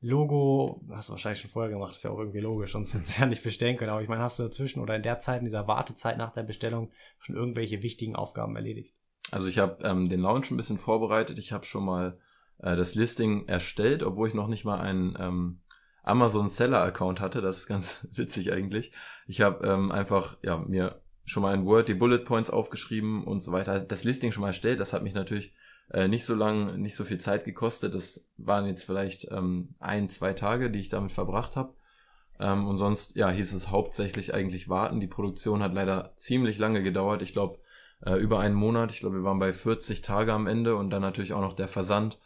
Logo, 0.00 0.82
hast 0.90 1.08
du 1.08 1.12
wahrscheinlich 1.12 1.40
schon 1.40 1.50
vorher 1.50 1.72
gemacht, 1.72 1.94
ist 1.94 2.04
ja 2.04 2.10
auch 2.10 2.18
irgendwie 2.18 2.40
logisch, 2.40 2.72
sonst 2.72 2.92
hättest 2.92 3.16
du 3.16 3.22
ja 3.22 3.26
nicht 3.26 3.42
bestellen 3.42 3.78
können. 3.78 3.90
Aber 3.90 4.02
ich 4.02 4.08
meine, 4.08 4.20
hast 4.20 4.38
du 4.38 4.42
dazwischen 4.42 4.80
oder 4.80 4.96
in 4.96 5.02
der 5.02 5.18
Zeit, 5.20 5.38
in 5.38 5.46
dieser 5.46 5.66
Wartezeit 5.66 6.18
nach 6.18 6.34
der 6.34 6.42
Bestellung 6.42 6.90
schon 7.18 7.36
irgendwelche 7.36 7.82
wichtigen 7.82 8.14
Aufgaben 8.14 8.54
erledigt? 8.54 8.94
Also 9.30 9.46
ich 9.46 9.58
habe 9.58 9.82
ähm, 9.82 10.10
den 10.10 10.20
Launch 10.20 10.50
ein 10.50 10.58
bisschen 10.58 10.76
vorbereitet. 10.76 11.38
Ich 11.38 11.52
habe 11.52 11.64
schon 11.64 11.86
mal 11.86 12.18
äh, 12.58 12.76
das 12.76 12.94
Listing 12.94 13.46
erstellt, 13.48 14.02
obwohl 14.02 14.28
ich 14.28 14.34
noch 14.34 14.48
nicht 14.48 14.64
mal 14.64 14.80
einen 14.80 15.16
ähm, 15.18 15.60
Amazon 16.02 16.48
Seller 16.48 16.82
Account 16.82 17.20
hatte. 17.20 17.40
Das 17.40 17.58
ist 17.58 17.66
ganz 17.66 18.06
witzig 18.12 18.52
eigentlich. 18.52 18.92
Ich 19.26 19.40
habe 19.40 19.66
ähm, 19.66 19.90
einfach 19.90 20.36
ja 20.42 20.58
mir 20.58 21.00
schon 21.24 21.42
mal 21.42 21.54
in 21.54 21.64
Word 21.64 21.88
die 21.88 21.94
Bullet 21.94 22.18
Points 22.18 22.50
aufgeschrieben 22.50 23.24
und 23.24 23.40
so 23.40 23.52
weiter. 23.52 23.80
Das 23.80 24.04
Listing 24.04 24.32
schon 24.32 24.42
mal 24.42 24.48
erstellt. 24.48 24.80
Das 24.80 24.92
hat 24.92 25.02
mich 25.02 25.14
natürlich 25.14 25.54
äh, 25.90 26.08
nicht 26.08 26.24
so 26.24 26.34
lang, 26.34 26.78
nicht 26.80 26.96
so 26.96 27.04
viel 27.04 27.18
Zeit 27.18 27.44
gekostet. 27.44 27.94
Das 27.94 28.28
waren 28.36 28.66
jetzt 28.66 28.84
vielleicht 28.84 29.30
ähm, 29.30 29.74
ein, 29.78 30.08
zwei 30.08 30.32
Tage, 30.34 30.70
die 30.70 30.80
ich 30.80 30.88
damit 30.88 31.12
verbracht 31.12 31.56
habe. 31.56 31.74
Ähm, 32.38 32.66
und 32.66 32.76
sonst, 32.76 33.16
ja, 33.16 33.30
hieß 33.30 33.54
es 33.54 33.70
hauptsächlich 33.70 34.34
eigentlich 34.34 34.68
warten. 34.68 35.00
Die 35.00 35.06
Produktion 35.06 35.62
hat 35.62 35.72
leider 35.72 36.12
ziemlich 36.16 36.58
lange 36.58 36.82
gedauert. 36.82 37.22
Ich 37.22 37.32
glaube, 37.32 37.58
äh, 38.04 38.14
über 38.14 38.40
einen 38.40 38.54
Monat. 38.54 38.92
Ich 38.92 39.00
glaube, 39.00 39.16
wir 39.16 39.24
waren 39.24 39.38
bei 39.38 39.52
40 39.52 40.02
Tage 40.02 40.32
am 40.32 40.46
Ende 40.46 40.76
und 40.76 40.90
dann 40.90 41.02
natürlich 41.02 41.32
auch 41.32 41.40
noch 41.40 41.54
der 41.54 41.68
Versand. 41.68 42.18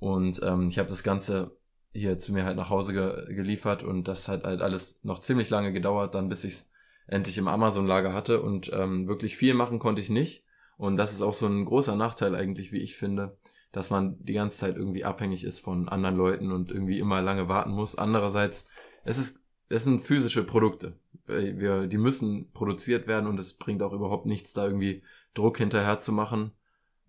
Und 0.00 0.40
ähm, 0.42 0.68
ich 0.68 0.78
habe 0.78 0.88
das 0.88 1.02
Ganze 1.02 1.56
hier 1.92 2.18
zu 2.18 2.32
mir 2.32 2.44
halt 2.44 2.56
nach 2.56 2.70
Hause 2.70 2.92
ge 2.92 3.34
geliefert 3.34 3.82
und 3.82 4.08
das 4.08 4.28
hat 4.28 4.44
halt 4.44 4.62
alles 4.62 5.00
noch 5.02 5.20
ziemlich 5.20 5.50
lange 5.50 5.72
gedauert, 5.72 6.14
dann 6.14 6.28
bis 6.28 6.44
ich 6.44 6.54
es 6.54 6.70
endlich 7.06 7.36
im 7.38 7.48
Amazon-Lager 7.48 8.12
hatte 8.14 8.40
und 8.40 8.70
ähm, 8.72 9.08
wirklich 9.08 9.36
viel 9.36 9.54
machen 9.54 9.78
konnte 9.78 10.00
ich 10.00 10.10
nicht. 10.10 10.44
Und 10.76 10.96
das 10.96 11.12
ist 11.12 11.20
auch 11.20 11.34
so 11.34 11.46
ein 11.46 11.64
großer 11.64 11.96
Nachteil 11.96 12.34
eigentlich, 12.34 12.72
wie 12.72 12.78
ich 12.78 12.96
finde, 12.96 13.36
dass 13.72 13.90
man 13.90 14.16
die 14.24 14.32
ganze 14.32 14.58
Zeit 14.58 14.76
irgendwie 14.76 15.04
abhängig 15.04 15.44
ist 15.44 15.60
von 15.60 15.88
anderen 15.88 16.16
Leuten 16.16 16.52
und 16.52 16.70
irgendwie 16.70 16.98
immer 16.98 17.20
lange 17.20 17.48
warten 17.48 17.72
muss. 17.72 17.96
Andererseits, 17.96 18.68
es 19.04 19.18
ist, 19.18 19.44
es 19.68 19.84
sind 19.84 20.00
physische 20.00 20.44
Produkte. 20.44 20.98
Wir, 21.26 21.86
die 21.86 21.98
müssen 21.98 22.50
produziert 22.52 23.06
werden 23.06 23.28
und 23.28 23.38
es 23.38 23.54
bringt 23.54 23.82
auch 23.82 23.92
überhaupt 23.92 24.26
nichts, 24.26 24.52
da 24.54 24.64
irgendwie 24.64 25.02
Druck 25.34 25.58
hinterher 25.58 26.00
zu 26.00 26.12
machen. 26.12 26.52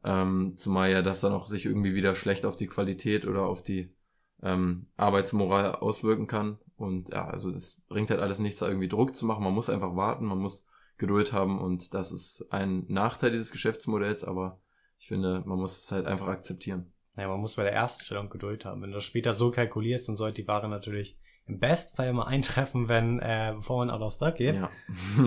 Ähm, 0.04 0.54
zumal 0.58 0.92
ja 0.92 1.02
das 1.02 1.22
dann 1.22 1.34
auch 1.34 1.48
sich 1.48 1.66
irgendwie 1.66 1.94
wieder 1.94 2.16
schlecht 2.16 2.46
auf 2.46 2.56
die 2.56 2.68
Qualität 2.68 3.26
oder 3.28 3.44
auf 3.44 3.62
die 3.62 3.94
ähm, 4.42 4.86
Arbeitsmoral 4.98 5.76
auswirken 5.76 6.28
kann. 6.28 6.58
Und 6.76 7.10
ja, 7.10 7.28
also 7.28 7.52
das 7.52 7.82
bringt 7.88 8.10
halt 8.10 8.20
alles 8.20 8.40
nichts, 8.40 8.60
da 8.60 8.68
irgendwie 8.68 8.88
Druck 8.88 9.16
zu 9.16 9.26
machen. 9.26 9.44
Man 9.44 9.54
muss 9.54 9.70
einfach 9.70 9.96
warten, 9.96 10.26
man 10.26 10.40
muss 10.40 10.66
Geduld 10.98 11.34
haben 11.34 11.60
und 11.60 11.94
das 11.94 12.12
ist 12.12 12.48
ein 12.52 12.86
Nachteil 12.88 13.32
dieses 13.32 13.52
Geschäftsmodells, 13.52 14.24
aber 14.24 14.60
ich 15.00 15.08
finde, 15.08 15.44
man 15.46 15.60
muss 15.60 15.84
es 15.84 15.92
halt 15.92 16.06
einfach 16.06 16.28
akzeptieren. 16.28 16.92
Ja, 17.18 17.28
man 17.28 17.40
muss 17.40 17.56
bei 17.56 17.64
der 17.64 17.74
ersten 17.74 18.04
Stellung 18.04 18.30
Geduld 18.30 18.66
haben. 18.66 18.82
Wenn 18.82 18.92
du 18.92 18.96
das 18.96 19.04
später 19.04 19.34
so 19.34 19.52
kalkulierst, 19.52 20.08
dann 20.08 20.16
sollte 20.16 20.42
die 20.42 20.48
Ware 20.48 20.70
natürlich 20.70 21.18
im 21.48 21.60
Bestfall 21.60 22.08
immer 22.08 22.28
eintreffen, 22.28 22.88
wenn, 22.88 23.20
äh, 23.20 23.54
bevor 23.56 23.80
man 23.80 23.90
out 23.90 24.02
of 24.02 24.14
stock 24.14 24.36
geht. 24.36 24.56
Ja. 24.56 24.72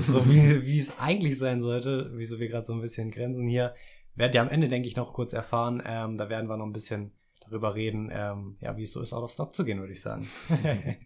so 0.00 0.24
wie, 0.26 0.62
wie 0.64 0.78
es 0.78 0.98
eigentlich 0.98 1.38
sein 1.38 1.62
sollte, 1.62 2.10
wieso 2.14 2.38
wir 2.38 2.48
gerade 2.48 2.66
so 2.66 2.72
ein 2.72 2.80
bisschen 2.80 3.10
grenzen 3.10 3.46
hier. 3.46 3.74
Werdet 4.16 4.34
ihr 4.34 4.42
am 4.42 4.48
Ende, 4.48 4.68
denke 4.68 4.88
ich, 4.88 4.96
noch 4.96 5.12
kurz 5.12 5.32
erfahren. 5.32 5.82
Ähm, 5.84 6.18
da 6.18 6.28
werden 6.28 6.48
wir 6.48 6.56
noch 6.56 6.66
ein 6.66 6.72
bisschen 6.72 7.12
darüber 7.40 7.74
reden, 7.74 8.10
ähm, 8.12 8.56
ja, 8.60 8.76
wie 8.76 8.82
es 8.82 8.92
so 8.92 9.00
ist, 9.00 9.12
out 9.12 9.24
of 9.24 9.30
stock 9.30 9.54
zu 9.54 9.64
gehen, 9.64 9.80
würde 9.80 9.92
ich 9.92 10.00
sagen. 10.00 10.28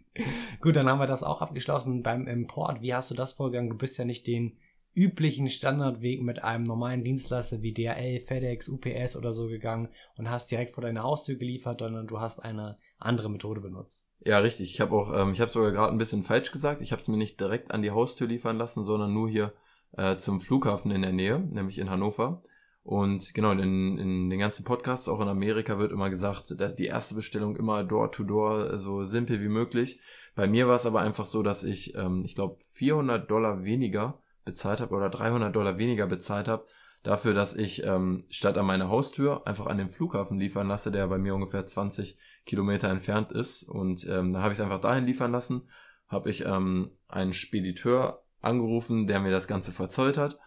Gut, 0.61 0.77
dann 0.77 0.89
haben 0.89 1.01
wir 1.01 1.07
das 1.07 1.23
auch 1.23 1.43
abgeschlossen 1.43 2.03
beim 2.03 2.27
Import. 2.27 2.81
Wie 2.81 2.95
hast 2.95 3.11
du 3.11 3.15
das 3.15 3.33
vorgegangen? 3.33 3.71
Du 3.71 3.77
bist 3.77 3.99
ja 3.99 4.05
nicht 4.05 4.27
den 4.27 4.57
üblichen 4.95 5.49
Standardweg 5.49 6.23
mit 6.23 6.43
einem 6.43 6.65
normalen 6.65 7.05
Dienstleister 7.05 7.63
wie 7.63 7.73
DHL, 7.73 8.21
FedEx, 8.21 8.69
UPS 8.69 9.17
oder 9.17 9.33
so 9.33 9.47
gegangen 9.47 9.89
und 10.17 10.31
hast 10.31 10.51
direkt 10.51 10.75
vor 10.75 10.83
deine 10.83 11.03
Haustür 11.03 11.37
geliefert, 11.37 11.81
sondern 11.81 12.07
du 12.07 12.21
hast 12.21 12.41
eine 12.41 12.79
andere 12.99 13.31
Methode 13.31 13.61
benutzt. 13.61 14.09
Ja, 14.25 14.41
richtig. 14.41 14.73
Ich 14.73 14.81
habe 14.81 14.97
auch, 14.97 15.15
ähm, 15.15 15.33
ich 15.33 15.41
habe 15.41 15.51
sogar 15.51 15.71
gerade 15.71 15.93
ein 15.93 15.99
bisschen 15.99 16.25
falsch 16.25 16.51
gesagt. 16.51 16.83
Ich 16.83 16.91
habe 16.91 17.01
es 17.01 17.09
mir 17.09 17.17
nicht 17.17 17.39
direkt 17.39 17.71
an 17.71 17.83
die 17.83 17.93
Haustür 17.93 18.27
liefern 18.27 18.59
lassen, 18.59 18.85
sondern 18.85 19.13
nur 19.13 19.29
hier 19.29 19.53
äh, 19.97 20.17
zum 20.17 20.41
Flughafen 20.41 20.91
in 20.91 21.03
der 21.03 21.13
Nähe, 21.13 21.39
nämlich 21.39 21.79
in 21.79 21.91
Hannover. 21.91 22.43
Und 22.83 23.35
genau, 23.35 23.53
in, 23.53 23.99
in 23.99 24.31
den 24.31 24.39
ganzen 24.39 24.65
Podcasts, 24.65 25.09
auch 25.09 25.21
in 25.21 25.29
Amerika, 25.29 25.79
wird 25.79 25.93
immer 25.93 26.09
gesagt, 26.09 26.59
dass 26.59 26.75
die 26.75 26.87
erste 26.87 27.15
Bestellung 27.15 27.55
immer 27.57 27.85
Door-to-Door 27.85 28.79
so 28.79 29.05
simpel 29.05 29.43
wie 29.43 29.49
möglich. 29.49 30.01
Bei 30.35 30.47
mir 30.47 30.69
war 30.69 30.77
es 30.77 30.87
aber 30.87 31.01
einfach 31.01 31.27
so, 31.27 31.43
dass 31.43 31.65
ich, 31.65 31.95
ähm, 31.97 32.23
ich 32.25 32.35
glaube, 32.35 32.57
400 32.73 33.31
Dollar 33.31 33.65
weniger 33.65 34.23
bezahlt 34.45 34.81
habe 34.81 34.95
oder 34.95 35.11
300 35.11 35.55
Dollar 35.55 35.77
weniger 35.77 36.07
bezahlt 36.07 36.49
habe, 36.49 36.65
dafür, 37.03 37.35
dass 37.35 37.55
ich 37.57 37.85
ähm, 37.85 38.25
statt 38.31 38.57
an 38.57 38.67
meine 38.67 38.89
Haustür 38.89 39.47
einfach 39.47 39.67
an 39.67 39.79
den 39.79 39.91
Flughafen 39.91 40.39
liefern 40.39 40.69
lasse, 40.69 40.91
der 40.91 41.07
bei 41.09 41.19
mir 41.19 41.35
ungefähr 41.35 41.67
20 41.67 42.17
Kilometer 42.47 42.89
entfernt 42.89 43.33
ist. 43.33 43.65
Und 43.65 44.07
ähm, 44.09 44.33
dann 44.33 44.43
habe 44.43 44.53
ich 44.53 44.59
es 44.59 44.65
einfach 44.65 44.79
dahin 44.79 45.05
liefern 45.05 45.33
lassen, 45.33 45.69
habe 46.07 46.31
ich 46.31 46.47
ähm, 46.47 46.93
einen 47.09 47.35
Spediteur 47.35 48.23
angerufen, 48.41 49.07
der 49.07 49.21
mir 49.21 49.31
das 49.31 49.49
Ganze 49.49 49.73
verzollt 49.73 50.17
hat 50.17 50.39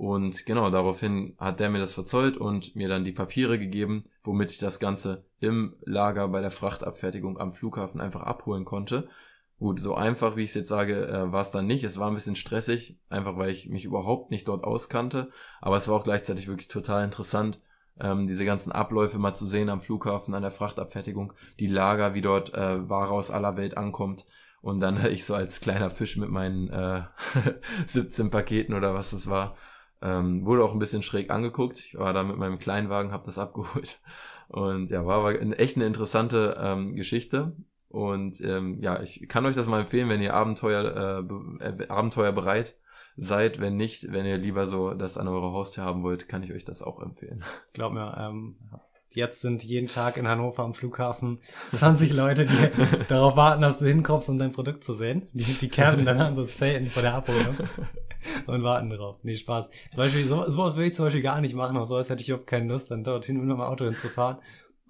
Und 0.00 0.46
genau, 0.46 0.70
daraufhin 0.70 1.34
hat 1.36 1.60
der 1.60 1.68
mir 1.68 1.78
das 1.78 1.92
verzollt 1.92 2.38
und 2.38 2.74
mir 2.74 2.88
dann 2.88 3.04
die 3.04 3.12
Papiere 3.12 3.58
gegeben, 3.58 4.06
womit 4.22 4.50
ich 4.50 4.56
das 4.56 4.80
Ganze 4.80 5.26
im 5.40 5.74
Lager 5.82 6.26
bei 6.28 6.40
der 6.40 6.50
Frachtabfertigung 6.50 7.38
am 7.38 7.52
Flughafen 7.52 8.00
einfach 8.00 8.22
abholen 8.22 8.64
konnte. 8.64 9.10
Gut, 9.58 9.78
so 9.78 9.94
einfach, 9.94 10.36
wie 10.36 10.44
ich 10.44 10.48
es 10.48 10.54
jetzt 10.54 10.70
sage, 10.70 11.06
äh, 11.06 11.30
war 11.30 11.42
es 11.42 11.50
dann 11.50 11.66
nicht. 11.66 11.84
Es 11.84 11.98
war 11.98 12.08
ein 12.08 12.14
bisschen 12.14 12.34
stressig, 12.34 12.96
einfach 13.10 13.36
weil 13.36 13.50
ich 13.50 13.68
mich 13.68 13.84
überhaupt 13.84 14.30
nicht 14.30 14.48
dort 14.48 14.64
auskannte. 14.64 15.28
Aber 15.60 15.76
es 15.76 15.86
war 15.86 15.96
auch 15.96 16.04
gleichzeitig 16.04 16.48
wirklich 16.48 16.68
total 16.68 17.04
interessant, 17.04 17.60
ähm, 18.00 18.26
diese 18.26 18.46
ganzen 18.46 18.72
Abläufe 18.72 19.18
mal 19.18 19.34
zu 19.34 19.46
sehen 19.46 19.68
am 19.68 19.82
Flughafen, 19.82 20.32
an 20.32 20.40
der 20.40 20.50
Frachtabfertigung, 20.50 21.34
die 21.58 21.66
Lager, 21.66 22.14
wie 22.14 22.22
dort 22.22 22.54
äh, 22.54 22.88
Ware 22.88 23.10
aus 23.10 23.30
aller 23.30 23.58
Welt 23.58 23.76
ankommt. 23.76 24.24
Und 24.62 24.80
dann 24.80 25.04
ich 25.10 25.26
so 25.26 25.34
als 25.34 25.60
kleiner 25.60 25.90
Fisch 25.90 26.16
mit 26.16 26.30
meinen 26.30 26.70
äh, 26.70 27.02
17 27.86 28.30
Paketen 28.30 28.72
oder 28.72 28.94
was 28.94 29.12
es 29.12 29.28
war, 29.28 29.58
ähm, 30.02 30.46
wurde 30.46 30.64
auch 30.64 30.72
ein 30.72 30.78
bisschen 30.78 31.02
schräg 31.02 31.30
angeguckt. 31.30 31.78
Ich 31.78 31.98
war 31.98 32.12
da 32.12 32.22
mit 32.22 32.36
meinem 32.36 32.58
Kleinwagen, 32.58 33.12
habe 33.12 33.26
das 33.26 33.38
abgeholt. 33.38 34.00
Und 34.48 34.90
ja, 34.90 35.06
war 35.06 35.18
aber 35.18 35.40
echt 35.58 35.76
eine 35.76 35.86
interessante 35.86 36.56
ähm, 36.60 36.96
Geschichte. 36.96 37.52
Und 37.88 38.40
ähm, 38.40 38.80
ja, 38.80 39.02
ich 39.02 39.28
kann 39.28 39.46
euch 39.46 39.56
das 39.56 39.66
mal 39.66 39.80
empfehlen, 39.80 40.08
wenn 40.08 40.22
ihr 40.22 40.34
Abenteuer, 40.34 41.26
äh, 41.60 41.64
äh, 41.64 41.88
Abenteuer 41.88 42.32
bereit 42.32 42.76
seid. 43.16 43.60
Wenn 43.60 43.76
nicht, 43.76 44.12
wenn 44.12 44.26
ihr 44.26 44.38
lieber 44.38 44.66
so 44.66 44.94
das 44.94 45.18
an 45.18 45.28
eurer 45.28 45.52
Haustür 45.52 45.84
haben 45.84 46.02
wollt, 46.02 46.28
kann 46.28 46.42
ich 46.42 46.52
euch 46.52 46.64
das 46.64 46.82
auch 46.82 47.00
empfehlen. 47.00 47.44
Glaub 47.72 47.92
mir, 47.92 48.16
ähm, 48.16 48.56
jetzt 49.14 49.40
sind 49.40 49.62
jeden 49.62 49.88
Tag 49.88 50.16
in 50.16 50.28
Hannover 50.28 50.62
am 50.62 50.74
Flughafen 50.74 51.38
20 51.70 52.12
Leute, 52.12 52.46
die 52.46 53.06
darauf 53.08 53.36
warten, 53.36 53.62
dass 53.62 53.78
du 53.78 53.86
hinkommst, 53.86 54.28
um 54.28 54.38
dein 54.38 54.52
Produkt 54.52 54.84
zu 54.84 54.94
sehen. 54.94 55.28
Die, 55.32 55.44
die 55.44 55.68
campen 55.68 56.04
dann 56.04 56.20
an 56.20 56.36
so 56.36 56.46
Zelten 56.46 56.88
vor 56.88 57.02
der 57.02 57.14
Abholung 57.14 57.56
und 58.46 58.62
warten 58.62 58.90
drauf. 58.90 59.16
Nee, 59.22 59.36
Spaß. 59.36 59.70
Zum 59.92 59.96
Beispiel, 59.96 60.24
so, 60.24 60.48
sowas 60.48 60.76
will 60.76 60.86
ich 60.86 60.94
zum 60.94 61.06
Beispiel 61.06 61.22
gar 61.22 61.40
nicht 61.40 61.54
machen, 61.54 61.76
aber 61.76 61.86
sowas 61.86 62.10
hätte 62.10 62.22
ich 62.22 62.28
überhaupt 62.28 62.46
keine 62.46 62.68
Lust, 62.68 62.90
dann 62.90 63.04
dorthin 63.04 63.38
mit 63.38 63.46
meinem 63.46 63.60
Auto 63.60 63.84
hinzufahren 63.84 64.38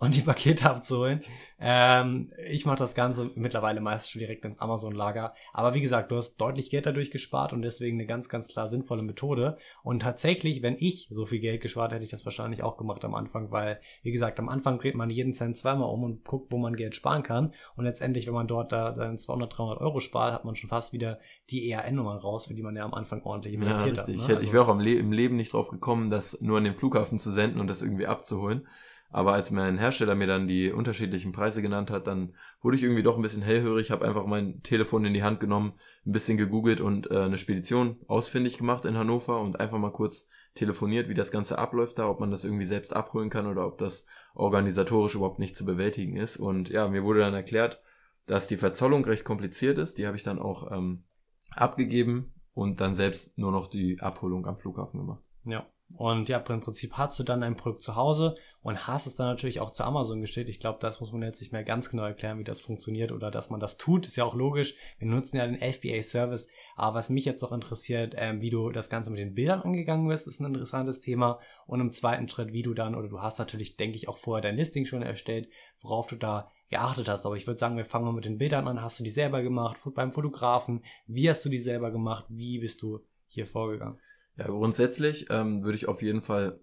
und 0.01 0.17
die 0.17 0.23
Pakete 0.23 0.69
abzuholen. 0.69 1.23
Ähm, 1.63 2.29
ich 2.49 2.65
mache 2.65 2.79
das 2.79 2.95
Ganze 2.95 3.31
mittlerweile 3.35 3.83
meist 3.83 4.11
schon 4.11 4.21
direkt 4.21 4.47
ins 4.47 4.59
Amazon-Lager. 4.59 5.35
Aber 5.53 5.75
wie 5.75 5.83
gesagt, 5.83 6.11
du 6.11 6.17
hast 6.17 6.39
deutlich 6.39 6.71
Geld 6.71 6.87
dadurch 6.87 7.11
gespart 7.11 7.53
und 7.53 7.61
deswegen 7.61 7.99
eine 7.99 8.07
ganz, 8.07 8.31
ganz 8.31 8.49
klar 8.49 8.67
sinnvolle 8.67 9.03
Methode. 9.03 9.59
Und 9.83 10.01
tatsächlich, 10.01 10.63
wenn 10.63 10.77
ich 10.79 11.09
so 11.11 11.27
viel 11.27 11.39
Geld 11.39 11.61
gespart 11.61 11.93
hätte 11.93 12.03
ich 12.03 12.11
das 12.11 12.25
wahrscheinlich 12.25 12.63
auch 12.63 12.79
gemacht 12.79 13.05
am 13.05 13.15
Anfang, 13.15 13.51
weil, 13.51 13.79
wie 14.03 14.11
gesagt, 14.11 14.39
am 14.39 14.49
Anfang 14.49 14.79
dreht 14.79 14.95
man 14.95 15.11
jeden 15.11 15.35
Cent 15.35 15.59
zweimal 15.59 15.91
um 15.91 16.03
und 16.03 16.25
guckt, 16.25 16.51
wo 16.51 16.57
man 16.57 16.77
Geld 16.77 16.97
sparen 16.97 17.23
kann. 17.23 17.53
Und 17.77 17.85
letztendlich, 17.85 18.27
wenn 18.27 18.35
man 18.35 18.49
dort 18.49 18.73
da 18.73 18.93
dann 18.93 19.19
200, 19.19 19.59
300 19.59 19.81
Euro 19.83 20.01
spart, 20.01 20.33
hat 20.33 20.47
man 20.47 20.57
schon 20.57 20.71
fast 20.71 20.95
wieder 20.95 21.19
die 21.51 21.71
ERN-Nummer 21.71 22.17
raus, 22.17 22.47
für 22.47 22.55
die 22.55 22.63
man 22.63 22.75
ja 22.75 22.87
am 22.87 22.95
Anfang 22.95 23.23
ordentlich 23.23 23.53
investiert 23.53 23.97
ja, 23.97 24.03
hat. 24.03 24.09
Ne? 24.09 24.15
Ich, 24.15 24.23
hätte, 24.23 24.37
Also- 24.37 24.47
ich 24.47 24.53
wäre 24.55 24.65
auch 24.65 24.71
im, 24.71 24.81
Le 24.81 24.95
im 24.95 25.13
Leben 25.13 25.37
nicht 25.37 25.53
drauf 25.53 25.69
gekommen, 25.69 26.09
das 26.09 26.41
nur 26.41 26.57
an 26.57 26.65
den 26.65 26.75
Flughafen 26.75 27.19
zu 27.19 27.31
senden 27.31 27.61
und 27.61 27.69
das 27.69 27.83
irgendwie 27.83 28.07
abzuholen. 28.07 28.67
Aber 29.11 29.33
als 29.33 29.51
mein 29.51 29.77
Hersteller 29.77 30.15
mir 30.15 30.29
dann 30.29 30.47
die 30.47 30.71
unterschiedlichen 30.71 31.33
Preise 31.33 31.63
genannt 31.63 31.91
hat, 31.91 32.07
dann 32.07 32.35
wurde 32.63 32.77
ich 32.77 32.85
irgendwie 32.85 33.03
doch 33.03 33.17
ein 33.17 33.23
bisschen 33.23 33.43
hellhörig, 33.43 33.91
habe 33.91 34.07
einfach 34.07 34.25
mein 34.25 34.63
Telefon 34.63 35.05
in 35.05 35.15
die 35.15 35.25
Hand 35.25 35.41
genommen, 35.41 35.73
ein 36.07 36.13
bisschen 36.13 36.39
gegoogelt 36.39 36.81
und 36.81 37.11
äh, 37.11 37.19
eine 37.19 37.39
Spedition 37.39 37.97
ausfindig 38.07 38.57
gemacht 38.57 38.85
in 38.85 38.97
Hannover 38.97 39.41
und 39.41 39.59
einfach 39.59 39.79
mal 39.79 39.93
kurz 39.93 40.29
telefoniert, 40.55 41.09
wie 41.09 41.15
das 41.15 41.33
Ganze 41.33 41.59
abläuft 41.59 41.99
da, 41.99 42.09
ob 42.09 42.21
man 42.21 42.31
das 42.31 42.45
irgendwie 42.45 42.65
selbst 42.65 42.95
abholen 42.95 43.31
kann 43.31 43.47
oder 43.47 43.67
ob 43.67 43.79
das 43.79 44.07
organisatorisch 44.35 45.15
überhaupt 45.15 45.39
nicht 45.39 45.57
zu 45.57 45.65
bewältigen 45.65 46.17
ist. 46.17 46.37
Und 46.37 46.69
ja, 46.69 46.89
mir 46.89 47.05
wurde 47.05 47.21
dann 47.21 47.35
erklärt, 47.35 47.81
dass 48.27 48.49
die 48.49 48.57
Verzollung 48.57 49.05
recht 49.05 49.25
kompliziert 49.25 49.79
ist. 49.79 49.99
Die 49.99 50.07
habe 50.07 50.17
ich 50.17 50.23
dann 50.23 50.39
auch 50.39 50.71
ähm, 50.71 51.03
abgegeben 51.51 52.33
und 52.55 52.81
dann 52.81 52.95
selbst 52.95 53.39
nur 53.39 53.53
noch 53.53 53.67
die 53.67 54.01
Abholung 54.01 54.47
am 54.47 54.57
Flughafen 54.57 55.01
gemacht. 55.01 55.23
Ja. 55.45 55.67
Und 55.97 56.29
ja, 56.29 56.39
im 56.39 56.61
Prinzip 56.61 56.93
hast 56.95 57.19
du 57.19 57.25
dann 57.25 57.43
ein 57.43 57.57
Produkt 57.57 57.83
zu 57.83 57.97
Hause 57.97 58.37
und 58.63 58.87
hast 58.87 59.07
es 59.07 59.17
dann 59.17 59.27
natürlich 59.27 59.61
auch 59.61 59.71
zu 59.71 59.85
Amazon 59.85 60.21
gestellt. 60.21 60.49
Ich 60.49 60.61
glaube, 60.61 60.79
das 60.81 61.01
muss 61.01 61.13
man 61.13 61.23
jetzt 61.23 61.41
nicht 61.41 61.53
mehr 61.53 61.65
ganz 61.65 61.91
genau 61.91 62.05
erklären, 62.05 62.39
wie 62.39 62.45
das 62.45 62.61
funktioniert 62.61 63.11
oder 63.13 63.31
dass 63.31 63.51
man 63.51 63.61
das 63.61 63.77
tut. 63.77 64.07
Ist 64.07 64.17
ja 64.17 64.25
auch 64.25 64.35
logisch. 64.35 64.77
Wir 64.99 65.09
nutzen 65.09 65.37
ja 65.37 65.47
den 65.47 65.59
FBA-Service. 65.59 66.49
Aber 66.77 66.97
was 66.97 67.11
mich 67.11 67.25
jetzt 67.25 67.43
noch 67.43 67.53
interessiert, 67.53 68.15
ähm, 68.17 68.41
wie 68.41 68.51
du 68.51 68.71
das 68.71 68.89
Ganze 68.89 69.11
mit 69.11 69.19
den 69.19 69.35
Bildern 69.35 69.63
angegangen 69.63 70.09
bist, 70.09 70.29
ist 70.29 70.41
ein 70.41 70.47
interessantes 70.47 71.01
Thema. 71.01 71.41
Und 71.67 71.81
im 71.81 71.93
zweiten 71.93 72.29
Schritt, 72.29 72.53
wie 72.53 72.63
du 72.63 72.73
dann, 72.75 72.95
oder 72.95 73.09
du 73.09 73.21
hast 73.21 73.39
natürlich, 73.39 73.77
denke 73.77 73.97
ich, 73.97 74.09
auch 74.09 74.19
vorher 74.19 74.43
dein 74.43 74.57
Listing 74.57 74.87
schon 74.87 75.03
erstellt, 75.03 75.49
worauf 75.83 76.07
du 76.07 76.17
da 76.17 76.51
geachtet 76.69 77.09
hast. 77.09 77.27
Aber 77.27 77.37
ich 77.37 77.47
würde 77.47 77.59
sagen, 77.59 77.77
wir 77.77 77.85
fangen 77.85 78.05
mal 78.05 78.13
mit 78.13 78.25
den 78.25 78.39
Bildern 78.39 78.69
an. 78.69 78.81
Hast 78.81 79.01
du 79.01 79.05
die 79.05 79.11
selber 79.11 79.43
gemacht? 79.43 79.81
Beim 79.95 80.13
Fotografen? 80.13 80.85
Wie 81.07 81.29
hast 81.29 81.45
du 81.45 81.49
die 81.49 81.59
selber 81.59 81.91
gemacht? 81.91 82.27
Wie 82.29 82.59
bist 82.59 82.81
du 82.83 83.01
hier 83.27 83.47
vorgegangen? 83.47 83.99
Ja, 84.41 84.47
grundsätzlich 84.47 85.27
ähm, 85.29 85.65
würde 85.65 85.77
ich 85.77 85.87
auf 85.87 86.01
jeden 86.01 86.23
Fall 86.23 86.61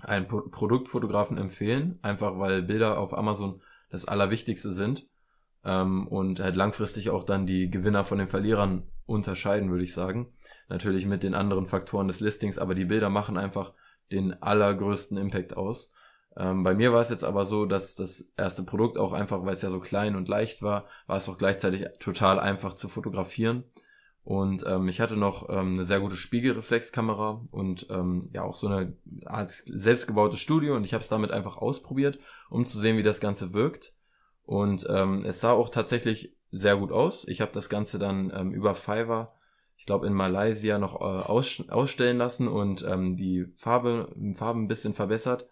einen 0.00 0.28
Pro 0.28 0.42
Produktfotografen 0.42 1.38
empfehlen, 1.38 1.98
einfach 2.02 2.38
weil 2.38 2.62
Bilder 2.62 2.98
auf 2.98 3.16
Amazon 3.16 3.62
das 3.88 4.04
Allerwichtigste 4.04 4.74
sind 4.74 5.08
ähm, 5.64 6.06
und 6.08 6.40
halt 6.40 6.56
langfristig 6.56 7.08
auch 7.08 7.24
dann 7.24 7.46
die 7.46 7.70
Gewinner 7.70 8.04
von 8.04 8.18
den 8.18 8.28
Verlierern 8.28 8.82
unterscheiden, 9.06 9.70
würde 9.70 9.84
ich 9.84 9.94
sagen. 9.94 10.34
Natürlich 10.68 11.06
mit 11.06 11.22
den 11.22 11.34
anderen 11.34 11.64
Faktoren 11.64 12.08
des 12.08 12.20
Listings, 12.20 12.58
aber 12.58 12.74
die 12.74 12.84
Bilder 12.84 13.08
machen 13.08 13.38
einfach 13.38 13.72
den 14.12 14.34
allergrößten 14.42 15.16
Impact 15.16 15.56
aus. 15.56 15.92
Ähm, 16.36 16.64
bei 16.64 16.74
mir 16.74 16.92
war 16.92 17.00
es 17.00 17.08
jetzt 17.08 17.24
aber 17.24 17.46
so, 17.46 17.64
dass 17.64 17.94
das 17.94 18.30
erste 18.36 18.62
Produkt 18.62 18.98
auch 18.98 19.14
einfach, 19.14 19.42
weil 19.46 19.54
es 19.54 19.62
ja 19.62 19.70
so 19.70 19.80
klein 19.80 20.16
und 20.16 20.28
leicht 20.28 20.60
war, 20.60 20.84
war 21.06 21.16
es 21.16 21.30
auch 21.30 21.38
gleichzeitig 21.38 21.86
total 21.98 22.38
einfach 22.38 22.74
zu 22.74 22.90
fotografieren. 22.90 23.64
Und 24.26 24.64
ähm, 24.66 24.88
ich 24.88 25.00
hatte 25.00 25.16
noch 25.16 25.48
ähm, 25.50 25.74
eine 25.74 25.84
sehr 25.84 26.00
gute 26.00 26.16
Spiegelreflexkamera 26.16 27.44
und 27.52 27.86
ähm, 27.90 28.28
ja 28.32 28.42
auch 28.42 28.56
so 28.56 28.66
eine 28.66 28.96
Art 29.24 29.50
selbstgebautes 29.66 30.40
Studio 30.40 30.74
und 30.74 30.82
ich 30.82 30.94
habe 30.94 31.02
es 31.02 31.08
damit 31.08 31.30
einfach 31.30 31.58
ausprobiert, 31.58 32.18
um 32.50 32.66
zu 32.66 32.80
sehen, 32.80 32.96
wie 32.96 33.04
das 33.04 33.20
Ganze 33.20 33.52
wirkt. 33.52 33.94
Und 34.42 34.84
ähm, 34.90 35.24
es 35.24 35.40
sah 35.40 35.52
auch 35.52 35.70
tatsächlich 35.70 36.34
sehr 36.50 36.76
gut 36.76 36.90
aus. 36.90 37.28
Ich 37.28 37.40
habe 37.40 37.52
das 37.52 37.68
Ganze 37.68 38.00
dann 38.00 38.32
ähm, 38.34 38.50
über 38.50 38.74
Fiverr, 38.74 39.32
ich 39.76 39.86
glaube 39.86 40.08
in 40.08 40.12
Malaysia, 40.12 40.80
noch 40.80 41.00
äh, 41.00 41.04
aus, 41.04 41.62
ausstellen 41.68 42.18
lassen 42.18 42.48
und 42.48 42.84
ähm, 42.84 43.16
die 43.16 43.46
Farbe, 43.54 44.12
Farben 44.34 44.64
ein 44.64 44.68
bisschen 44.68 44.92
verbessert. 44.92 45.48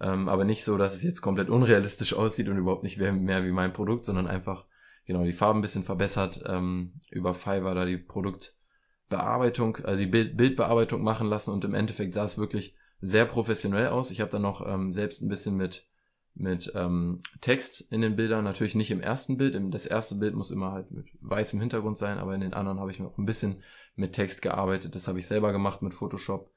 Ähm, 0.00 0.28
aber 0.28 0.42
nicht 0.42 0.64
so, 0.64 0.76
dass 0.76 0.92
es 0.92 1.04
jetzt 1.04 1.20
komplett 1.20 1.50
unrealistisch 1.50 2.14
aussieht 2.14 2.48
und 2.48 2.58
überhaupt 2.58 2.82
nicht 2.82 2.98
mehr, 2.98 3.12
mehr 3.12 3.44
wie 3.44 3.52
mein 3.52 3.72
Produkt, 3.72 4.04
sondern 4.04 4.26
einfach 4.26 4.66
genau 5.08 5.24
die 5.24 5.32
Farben 5.32 5.58
ein 5.58 5.62
bisschen 5.62 5.82
verbessert 5.82 6.44
ähm, 6.46 6.92
über 7.10 7.34
Fiverr 7.34 7.74
da 7.74 7.84
die 7.86 7.96
Produktbearbeitung, 7.96 9.78
also 9.78 9.98
die 9.98 10.06
Bild 10.06 10.36
Bildbearbeitung 10.36 11.02
machen 11.02 11.26
lassen 11.26 11.50
und 11.50 11.64
im 11.64 11.74
Endeffekt 11.74 12.14
sah 12.14 12.26
es 12.26 12.38
wirklich 12.38 12.76
sehr 13.00 13.24
professionell 13.24 13.88
aus. 13.88 14.10
Ich 14.10 14.20
habe 14.20 14.30
dann 14.30 14.42
noch 14.42 14.64
ähm, 14.64 14.92
selbst 14.92 15.22
ein 15.22 15.28
bisschen 15.28 15.56
mit 15.56 15.86
mit 16.34 16.70
ähm, 16.76 17.20
Text 17.40 17.80
in 17.90 18.00
den 18.00 18.14
Bildern, 18.14 18.44
natürlich 18.44 18.76
nicht 18.76 18.92
im 18.92 19.00
ersten 19.00 19.38
Bild. 19.38 19.58
Das 19.74 19.86
erste 19.86 20.16
Bild 20.16 20.34
muss 20.34 20.52
immer 20.52 20.70
halt 20.70 20.90
mit 20.92 21.08
weißem 21.20 21.58
Hintergrund 21.58 21.98
sein, 21.98 22.18
aber 22.18 22.34
in 22.34 22.42
den 22.42 22.54
anderen 22.54 22.78
habe 22.78 22.92
ich 22.92 23.02
auch 23.02 23.18
ein 23.18 23.26
bisschen 23.26 23.62
mit 23.96 24.12
Text 24.12 24.42
gearbeitet. 24.42 24.94
Das 24.94 25.08
habe 25.08 25.18
ich 25.18 25.26
selber 25.26 25.50
gemacht 25.50 25.82
mit 25.82 25.94
Photoshop. 25.94 26.52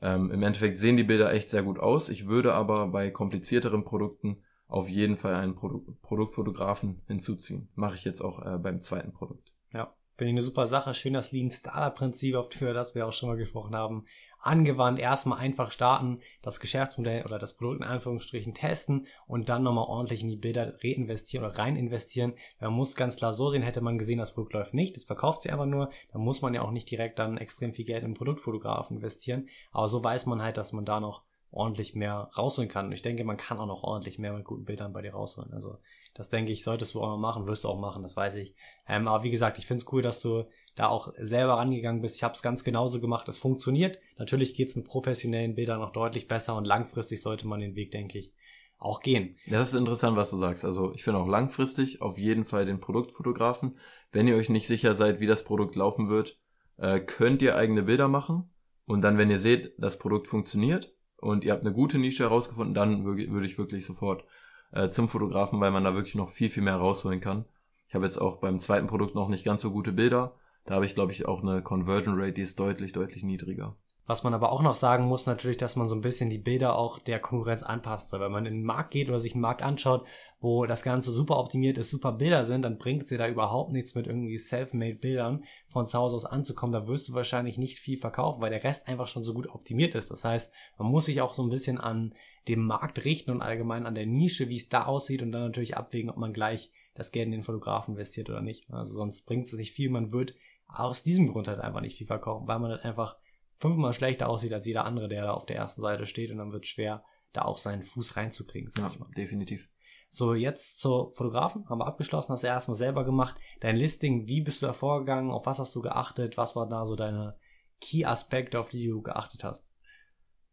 Ähm, 0.00 0.30
Im 0.30 0.42
Endeffekt 0.42 0.78
sehen 0.78 0.96
die 0.96 1.04
Bilder 1.04 1.32
echt 1.32 1.50
sehr 1.50 1.64
gut 1.64 1.80
aus. 1.80 2.10
Ich 2.10 2.28
würde 2.28 2.54
aber 2.54 2.86
bei 2.88 3.10
komplizierteren 3.10 3.82
Produkten 3.82 4.44
auf 4.74 4.88
jeden 4.88 5.16
Fall 5.16 5.36
einen 5.36 5.54
Produ 5.54 5.84
Produktfotografen 6.02 7.00
hinzuziehen. 7.06 7.68
Mache 7.76 7.94
ich 7.94 8.04
jetzt 8.04 8.20
auch 8.20 8.44
äh, 8.44 8.58
beim 8.58 8.80
zweiten 8.80 9.12
Produkt. 9.12 9.52
Ja, 9.72 9.94
finde 10.16 10.30
ich 10.30 10.34
eine 10.34 10.42
super 10.42 10.66
Sache. 10.66 10.94
Schön 10.94 11.12
das 11.12 11.30
Lean 11.30 11.48
Startup 11.48 11.94
Prinzip, 11.94 12.34
für 12.50 12.72
das 12.74 12.96
wir 12.96 13.06
auch 13.06 13.12
schon 13.12 13.28
mal 13.28 13.36
gesprochen 13.36 13.76
haben, 13.76 14.04
angewandt. 14.40 14.98
Erstmal 14.98 15.38
einfach 15.38 15.70
starten, 15.70 16.18
das 16.42 16.58
Geschäftsmodell 16.58 17.24
oder 17.24 17.38
das 17.38 17.56
Produkt 17.56 17.82
in 17.82 17.86
Anführungsstrichen 17.86 18.52
testen 18.52 19.06
und 19.28 19.48
dann 19.48 19.62
nochmal 19.62 19.86
ordentlich 19.86 20.22
in 20.22 20.28
die 20.28 20.36
Bilder 20.36 20.74
reinvestieren 20.82 21.46
oder 21.46 21.56
rein 21.56 21.76
investieren. 21.76 22.34
Man 22.58 22.72
muss 22.72 22.96
ganz 22.96 23.14
klar 23.14 23.32
so 23.32 23.50
sehen, 23.50 23.62
hätte 23.62 23.80
man 23.80 23.96
gesehen, 23.96 24.18
das 24.18 24.34
Produkt 24.34 24.54
läuft 24.54 24.74
nicht, 24.74 24.96
das 24.96 25.04
verkauft 25.04 25.42
sie 25.42 25.50
einfach 25.50 25.66
nur, 25.66 25.90
dann 26.12 26.20
muss 26.20 26.42
man 26.42 26.52
ja 26.52 26.62
auch 26.62 26.72
nicht 26.72 26.90
direkt 26.90 27.20
dann 27.20 27.38
extrem 27.38 27.74
viel 27.74 27.84
Geld 27.84 28.02
im 28.02 28.14
Produktfotografen 28.14 28.96
investieren. 28.96 29.48
Aber 29.70 29.86
so 29.86 30.02
weiß 30.02 30.26
man 30.26 30.42
halt, 30.42 30.56
dass 30.56 30.72
man 30.72 30.84
da 30.84 30.98
noch 30.98 31.22
ordentlich 31.54 31.94
mehr 31.94 32.30
rausholen 32.36 32.68
kann. 32.68 32.86
Und 32.86 32.92
ich 32.92 33.02
denke, 33.02 33.24
man 33.24 33.36
kann 33.36 33.58
auch 33.58 33.66
noch 33.66 33.84
ordentlich 33.84 34.18
mehr 34.18 34.32
mit 34.32 34.44
guten 34.44 34.64
Bildern 34.64 34.92
bei 34.92 35.02
dir 35.02 35.12
rausholen. 35.12 35.52
Also 35.52 35.78
das 36.12 36.28
denke 36.28 36.52
ich, 36.52 36.64
solltest 36.64 36.94
du 36.94 37.00
auch 37.00 37.08
mal 37.08 37.16
machen, 37.16 37.46
wirst 37.46 37.64
du 37.64 37.68
auch 37.68 37.78
machen, 37.78 38.02
das 38.02 38.16
weiß 38.16 38.36
ich. 38.36 38.54
Ähm, 38.88 39.08
aber 39.08 39.24
wie 39.24 39.30
gesagt, 39.30 39.58
ich 39.58 39.66
finde 39.66 39.82
es 39.82 39.92
cool, 39.92 40.02
dass 40.02 40.20
du 40.20 40.44
da 40.74 40.88
auch 40.88 41.12
selber 41.16 41.54
rangegangen 41.54 42.02
bist. 42.02 42.16
Ich 42.16 42.24
habe 42.24 42.34
es 42.34 42.42
ganz 42.42 42.64
genauso 42.64 43.00
gemacht. 43.00 43.28
Es 43.28 43.38
funktioniert. 43.38 43.98
Natürlich 44.18 44.54
geht's 44.54 44.74
mit 44.74 44.86
professionellen 44.86 45.54
Bildern 45.54 45.80
noch 45.80 45.92
deutlich 45.92 46.26
besser 46.26 46.56
und 46.56 46.64
langfristig 46.64 47.22
sollte 47.22 47.46
man 47.46 47.60
den 47.60 47.76
Weg, 47.76 47.92
denke 47.92 48.18
ich, 48.18 48.32
auch 48.78 49.00
gehen. 49.00 49.36
Ja, 49.46 49.58
das 49.58 49.72
ist 49.72 49.78
interessant, 49.78 50.16
was 50.16 50.30
du 50.30 50.38
sagst. 50.38 50.64
Also 50.64 50.92
ich 50.92 51.04
finde 51.04 51.20
auch 51.20 51.28
langfristig 51.28 52.02
auf 52.02 52.18
jeden 52.18 52.44
Fall 52.44 52.66
den 52.66 52.80
Produktfotografen. 52.80 53.78
Wenn 54.10 54.26
ihr 54.26 54.36
euch 54.36 54.48
nicht 54.48 54.66
sicher 54.66 54.94
seid, 54.94 55.20
wie 55.20 55.26
das 55.26 55.44
Produkt 55.44 55.76
laufen 55.76 56.08
wird, 56.08 56.38
äh, 56.78 56.98
könnt 56.98 57.42
ihr 57.42 57.56
eigene 57.56 57.84
Bilder 57.84 58.08
machen. 58.08 58.50
Und 58.86 59.02
dann, 59.02 59.16
wenn 59.16 59.30
ihr 59.30 59.38
seht, 59.38 59.72
das 59.78 59.98
Produkt 59.98 60.26
funktioniert 60.26 60.93
und 61.24 61.44
ihr 61.44 61.52
habt 61.52 61.62
eine 61.64 61.72
gute 61.72 61.98
Nische 61.98 62.24
herausgefunden, 62.24 62.74
dann 62.74 63.04
würde 63.04 63.46
ich 63.46 63.58
wirklich 63.58 63.86
sofort 63.86 64.24
äh, 64.72 64.90
zum 64.90 65.08
Fotografen, 65.08 65.60
weil 65.60 65.70
man 65.70 65.84
da 65.84 65.94
wirklich 65.94 66.14
noch 66.14 66.28
viel, 66.28 66.50
viel 66.50 66.62
mehr 66.62 66.76
rausholen 66.76 67.20
kann. 67.20 67.44
Ich 67.88 67.94
habe 67.94 68.04
jetzt 68.04 68.18
auch 68.18 68.36
beim 68.36 68.60
zweiten 68.60 68.86
Produkt 68.86 69.14
noch 69.14 69.28
nicht 69.28 69.44
ganz 69.44 69.62
so 69.62 69.70
gute 69.70 69.92
Bilder. 69.92 70.34
Da 70.64 70.74
habe 70.74 70.86
ich, 70.86 70.94
glaube 70.94 71.12
ich, 71.12 71.26
auch 71.26 71.42
eine 71.42 71.62
Conversion 71.62 72.20
Rate, 72.20 72.32
die 72.32 72.42
ist 72.42 72.58
deutlich, 72.58 72.92
deutlich 72.92 73.22
niedriger. 73.22 73.76
Was 74.06 74.22
man 74.22 74.34
aber 74.34 74.52
auch 74.52 74.60
noch 74.60 74.74
sagen 74.74 75.04
muss, 75.04 75.24
natürlich, 75.24 75.56
dass 75.56 75.76
man 75.76 75.88
so 75.88 75.94
ein 75.94 76.02
bisschen 76.02 76.28
die 76.28 76.38
Bilder 76.38 76.76
auch 76.76 76.98
der 76.98 77.20
Konkurrenz 77.20 77.62
anpasst. 77.62 78.12
Wenn 78.12 78.30
man 78.30 78.44
in 78.44 78.54
den 78.54 78.64
Markt 78.64 78.90
geht 78.90 79.08
oder 79.08 79.18
sich 79.18 79.32
einen 79.32 79.40
Markt 79.40 79.62
anschaut, 79.62 80.06
wo 80.40 80.66
das 80.66 80.82
Ganze 80.82 81.10
super 81.10 81.38
optimiert 81.38 81.78
ist, 81.78 81.90
super 81.90 82.12
Bilder 82.12 82.44
sind, 82.44 82.62
dann 82.62 82.76
bringt 82.76 83.08
sie 83.08 83.16
da 83.16 83.26
überhaupt 83.26 83.72
nichts 83.72 83.94
mit 83.94 84.06
irgendwie 84.06 84.36
self-made 84.36 84.96
Bildern 84.96 85.44
von 85.68 85.86
zu 85.86 85.98
Hause 85.98 86.16
aus 86.16 86.26
anzukommen. 86.26 86.74
Da 86.74 86.86
wirst 86.86 87.08
du 87.08 87.14
wahrscheinlich 87.14 87.56
nicht 87.56 87.78
viel 87.78 87.96
verkaufen, 87.96 88.42
weil 88.42 88.50
der 88.50 88.62
Rest 88.62 88.88
einfach 88.88 89.08
schon 89.08 89.24
so 89.24 89.32
gut 89.32 89.48
optimiert 89.48 89.94
ist. 89.94 90.10
Das 90.10 90.22
heißt, 90.22 90.52
man 90.76 90.90
muss 90.90 91.06
sich 91.06 91.22
auch 91.22 91.32
so 91.32 91.42
ein 91.42 91.50
bisschen 91.50 91.78
an 91.78 92.14
dem 92.46 92.66
Markt 92.66 93.06
richten 93.06 93.30
und 93.30 93.40
allgemein 93.40 93.86
an 93.86 93.94
der 93.94 94.04
Nische, 94.04 94.50
wie 94.50 94.56
es 94.56 94.68
da 94.68 94.84
aussieht 94.84 95.22
und 95.22 95.32
dann 95.32 95.44
natürlich 95.44 95.78
abwägen, 95.78 96.10
ob 96.10 96.18
man 96.18 96.34
gleich 96.34 96.70
das 96.94 97.10
Geld 97.10 97.26
in 97.26 97.32
den 97.32 97.42
Fotografen 97.42 97.94
investiert 97.94 98.28
oder 98.28 98.42
nicht. 98.42 98.70
Also 98.70 98.94
sonst 98.94 99.22
bringt 99.22 99.46
es 99.46 99.54
nicht 99.54 99.72
viel. 99.72 99.88
Man 99.88 100.12
wird 100.12 100.34
aus 100.68 101.02
diesem 101.02 101.28
Grund 101.28 101.48
halt 101.48 101.60
einfach 101.60 101.80
nicht 101.80 101.96
viel 101.96 102.06
verkaufen, 102.06 102.46
weil 102.46 102.58
man 102.58 102.70
halt 102.70 102.84
einfach 102.84 103.16
fünfmal 103.58 103.92
schlechter 103.92 104.28
aussieht 104.28 104.52
als 104.52 104.66
jeder 104.66 104.84
andere, 104.84 105.08
der 105.08 105.24
da 105.24 105.32
auf 105.32 105.46
der 105.46 105.56
ersten 105.56 105.82
Seite 105.82 106.06
steht 106.06 106.30
und 106.30 106.38
dann 106.38 106.52
wird 106.52 106.64
es 106.64 106.70
schwer, 106.70 107.04
da 107.32 107.42
auch 107.42 107.58
seinen 107.58 107.82
Fuß 107.82 108.16
reinzukriegen, 108.16 108.70
sag 108.70 108.84
ja, 108.84 108.90
ich 108.90 108.98
mal. 108.98 109.10
Definitiv. 109.16 109.68
So, 110.08 110.34
jetzt 110.34 110.80
zur 110.80 111.12
Fotografen, 111.16 111.68
haben 111.68 111.80
wir 111.80 111.86
abgeschlossen, 111.86 112.32
hast 112.32 112.44
du 112.44 112.46
erstmal 112.46 112.76
selber 112.76 113.04
gemacht. 113.04 113.34
Dein 113.60 113.76
Listing, 113.76 114.28
wie 114.28 114.42
bist 114.42 114.62
du 114.62 114.66
da 114.66 114.72
vorgegangen, 114.72 115.32
auf 115.32 115.46
was 115.46 115.58
hast 115.58 115.74
du 115.74 115.82
geachtet, 115.82 116.36
was 116.36 116.54
waren 116.54 116.70
da 116.70 116.86
so 116.86 116.94
deine 116.94 117.36
Key-Aspekte, 117.80 118.60
auf 118.60 118.68
die 118.68 118.86
du 118.86 119.02
geachtet 119.02 119.42
hast? 119.42 119.74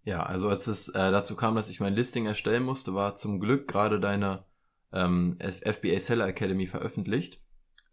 Ja, 0.03 0.23
also 0.23 0.47
als 0.47 0.65
es 0.65 0.89
äh, 0.89 1.11
dazu 1.11 1.35
kam, 1.35 1.55
dass 1.55 1.69
ich 1.69 1.79
mein 1.79 1.93
Listing 1.93 2.25
erstellen 2.25 2.63
musste, 2.63 2.95
war 2.95 3.13
zum 3.13 3.39
Glück 3.39 3.67
gerade 3.67 3.99
deine 3.99 4.45
ähm, 4.91 5.37
FBA 5.39 5.99
Seller 5.99 6.27
Academy 6.27 6.65
veröffentlicht. 6.65 7.39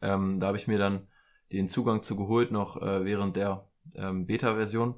Ähm, 0.00 0.40
da 0.40 0.46
habe 0.46 0.56
ich 0.56 0.68
mir 0.68 0.78
dann 0.78 1.08
den 1.52 1.68
Zugang 1.68 2.02
zu 2.02 2.16
geholt, 2.16 2.50
noch 2.50 2.80
äh, 2.80 3.04
während 3.04 3.36
der 3.36 3.67
ähm, 3.94 4.26
Beta-Version. 4.26 4.94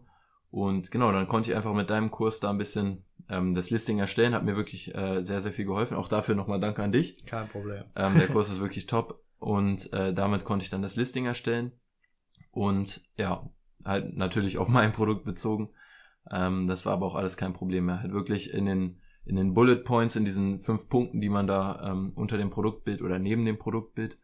Und 0.50 0.90
genau, 0.90 1.12
dann 1.12 1.26
konnte 1.26 1.50
ich 1.50 1.56
einfach 1.56 1.74
mit 1.74 1.90
deinem 1.90 2.10
Kurs 2.10 2.40
da 2.40 2.50
ein 2.50 2.58
bisschen 2.58 3.04
ähm, 3.28 3.54
das 3.54 3.70
Listing 3.70 3.98
erstellen. 3.98 4.34
Hat 4.34 4.44
mir 4.44 4.56
wirklich 4.56 4.94
äh, 4.94 5.22
sehr, 5.22 5.40
sehr 5.40 5.52
viel 5.52 5.64
geholfen. 5.64 5.96
Auch 5.96 6.08
dafür 6.08 6.34
nochmal 6.34 6.60
danke 6.60 6.82
an 6.82 6.92
dich. 6.92 7.24
Kein 7.26 7.48
Problem. 7.48 7.84
Ähm, 7.94 8.14
der 8.18 8.28
Kurs 8.32 8.50
ist 8.50 8.60
wirklich 8.60 8.86
top. 8.86 9.22
Und 9.38 9.92
äh, 9.92 10.12
damit 10.12 10.44
konnte 10.44 10.64
ich 10.64 10.70
dann 10.70 10.82
das 10.82 10.96
Listing 10.96 11.26
erstellen. 11.26 11.72
Und 12.50 13.02
ja, 13.16 13.48
halt 13.84 14.16
natürlich 14.16 14.58
auf 14.58 14.68
mein 14.68 14.92
Produkt 14.92 15.24
bezogen. 15.24 15.70
Ähm, 16.30 16.66
das 16.66 16.84
war 16.84 16.94
aber 16.94 17.06
auch 17.06 17.14
alles 17.14 17.36
kein 17.36 17.52
Problem 17.52 17.86
mehr. 17.86 18.02
Halt 18.02 18.12
wirklich 18.12 18.52
in 18.52 18.66
den, 18.66 19.00
in 19.24 19.36
den 19.36 19.54
Bullet 19.54 19.84
Points, 19.84 20.16
in 20.16 20.24
diesen 20.24 20.58
fünf 20.58 20.88
Punkten, 20.88 21.20
die 21.20 21.28
man 21.28 21.46
da 21.46 21.90
ähm, 21.90 22.12
unter 22.14 22.36
dem 22.36 22.50
Produktbild 22.50 23.02
oder 23.02 23.18
neben 23.18 23.44
dem 23.44 23.58
Produktbild 23.58 24.18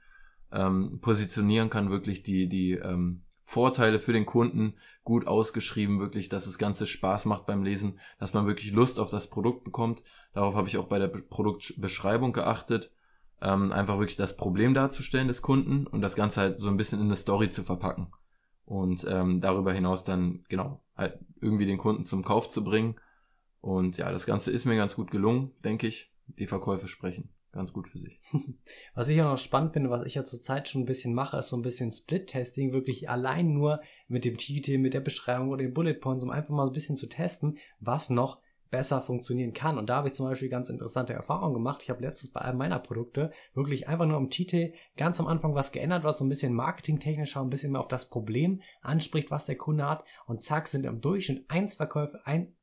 ähm, 0.53 0.99
positionieren 1.01 1.71
kann, 1.71 1.91
wirklich 1.91 2.23
die, 2.23 2.49
die 2.49 2.73
ähm, 2.73 3.23
Vorteile 3.49 4.01
für 4.01 4.13
den 4.13 4.27
Kunden 4.27 4.75
gut 5.05 5.29
ausgeschrieben, 5.29 6.01
wirklich, 6.01 6.29
dass 6.29 6.47
das 6.47 6.59
Ganze 6.59 6.85
Spaß 6.85 7.27
macht 7.27 7.47
beim 7.47 7.63
Lesen, 7.63 8.01
dass 8.19 8.35
man 8.35 8.49
wirklich 8.49 8.73
Lust 8.73 8.99
auf 8.99 9.09
das 9.09 9.31
Produkt 9.31 9.63
bekommt. 9.63 10.03
Darauf 10.33 10.57
habe 10.57 10.67
ich 10.67 10.77
auch 10.79 10.89
bei 10.89 10.99
der 10.99 11.07
Produktbeschreibung 11.07 12.33
geachtet, 12.33 12.93
ähm, 13.41 13.71
einfach 13.71 14.01
wirklich 14.01 14.17
das 14.17 14.37
Problem 14.37 14.75
darzustellen 14.75 15.29
des 15.29 15.43
Kunden 15.43 15.87
und 15.87 16.01
das 16.01 16.17
Ganze 16.17 16.41
halt 16.41 16.59
so 16.59 16.67
ein 16.67 16.77
bisschen 16.77 16.99
in 16.99 17.07
eine 17.07 17.15
Story 17.15 17.49
zu 17.49 17.63
verpacken. 17.63 18.09
Und 18.65 19.07
ähm, 19.09 19.41
darüber 19.41 19.73
hinaus 19.73 20.03
dann, 20.03 20.45
genau, 20.49 20.83
halt 20.97 21.21
irgendwie 21.41 21.67
den 21.67 21.79
Kunden 21.79 22.03
zum 22.03 22.25
Kauf 22.25 22.49
zu 22.49 22.65
bringen. 22.65 22.97
Und 23.61 23.97
ja, 23.97 24.11
das 24.11 24.27
Ganze 24.27 24.51
ist 24.51 24.65
mir 24.65 24.75
ganz 24.75 24.97
gut 24.97 25.13
gelungen, 25.13 25.53
denke 25.63 25.87
ich. 25.87 26.11
Die 26.27 26.49
Verkäufe 26.49 26.89
sprechen 26.89 27.29
ganz 27.57 27.73
gut 27.73 27.89
für 27.89 27.99
sich. 27.99 28.21
Was 28.95 29.09
ich 29.09 29.21
auch 29.21 29.31
noch 29.31 29.39
spannend 29.39 29.73
finde, 29.73 29.91
was 29.91 30.07
ich 30.07 30.15
ja 30.15 30.25
zurzeit 30.25 30.69
schon 30.69 30.83
ein 30.83 30.87
bisschen 30.87 31.15
mache, 31.15 31.37
ist 31.37 31.49
so 31.49 31.57
ein 31.57 31.63
bisschen 31.63 31.93
Split-Testing, 31.93 32.73
wirklich 32.73 33.11
allein 33.11 33.53
nur 33.53 33.81
mit 34.09 34.25
dem 34.25 34.37
Titel, 34.37 34.79
mit 34.79 34.95
der 34.95 35.01
Beschreibung 35.01 35.51
oder 35.51 35.63
den 35.63 35.75
Bullet 35.75 35.95
Points, 35.95 36.23
um 36.23 36.31
einfach 36.31 36.55
mal 36.55 36.67
ein 36.67 36.73
bisschen 36.73 36.97
zu 36.97 37.09
testen, 37.09 37.59
was 37.81 38.11
noch 38.11 38.41
besser 38.71 39.01
funktionieren 39.01 39.53
kann. 39.53 39.79
Und 39.79 39.89
da 39.89 39.97
habe 39.97 40.09
ich 40.09 40.15
zum 40.15 40.27
Beispiel 40.27 40.49
ganz 40.49 40.69
interessante 40.69 41.13
Erfahrungen 41.13 41.55
gemacht. 41.55 41.83
Ich 41.83 41.91
habe 41.91 42.03
letztens 42.03 42.33
bei 42.33 42.43
einem 42.43 42.59
meiner 42.59 42.79
Produkte 42.79 43.33
wirklich 43.55 43.89
einfach 43.89 44.07
nur 44.07 44.19
im 44.19 44.31
Titel 44.31 44.73
ganz 44.97 45.21
am 45.21 45.27
Anfang 45.27 45.55
was 45.55 45.73
geändert, 45.73 46.05
was 46.05 46.19
so 46.19 46.25
ein 46.25 46.29
bisschen 46.29 46.55
marketingtechnischer, 46.55 47.41
ein 47.41 47.51
bisschen 47.51 47.73
mehr 47.73 47.81
auf 47.81 47.89
das 47.89 48.09
Problem 48.09 48.63
anspricht, 48.83 49.31
was 49.31 49.45
der 49.45 49.57
Kunde 49.57 49.89
hat. 49.89 50.05
Und 50.27 50.43
zack, 50.43 50.69
sind 50.69 50.87
im 50.87 51.01
Durchschnitt 51.01 51.45
eins 51.49 51.77
Verkäufe, 51.77 52.21
ein 52.25 52.55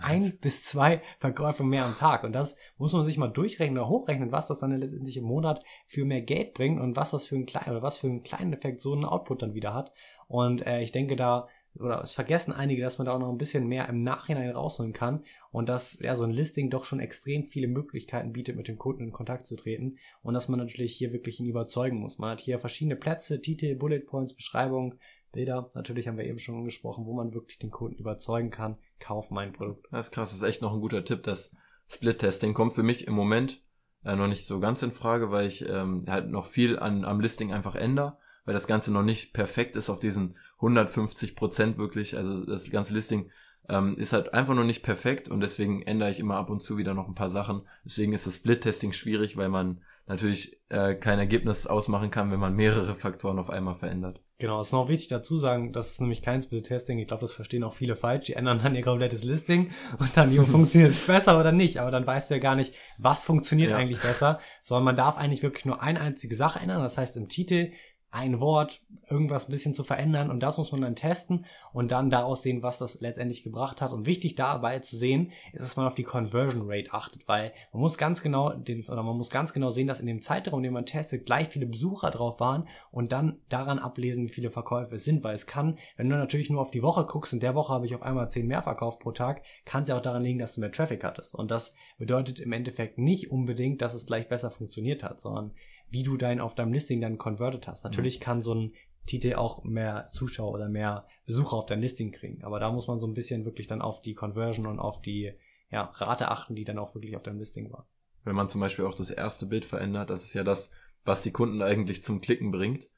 ein 0.00 0.38
bis 0.40 0.64
zwei 0.64 1.02
Verkäufe 1.18 1.64
mehr 1.64 1.84
am 1.84 1.94
Tag. 1.94 2.24
Und 2.24 2.32
das 2.32 2.56
muss 2.78 2.92
man 2.92 3.04
sich 3.04 3.18
mal 3.18 3.28
durchrechnen 3.28 3.78
oder 3.78 3.88
hochrechnen, 3.88 4.32
was 4.32 4.48
das 4.48 4.58
dann 4.58 4.76
letztendlich 4.76 5.16
im 5.16 5.24
Monat 5.24 5.62
für 5.86 6.04
mehr 6.04 6.22
Geld 6.22 6.54
bringt 6.54 6.80
und 6.80 6.96
was 6.96 7.10
das 7.10 7.26
für 7.26 7.36
einen 7.36 7.46
kleinen 7.46 7.70
oder 7.70 7.82
was 7.82 7.98
für 7.98 8.06
einen 8.06 8.22
kleinen 8.22 8.52
Effekt 8.52 8.80
so 8.80 8.94
ein 8.94 9.04
Output 9.04 9.42
dann 9.42 9.54
wieder 9.54 9.74
hat. 9.74 9.92
Und 10.28 10.66
äh, 10.66 10.80
ich 10.80 10.92
denke 10.92 11.16
da, 11.16 11.48
oder 11.78 12.00
es 12.02 12.14
vergessen 12.14 12.52
einige, 12.52 12.82
dass 12.82 12.98
man 12.98 13.06
da 13.06 13.12
auch 13.12 13.20
noch 13.20 13.30
ein 13.30 13.38
bisschen 13.38 13.66
mehr 13.68 13.88
im 13.88 14.02
Nachhinein 14.02 14.50
rausholen 14.50 14.92
kann 14.92 15.24
und 15.52 15.68
dass 15.68 16.00
ja 16.00 16.16
so 16.16 16.24
ein 16.24 16.32
Listing 16.32 16.70
doch 16.70 16.84
schon 16.84 17.00
extrem 17.00 17.44
viele 17.44 17.68
Möglichkeiten 17.68 18.32
bietet, 18.32 18.56
mit 18.56 18.68
dem 18.68 18.78
Kunden 18.78 19.04
in 19.04 19.12
Kontakt 19.12 19.46
zu 19.46 19.56
treten 19.56 19.98
und 20.22 20.34
dass 20.34 20.48
man 20.48 20.58
natürlich 20.58 20.94
hier 20.94 21.12
wirklich 21.12 21.38
ihn 21.38 21.46
überzeugen 21.46 21.98
muss. 21.98 22.18
Man 22.18 22.30
hat 22.30 22.40
hier 22.40 22.58
verschiedene 22.58 22.96
Plätze, 22.96 23.40
Titel, 23.40 23.76
Bullet 23.76 24.00
Points, 24.00 24.34
Beschreibung, 24.34 24.96
Bilder, 25.32 25.70
natürlich 25.74 26.08
haben 26.08 26.18
wir 26.18 26.24
eben 26.24 26.38
schon 26.38 26.56
angesprochen, 26.56 27.06
wo 27.06 27.12
man 27.12 27.34
wirklich 27.34 27.58
den 27.58 27.70
Kunden 27.70 27.98
überzeugen 27.98 28.50
kann, 28.50 28.76
kauf 28.98 29.30
mein 29.30 29.52
Produkt. 29.52 29.86
Das 29.90 30.06
ist 30.06 30.12
krass, 30.12 30.30
das 30.30 30.38
ist 30.38 30.48
echt 30.48 30.62
noch 30.62 30.72
ein 30.72 30.80
guter 30.80 31.04
Tipp. 31.04 31.22
Das 31.22 31.54
Split-Testing 31.88 32.54
kommt 32.54 32.74
für 32.74 32.82
mich 32.82 33.06
im 33.06 33.14
Moment 33.14 33.62
äh, 34.04 34.16
noch 34.16 34.28
nicht 34.28 34.46
so 34.46 34.60
ganz 34.60 34.82
in 34.82 34.92
Frage, 34.92 35.30
weil 35.30 35.46
ich 35.46 35.68
ähm, 35.68 36.02
halt 36.06 36.28
noch 36.28 36.46
viel 36.46 36.78
an, 36.78 37.04
am 37.04 37.20
Listing 37.20 37.52
einfach 37.52 37.74
ändere, 37.74 38.16
weil 38.44 38.54
das 38.54 38.66
Ganze 38.66 38.92
noch 38.92 39.02
nicht 39.02 39.32
perfekt 39.32 39.76
ist 39.76 39.90
auf 39.90 40.00
diesen 40.00 40.36
150 40.56 41.36
Prozent 41.36 41.78
wirklich. 41.78 42.16
Also 42.16 42.44
das 42.44 42.70
ganze 42.70 42.94
Listing 42.94 43.30
ähm, 43.68 43.96
ist 43.96 44.12
halt 44.12 44.34
einfach 44.34 44.54
noch 44.54 44.64
nicht 44.64 44.82
perfekt 44.82 45.28
und 45.28 45.40
deswegen 45.40 45.82
ändere 45.82 46.10
ich 46.10 46.20
immer 46.20 46.36
ab 46.36 46.50
und 46.50 46.60
zu 46.60 46.76
wieder 46.76 46.94
noch 46.94 47.08
ein 47.08 47.14
paar 47.14 47.30
Sachen. 47.30 47.62
Deswegen 47.84 48.12
ist 48.12 48.26
das 48.26 48.36
Split-Testing 48.36 48.92
schwierig, 48.92 49.36
weil 49.36 49.48
man 49.48 49.80
natürlich 50.06 50.58
äh, 50.70 50.94
kein 50.94 51.18
Ergebnis 51.18 51.66
ausmachen 51.66 52.10
kann, 52.10 52.30
wenn 52.30 52.40
man 52.40 52.56
mehrere 52.56 52.96
Faktoren 52.96 53.38
auf 53.38 53.50
einmal 53.50 53.76
verändert. 53.76 54.20
Genau, 54.40 54.58
es 54.60 54.68
ist 54.68 54.72
noch 54.72 54.88
wichtig 54.88 55.08
dazu 55.08 55.36
sagen, 55.36 55.70
das 55.74 55.92
ist 55.92 56.00
nämlich 56.00 56.22
kein 56.22 56.40
Split-Testing. 56.40 56.98
Ich 56.98 57.06
glaube, 57.06 57.20
das 57.20 57.34
verstehen 57.34 57.62
auch 57.62 57.74
viele 57.74 57.94
falsch. 57.94 58.24
Die 58.24 58.32
ändern 58.32 58.58
dann 58.62 58.74
ihr 58.74 58.82
komplettes 58.82 59.22
Listing 59.22 59.70
und 59.98 60.16
dann, 60.16 60.32
funktioniert 60.32 60.92
es 60.92 61.06
besser 61.06 61.38
oder 61.38 61.52
nicht. 61.52 61.78
Aber 61.78 61.90
dann 61.90 62.06
weißt 62.06 62.30
du 62.30 62.34
ja 62.34 62.40
gar 62.40 62.56
nicht, 62.56 62.74
was 62.96 63.22
funktioniert 63.22 63.70
ja. 63.70 63.76
eigentlich 63.76 64.00
besser, 64.00 64.40
sondern 64.62 64.84
man 64.84 64.96
darf 64.96 65.18
eigentlich 65.18 65.42
wirklich 65.42 65.66
nur 65.66 65.82
eine 65.82 66.00
einzige 66.00 66.36
Sache 66.36 66.58
ändern. 66.58 66.82
Das 66.82 66.96
heißt, 66.96 67.18
im 67.18 67.28
Titel 67.28 67.72
ein 68.12 68.40
Wort, 68.40 68.82
irgendwas 69.08 69.48
ein 69.48 69.52
bisschen 69.52 69.74
zu 69.74 69.84
verändern 69.84 70.30
und 70.30 70.40
das 70.40 70.58
muss 70.58 70.72
man 70.72 70.80
dann 70.80 70.96
testen 70.96 71.46
und 71.72 71.92
dann 71.92 72.10
daraus 72.10 72.42
sehen, 72.42 72.62
was 72.62 72.78
das 72.78 73.00
letztendlich 73.00 73.44
gebracht 73.44 73.80
hat. 73.80 73.92
Und 73.92 74.06
wichtig 74.06 74.34
dabei 74.34 74.80
zu 74.80 74.96
sehen, 74.96 75.32
ist, 75.52 75.62
dass 75.62 75.76
man 75.76 75.86
auf 75.86 75.94
die 75.94 76.02
Conversion 76.02 76.64
Rate 76.66 76.92
achtet, 76.92 77.26
weil 77.28 77.52
man 77.72 77.82
muss 77.82 77.98
ganz 77.98 78.22
genau 78.22 78.50
den, 78.50 78.84
oder 78.88 79.02
man 79.02 79.16
muss 79.16 79.30
ganz 79.30 79.52
genau 79.52 79.70
sehen, 79.70 79.86
dass 79.86 80.00
in 80.00 80.06
dem 80.06 80.20
Zeitraum, 80.20 80.62
den 80.62 80.72
man 80.72 80.86
testet, 80.86 81.24
gleich 81.24 81.48
viele 81.48 81.66
Besucher 81.66 82.10
drauf 82.10 82.40
waren 82.40 82.66
und 82.90 83.12
dann 83.12 83.38
daran 83.48 83.78
ablesen, 83.78 84.24
wie 84.24 84.32
viele 84.32 84.50
Verkäufe 84.50 84.96
es 84.96 85.04
sind, 85.04 85.22
weil 85.22 85.34
es 85.34 85.46
kann, 85.46 85.78
wenn 85.96 86.08
du 86.08 86.16
natürlich 86.16 86.50
nur 86.50 86.62
auf 86.62 86.70
die 86.70 86.82
Woche 86.82 87.04
guckst, 87.04 87.32
in 87.32 87.40
der 87.40 87.54
Woche 87.54 87.72
habe 87.72 87.86
ich 87.86 87.94
auf 87.94 88.02
einmal 88.02 88.30
zehn 88.30 88.46
mehr 88.46 88.62
verkauft 88.62 89.00
pro 89.00 89.12
Tag, 89.12 89.42
kann 89.64 89.82
es 89.82 89.88
ja 89.88 89.96
auch 89.96 90.02
daran 90.02 90.24
liegen, 90.24 90.40
dass 90.40 90.54
du 90.54 90.60
mehr 90.60 90.72
Traffic 90.72 91.04
hattest. 91.04 91.34
Und 91.34 91.50
das 91.50 91.74
bedeutet 91.98 92.40
im 92.40 92.52
Endeffekt 92.52 92.98
nicht 92.98 93.30
unbedingt, 93.30 93.82
dass 93.82 93.94
es 93.94 94.06
gleich 94.06 94.28
besser 94.28 94.50
funktioniert 94.50 95.04
hat, 95.04 95.20
sondern 95.20 95.52
wie 95.90 96.02
du 96.02 96.16
dein 96.16 96.40
auf 96.40 96.54
deinem 96.54 96.72
Listing 96.72 97.00
dann 97.00 97.18
converted 97.18 97.66
hast. 97.68 97.84
Natürlich 97.84 98.20
mhm. 98.20 98.22
kann 98.22 98.42
so 98.42 98.54
ein 98.54 98.72
Titel 99.06 99.34
auch 99.34 99.64
mehr 99.64 100.08
Zuschauer 100.12 100.52
oder 100.52 100.68
mehr 100.68 101.06
Besucher 101.26 101.56
auf 101.56 101.66
dein 101.66 101.80
Listing 101.80 102.12
kriegen. 102.12 102.44
Aber 102.44 102.60
da 102.60 102.70
muss 102.70 102.86
man 102.86 103.00
so 103.00 103.06
ein 103.06 103.14
bisschen 103.14 103.44
wirklich 103.44 103.66
dann 103.66 103.82
auf 103.82 104.02
die 104.02 104.14
Conversion 104.14 104.66
und 104.66 104.78
auf 104.78 105.00
die 105.02 105.32
ja, 105.70 105.84
Rate 105.94 106.28
achten, 106.30 106.54
die 106.54 106.64
dann 106.64 106.78
auch 106.78 106.94
wirklich 106.94 107.16
auf 107.16 107.22
deinem 107.22 107.38
Listing 107.38 107.72
war. 107.72 107.88
Wenn 108.24 108.36
man 108.36 108.48
zum 108.48 108.60
Beispiel 108.60 108.84
auch 108.84 108.94
das 108.94 109.10
erste 109.10 109.46
Bild 109.46 109.64
verändert, 109.64 110.10
das 110.10 110.24
ist 110.24 110.34
ja 110.34 110.44
das, 110.44 110.72
was 111.04 111.22
die 111.22 111.32
Kunden 111.32 111.62
eigentlich 111.62 112.04
zum 112.04 112.20
Klicken 112.20 112.50
bringt. 112.50 112.88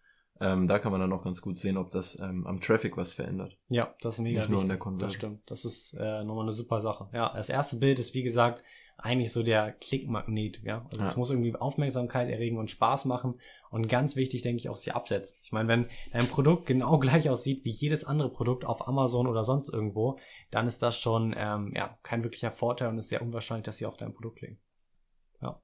Ähm, 0.40 0.66
da 0.66 0.78
kann 0.80 0.90
man 0.90 1.00
dann 1.00 1.12
auch 1.12 1.22
ganz 1.22 1.40
gut 1.40 1.58
sehen, 1.58 1.76
ob 1.76 1.90
das 1.90 2.18
ähm, 2.18 2.46
am 2.46 2.60
Traffic 2.60 2.96
was 2.96 3.12
verändert. 3.12 3.56
Ja, 3.68 3.94
das 4.00 4.14
ist 4.14 4.20
mega 4.20 4.40
Nicht 4.40 4.50
nur 4.50 4.62
in 4.62 4.68
der 4.68 4.78
Conversion. 4.78 5.08
Das 5.08 5.14
stimmt. 5.14 5.42
Das 5.46 5.64
ist 5.64 5.94
äh, 5.94 6.24
nochmal 6.24 6.44
eine 6.44 6.52
super 6.52 6.80
Sache. 6.80 7.08
Ja, 7.12 7.32
das 7.34 7.48
erste 7.48 7.76
Bild 7.76 8.00
ist, 8.00 8.14
wie 8.14 8.24
gesagt, 8.24 8.64
eigentlich 9.02 9.32
so 9.32 9.42
der 9.42 9.72
Klickmagnet, 9.72 10.62
ja. 10.62 10.86
Also 10.90 11.02
ja. 11.02 11.10
es 11.10 11.16
muss 11.16 11.30
irgendwie 11.30 11.54
Aufmerksamkeit 11.54 12.30
erregen 12.30 12.56
und 12.56 12.70
Spaß 12.70 13.04
machen 13.04 13.40
und 13.70 13.88
ganz 13.88 14.16
wichtig, 14.16 14.42
denke 14.42 14.58
ich, 14.58 14.68
auch 14.68 14.76
sie 14.76 14.92
absetzen. 14.92 15.38
Ich 15.42 15.50
meine, 15.50 15.68
wenn 15.68 15.88
dein 16.12 16.28
Produkt 16.28 16.66
genau 16.66 16.98
gleich 17.00 17.28
aussieht 17.28 17.64
wie 17.64 17.70
jedes 17.70 18.04
andere 18.04 18.30
Produkt 18.30 18.64
auf 18.64 18.86
Amazon 18.86 19.26
oder 19.26 19.42
sonst 19.44 19.68
irgendwo, 19.68 20.16
dann 20.50 20.66
ist 20.66 20.82
das 20.82 20.96
schon 20.96 21.34
ähm, 21.36 21.72
ja 21.74 21.98
kein 22.02 22.22
wirklicher 22.22 22.52
Vorteil 22.52 22.88
und 22.88 22.98
ist 22.98 23.08
sehr 23.08 23.22
unwahrscheinlich, 23.22 23.64
dass 23.64 23.78
sie 23.78 23.86
auf 23.86 23.96
deinem 23.96 24.14
Produkt 24.14 24.40
liegen. 24.40 24.60
Ja. 25.40 25.60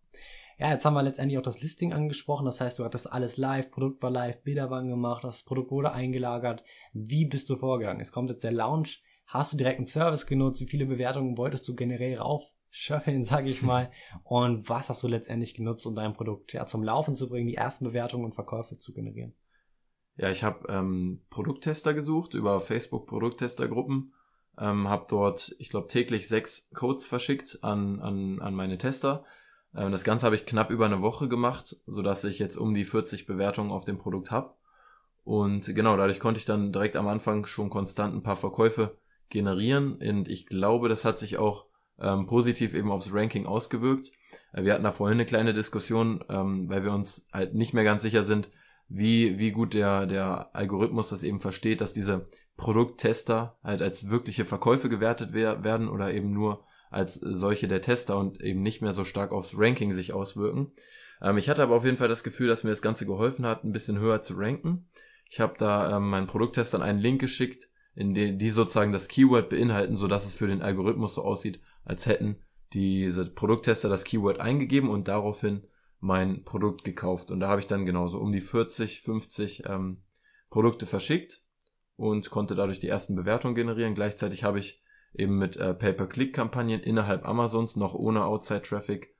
Ja, 0.59 0.73
jetzt 0.73 0.85
haben 0.85 0.95
wir 0.95 1.05
letztendlich 1.05 1.39
auch 1.39 1.43
das 1.43 1.61
Listing 1.61 1.93
angesprochen. 1.93 2.45
Das 2.45 2.61
heißt, 2.61 2.81
du 2.81 2.85
hattest 2.85 3.13
alles 3.13 3.37
live, 3.37 3.71
Produkt 3.71 4.03
war 4.03 4.11
live, 4.11 4.43
Bilder 4.43 4.71
waren 4.71 4.89
gemacht, 4.89 5.23
das 5.23 5.45
Produkt 5.45 5.71
wurde 5.71 5.93
eingelagert. 5.93 6.65
Wie 6.93 7.27
bist 7.27 7.49
du 7.49 7.55
vorgegangen? 7.55 8.01
Es 8.01 8.11
kommt 8.11 8.31
jetzt 8.31 8.43
der 8.43 8.51
Launch. 8.51 9.05
Hast 9.27 9.53
du 9.53 9.57
direkt 9.57 9.79
einen 9.79 9.87
Service 9.87 10.27
genutzt? 10.27 10.61
Wie 10.61 10.67
viele 10.67 10.87
Bewertungen 10.87 11.39
wolltest 11.39 11.69
du 11.69 11.77
generell 11.77 12.19
rauf 12.19 12.43
schöffeln, 12.71 13.25
sage 13.25 13.51
ich 13.51 13.63
mal. 13.63 13.91
Und 14.25 14.69
was 14.69 14.89
hast 14.89 15.03
du 15.03 15.09
letztendlich 15.09 15.55
genutzt, 15.55 15.87
um 15.87 15.95
dein 15.95 16.15
Produkt 16.15 16.53
ja 16.53 16.67
zum 16.67 16.83
Laufen 16.83 17.17
zu 17.17 17.29
bringen, 17.29 17.49
die 17.49 17.57
ersten 17.57 17.85
Bewertungen 17.85 18.25
und 18.25 18.35
Verkäufe 18.35 18.79
zu 18.79 18.93
generieren? 18.93 19.35
Ja, 20.17 20.31
ich 20.31 20.43
habe 20.43 20.67
ähm, 20.69 21.21
Produkttester 21.31 21.95
gesucht 21.95 22.35
über 22.35 22.61
Facebook 22.61 23.07
Produkttestergruppen. 23.07 24.13
ähm, 24.59 24.89
habe 24.89 25.07
dort, 25.09 25.55
ich 25.61 25.71
glaube, 25.71 25.87
täglich 25.87 26.27
sechs 26.27 26.71
Codes 26.75 27.07
verschickt 27.07 27.61
an, 27.63 28.01
an, 28.01 28.41
an 28.41 28.55
meine 28.55 28.79
Tester. 28.79 29.25
Ähm, 29.77 29.93
das 29.93 30.03
Ganze 30.03 30.27
habe 30.27 30.35
ich 30.35 30.45
knapp 30.45 30.71
über 30.71 30.87
eine 30.87 31.03
Woche 31.03 31.29
gemacht, 31.29 31.77
sodass 31.87 32.25
ich 32.25 32.41
jetzt 32.41 32.57
um 32.57 32.75
die 32.75 32.85
40 32.85 33.27
Bewertungen 33.27 33.71
auf 33.71 33.85
dem 33.85 33.99
Produkt 33.99 34.33
habe. 34.33 34.55
Und 35.23 35.73
genau, 35.75 35.97
dadurch 35.97 36.19
konnte 36.19 36.41
ich 36.41 36.47
dann 36.47 36.73
direkt 36.73 36.97
am 36.97 37.07
Anfang 37.07 37.47
schon 37.47 37.71
konstant 37.71 38.15
ein 38.15 38.23
paar 38.23 38.37
Verkäufe 38.37 38.97
generieren. 39.29 39.97
Und 39.97 40.29
ich 40.29 40.47
glaube, 40.47 40.89
das 40.89 41.05
hat 41.05 41.19
sich 41.21 41.39
auch 41.39 41.68
ähm, 42.01 42.27
positiv 42.27 42.75
eben 42.75 42.91
aufs 42.91 43.13
Ranking 43.13 43.47
ausgewirkt. 43.47 44.13
Äh, 44.53 44.65
wir 44.65 44.75
hatten 44.75 44.85
da 44.85 44.93
vorhin 44.93 45.17
eine 45.17 45.27
kleine 45.27 45.53
Diskussion, 45.53 46.25
ähm, 46.29 46.69
weil 46.69 46.85
wir 46.85 46.93
uns 46.93 47.29
halt 47.33 47.55
nicht 47.55 47.75
mehr 47.75 47.85
ganz 47.85 48.03
sicher 48.03 48.25
sind, 48.25 48.51
wie, 48.89 49.39
wie 49.39 49.51
gut 49.51 49.75
der, 49.75 50.07
der 50.07 50.55
Algorithmus 50.55 51.11
das 51.11 51.23
eben 51.23 51.41
versteht, 51.41 51.81
dass 51.81 51.93
diese 51.93 52.27
Produkttester 52.57 53.59
halt 53.63 53.83
als 53.83 54.11
wirkliche 54.11 54.45
Verkäufe 54.45 54.89
gewertet 54.89 55.33
werden 55.33 55.89
oder 55.89 56.13
eben 56.13 56.31
nur 56.31 56.65
als 56.91 57.15
solche 57.15 57.69
der 57.69 57.83
Tester 57.83 58.19
und 58.19 58.41
eben 58.41 58.63
nicht 58.63 58.81
mehr 58.81 58.93
so 58.93 59.05
stark 59.05 59.31
aufs 59.31 59.55
Ranking 59.57 59.93
sich 59.93 60.13
auswirken. 60.13 60.73
Ähm, 61.23 61.39
ich 61.39 61.49
hatte 61.49 61.63
aber 61.63 61.77
auf 61.77 61.85
jeden 61.85 61.97
Fall 61.97 62.09
das 62.09 62.25
Gefühl, 62.25 62.49
dass 62.49 62.65
mir 62.65 62.71
das 62.71 62.83
Ganze 62.83 63.07
geholfen 63.07 63.47
hat, 63.47 63.65
ein 63.65 63.73
bisschen 63.73 63.99
höher 63.99 64.23
zu 64.23 64.35
ranken. 64.35 64.89
Ich 65.31 65.41
habe 65.41 65.55
da 65.59 65.97
ähm, 65.97 66.09
meinen 66.09 66.27
Produkttestern 66.27 66.83
einen 66.83 66.99
Link 66.99 67.21
geschickt, 67.21 67.69
in 67.95 68.15
den 68.15 68.39
die 68.39 68.51
sozusagen 68.51 68.93
das 68.93 69.09
Keyword 69.09 69.51
beinhalten, 69.51 69.97
so 69.97 70.07
dass 70.07 70.27
es 70.27 70.33
für 70.33 70.47
den 70.47 70.63
Algorithmus 70.63 71.15
so 71.15 71.23
aussieht, 71.23 71.61
als 71.89 72.07
hätten 72.07 72.37
diese 72.75 73.25
Produkttester 73.27 73.89
das 73.89 74.05
Keyword 74.05 74.41
eingegeben 74.41 74.91
und 74.91 75.09
daraufhin 75.09 75.67
mein 76.01 76.45
Produkt 76.45 76.85
gekauft. 76.85 77.31
Und 77.31 77.41
da 77.41 77.49
habe 77.49 77.61
ich 77.61 77.67
dann 77.67 77.87
genauso 77.87 78.19
um 78.19 78.31
die 78.31 78.43
40, 78.43 79.01
50 79.01 79.65
ähm, 79.67 80.03
Produkte 80.51 80.87
verschickt 80.87 81.43
und 81.97 82.31
konnte 82.31 82.55
dadurch 82.55 82.79
die 82.79 82.89
ersten 82.89 83.17
Bewertungen 83.17 83.55
generieren. 83.55 83.95
Gleichzeitig 83.95 84.45
habe 84.45 84.59
ich 84.59 84.83
eben 85.15 85.39
mit 85.39 85.57
äh, 85.57 85.75
Pay-per-Click-Kampagnen 85.75 86.81
innerhalb 86.81 87.27
Amazons, 87.27 87.77
noch 87.77 87.95
ohne 87.95 88.25
Outside-Traffic, 88.25 89.15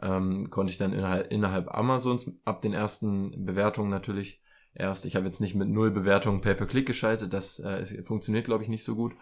ähm, 0.00 0.48
konnte 0.48 0.70
ich 0.70 0.78
dann 0.78 0.92
innerhalb, 0.92 1.30
innerhalb 1.30 1.74
Amazons 1.74 2.30
ab 2.44 2.62
den 2.62 2.72
ersten 2.72 3.44
Bewertungen 3.44 3.90
natürlich 3.90 4.40
erst, 4.74 5.04
ich 5.06 5.16
habe 5.16 5.26
jetzt 5.26 5.40
nicht 5.40 5.54
mit 5.54 5.68
null 5.68 5.90
Bewertungen 5.90 6.40
Pay-per-Click 6.40 6.86
geschaltet, 6.86 7.32
das 7.32 7.58
äh, 7.58 8.02
funktioniert 8.02 8.46
glaube 8.46 8.62
ich 8.62 8.70
nicht 8.70 8.84
so 8.84 8.94
gut. 8.94 9.14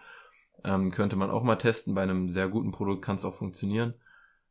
Ähm, 0.63 0.91
könnte 0.91 1.15
man 1.15 1.31
auch 1.31 1.43
mal 1.43 1.55
testen, 1.55 1.95
bei 1.95 2.03
einem 2.03 2.29
sehr 2.29 2.47
guten 2.47 2.71
Produkt 2.71 3.03
kann 3.03 3.15
es 3.15 3.25
auch 3.25 3.33
funktionieren. 3.33 3.95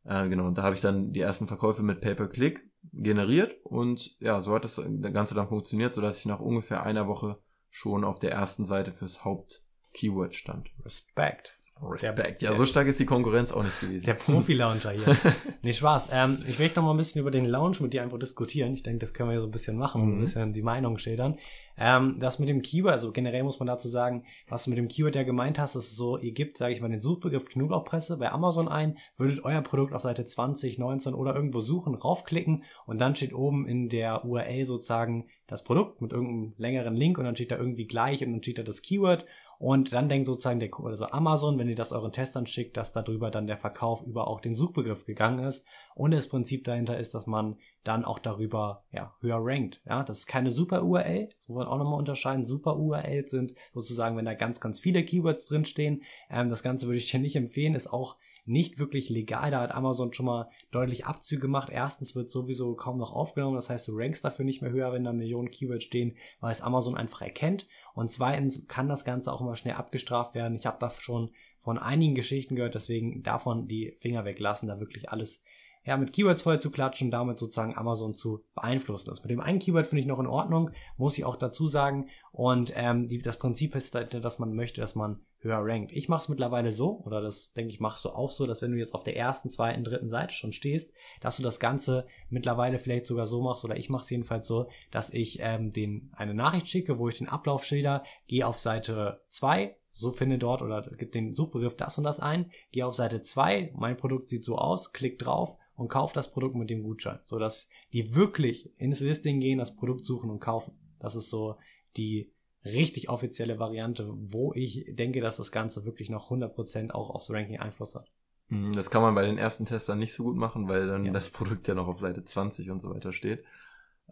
Äh, 0.03 0.27
genau, 0.29 0.47
und 0.47 0.57
da 0.57 0.63
habe 0.63 0.75
ich 0.75 0.81
dann 0.81 1.13
die 1.13 1.19
ersten 1.19 1.47
Verkäufe 1.47 1.83
mit 1.83 2.01
Pay-per-Click 2.01 2.67
generiert 2.93 3.55
und 3.63 4.19
ja, 4.19 4.41
so 4.41 4.53
hat 4.55 4.65
das 4.65 4.81
Ganze 5.13 5.35
dann 5.35 5.47
funktioniert, 5.47 5.93
sodass 5.93 6.17
ich 6.17 6.25
nach 6.25 6.39
ungefähr 6.39 6.83
einer 6.83 7.07
Woche 7.07 7.37
schon 7.69 8.03
auf 8.03 8.19
der 8.19 8.31
ersten 8.31 8.65
Seite 8.65 8.91
fürs 8.91 9.23
Haupt-Keyword 9.23 10.35
stand. 10.35 10.69
Respekt. 10.83 11.57
Respekt. 11.81 12.41
ja, 12.41 12.55
so 12.55 12.65
stark 12.65 12.87
ist 12.87 12.99
die 12.99 13.05
Konkurrenz 13.05 13.51
auch 13.51 13.63
nicht 13.63 13.79
gewesen. 13.79 14.05
Der 14.05 14.13
Profi-Launcher 14.13 14.91
hier. 14.91 15.17
nee, 15.61 15.73
Spaß. 15.73 16.09
Ähm, 16.11 16.43
ich 16.47 16.59
möchte 16.59 16.79
noch 16.79 16.85
mal 16.85 16.93
ein 16.93 16.97
bisschen 16.97 17.21
über 17.21 17.31
den 17.31 17.45
Launch 17.45 17.81
mit 17.81 17.93
dir 17.93 18.03
einfach 18.03 18.19
diskutieren. 18.19 18.73
Ich 18.73 18.83
denke, 18.83 18.99
das 18.99 19.13
können 19.13 19.29
wir 19.29 19.35
ja 19.35 19.39
so 19.39 19.47
ein 19.47 19.51
bisschen 19.51 19.77
machen, 19.77 20.03
mhm. 20.03 20.07
so 20.07 20.13
ein 20.13 20.17
mhm. 20.17 20.21
bisschen 20.21 20.53
die 20.53 20.61
Meinung 20.61 20.97
schildern. 20.97 21.37
Ähm, 21.77 22.17
das 22.19 22.37
mit 22.37 22.49
dem 22.49 22.61
Keyword, 22.61 22.93
also 22.93 23.11
generell 23.11 23.43
muss 23.43 23.59
man 23.59 23.67
dazu 23.67 23.87
sagen, 23.87 24.25
was 24.47 24.65
du 24.65 24.69
mit 24.69 24.77
dem 24.77 24.87
Keyword 24.87 25.15
ja 25.15 25.23
gemeint 25.23 25.57
hast, 25.57 25.75
ist 25.75 25.95
so, 25.95 26.17
ihr 26.17 26.31
gebt, 26.31 26.57
sage 26.57 26.73
ich 26.73 26.81
mal, 26.81 26.89
den 26.89 27.01
Suchbegriff 27.01 27.45
Knoblauchpresse 27.45 28.17
bei 28.17 28.31
Amazon 28.31 28.67
ein, 28.67 28.97
würdet 29.17 29.43
euer 29.43 29.61
Produkt 29.61 29.93
auf 29.93 30.03
Seite 30.03 30.25
20, 30.25 30.77
19 30.77 31.13
oder 31.13 31.35
irgendwo 31.35 31.59
suchen, 31.59 31.95
raufklicken 31.95 32.65
und 32.85 33.01
dann 33.01 33.15
steht 33.15 33.33
oben 33.33 33.67
in 33.67 33.89
der 33.89 34.25
URL 34.25 34.65
sozusagen 34.65 35.27
das 35.47 35.63
Produkt 35.63 36.01
mit 36.01 36.11
irgendeinem 36.11 36.53
längeren 36.57 36.95
Link 36.95 37.17
und 37.17 37.25
dann 37.25 37.35
steht 37.35 37.51
da 37.51 37.57
irgendwie 37.57 37.87
gleich 37.87 38.23
und 38.23 38.31
dann 38.31 38.43
steht 38.43 38.59
da 38.59 38.63
das 38.63 38.81
Keyword 38.81 39.25
und 39.61 39.93
dann 39.93 40.09
denkt 40.09 40.25
sozusagen 40.25 40.59
der, 40.59 40.71
also 40.83 41.05
Amazon, 41.11 41.59
wenn 41.59 41.69
ihr 41.69 41.75
das 41.75 41.91
euren 41.91 42.11
Testern 42.11 42.47
schickt, 42.47 42.77
dass 42.77 42.93
darüber 42.93 43.29
dann 43.29 43.45
der 43.45 43.59
Verkauf 43.59 44.01
über 44.01 44.27
auch 44.27 44.41
den 44.41 44.55
Suchbegriff 44.55 45.05
gegangen 45.05 45.45
ist. 45.45 45.67
Und 45.93 46.15
das 46.15 46.27
Prinzip 46.27 46.63
dahinter 46.63 46.97
ist, 46.97 47.13
dass 47.13 47.27
man 47.27 47.57
dann 47.83 48.03
auch 48.03 48.17
darüber, 48.17 48.85
ja, 48.91 49.13
höher 49.19 49.37
rankt. 49.39 49.79
Ja, 49.85 50.01
das 50.01 50.17
ist 50.17 50.25
keine 50.25 50.49
super 50.49 50.83
URL. 50.83 51.29
Das 51.37 51.47
muss 51.47 51.57
man 51.59 51.67
auch 51.67 51.77
nochmal 51.77 51.99
unterscheiden. 51.99 52.43
Super 52.43 52.75
URLs 52.75 53.29
sind 53.29 53.53
sozusagen, 53.71 54.17
wenn 54.17 54.25
da 54.25 54.33
ganz, 54.33 54.61
ganz 54.61 54.79
viele 54.79 55.05
Keywords 55.05 55.45
drinstehen. 55.45 56.01
Ähm, 56.31 56.49
das 56.49 56.63
Ganze 56.63 56.87
würde 56.87 56.97
ich 56.97 57.11
dir 57.11 57.19
nicht 57.19 57.35
empfehlen, 57.35 57.75
ist 57.75 57.93
auch 57.93 58.15
nicht 58.45 58.79
wirklich 58.79 59.09
legal. 59.09 59.51
Da 59.51 59.61
hat 59.61 59.71
Amazon 59.71 60.13
schon 60.13 60.25
mal 60.25 60.49
deutlich 60.71 61.05
Abzüge 61.05 61.41
gemacht. 61.41 61.69
Erstens 61.71 62.15
wird 62.15 62.31
sowieso 62.31 62.75
kaum 62.75 62.97
noch 62.97 63.13
aufgenommen. 63.13 63.55
Das 63.55 63.69
heißt, 63.69 63.87
du 63.87 63.95
rankst 63.95 64.23
dafür 64.23 64.45
nicht 64.45 64.61
mehr 64.61 64.71
höher, 64.71 64.91
wenn 64.91 65.03
da 65.03 65.13
Millionen 65.13 65.51
Keywords 65.51 65.83
stehen, 65.83 66.15
weil 66.39 66.51
es 66.51 66.61
Amazon 66.61 66.97
einfach 66.97 67.21
erkennt. 67.21 67.67
Und 67.93 68.11
zweitens 68.11 68.67
kann 68.67 68.89
das 68.89 69.05
Ganze 69.05 69.31
auch 69.31 69.41
immer 69.41 69.55
schnell 69.55 69.75
abgestraft 69.75 70.35
werden. 70.35 70.55
Ich 70.55 70.65
habe 70.65 70.77
da 70.79 70.89
schon 70.89 71.31
von 71.61 71.77
einigen 71.77 72.15
Geschichten 72.15 72.55
gehört, 72.55 72.73
deswegen 72.73 73.21
davon 73.21 73.67
die 73.67 73.95
Finger 73.99 74.25
weglassen, 74.25 74.67
da 74.67 74.79
wirklich 74.79 75.09
alles 75.09 75.43
ja, 75.83 75.97
mit 75.97 76.13
Keywords 76.13 76.43
voll 76.43 76.59
zu 76.59 76.69
klatschen 76.69 77.07
und 77.07 77.11
damit 77.11 77.37
sozusagen 77.37 77.75
Amazon 77.75 78.13
zu 78.13 78.43
beeinflussen. 78.53 79.09
Das 79.09 79.23
mit 79.23 79.31
dem 79.31 79.39
einen 79.39 79.59
Keyword 79.59 79.87
finde 79.87 80.01
ich 80.01 80.07
noch 80.07 80.19
in 80.19 80.27
Ordnung, 80.27 80.71
muss 80.97 81.17
ich 81.17 81.25
auch 81.25 81.35
dazu 81.35 81.67
sagen. 81.67 82.09
Und 82.31 82.71
ähm, 82.75 83.07
die, 83.07 83.19
das 83.19 83.39
Prinzip 83.39 83.75
ist, 83.75 83.95
dass 83.95 84.39
man 84.39 84.53
möchte, 84.53 84.81
dass 84.81 84.95
man 84.95 85.21
höher 85.43 85.59
rankt. 85.61 85.91
Ich 85.91 86.07
mache 86.07 86.23
es 86.23 86.29
mittlerweile 86.29 86.71
so, 86.71 87.01
oder 87.05 87.21
das 87.21 87.51
denke 87.53 87.73
ich 87.73 87.79
machst 87.79 88.05
du 88.05 88.09
auch 88.09 88.29
so, 88.29 88.45
dass 88.45 88.61
wenn 88.61 88.71
du 88.71 88.77
jetzt 88.77 88.93
auf 88.93 89.03
der 89.03 89.17
ersten, 89.17 89.49
zweiten, 89.49 89.83
dritten 89.83 90.09
Seite 90.09 90.33
schon 90.33 90.53
stehst, 90.53 90.91
dass 91.19 91.37
du 91.37 91.43
das 91.43 91.59
Ganze 91.59 92.07
mittlerweile 92.29 92.79
vielleicht 92.79 93.05
sogar 93.05 93.25
so 93.25 93.41
machst, 93.41 93.65
oder 93.65 93.75
ich 93.75 93.89
mache 93.89 94.03
es 94.03 94.09
jedenfalls 94.09 94.47
so, 94.47 94.69
dass 94.91 95.11
ich 95.13 95.39
ähm, 95.41 95.71
den 95.71 96.11
eine 96.15 96.33
Nachricht 96.33 96.67
schicke, 96.67 96.99
wo 96.99 97.09
ich 97.09 97.17
den 97.17 97.29
Ablauf 97.29 97.65
schilder, 97.65 98.03
gehe 98.27 98.45
auf 98.45 98.59
Seite 98.59 99.21
2, 99.29 99.75
so 99.93 100.11
finde 100.11 100.37
dort 100.37 100.61
oder 100.61 100.89
gib 100.97 101.11
den 101.11 101.35
Suchbegriff 101.35 101.75
das 101.75 101.97
und 101.97 102.03
das 102.03 102.19
ein, 102.19 102.51
gehe 102.71 102.85
auf 102.85 102.95
Seite 102.95 103.21
2, 103.21 103.73
mein 103.75 103.97
Produkt 103.97 104.29
sieht 104.29 104.45
so 104.45 104.57
aus, 104.57 104.93
klick 104.93 105.19
drauf 105.19 105.57
und 105.75 105.89
kauf 105.89 106.13
das 106.13 106.31
Produkt 106.31 106.55
mit 106.55 106.69
dem 106.69 106.83
Gutschein, 106.83 107.19
so 107.25 107.39
dass 107.39 107.67
die 107.93 108.13
wirklich 108.13 108.71
ins 108.77 108.99
Listing 108.99 109.39
gehen, 109.39 109.59
das 109.59 109.75
Produkt 109.75 110.05
suchen 110.05 110.29
und 110.29 110.39
kaufen. 110.39 110.77
Das 110.99 111.15
ist 111.15 111.29
so 111.29 111.57
die 111.97 112.31
richtig 112.65 113.09
offizielle 113.09 113.59
Variante, 113.59 114.13
wo 114.15 114.53
ich 114.53 114.85
denke, 114.89 115.21
dass 115.21 115.37
das 115.37 115.51
Ganze 115.51 115.85
wirklich 115.85 116.09
noch 116.09 116.29
100% 116.29 116.91
auch 116.91 117.09
aufs 117.09 117.31
Ranking 117.31 117.59
Einfluss 117.59 117.95
hat. 117.95 118.11
Mhm, 118.49 118.73
das 118.73 118.91
kann 118.91 119.01
man 119.01 119.15
bei 119.15 119.25
den 119.25 119.37
ersten 119.37 119.65
Testern 119.65 119.99
nicht 119.99 120.13
so 120.13 120.23
gut 120.23 120.35
machen, 120.35 120.67
weil 120.67 120.87
dann 120.87 121.05
ja. 121.05 121.11
das 121.11 121.29
Produkt 121.31 121.67
ja 121.67 121.73
noch 121.73 121.87
auf 121.87 121.99
Seite 121.99 122.23
20 122.23 122.69
und 122.69 122.79
so 122.79 122.93
weiter 122.93 123.13
steht. 123.13 123.43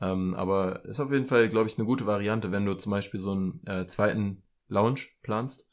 Ähm, 0.01 0.33
aber 0.33 0.85
ist 0.85 0.99
auf 0.99 1.11
jeden 1.11 1.25
Fall, 1.25 1.49
glaube 1.49 1.69
ich, 1.69 1.77
eine 1.77 1.85
gute 1.85 2.05
Variante, 2.05 2.51
wenn 2.51 2.65
du 2.65 2.73
zum 2.75 2.91
Beispiel 2.91 3.19
so 3.19 3.31
einen 3.31 3.61
äh, 3.67 3.85
zweiten 3.87 4.43
Launch 4.67 5.17
planst, 5.21 5.69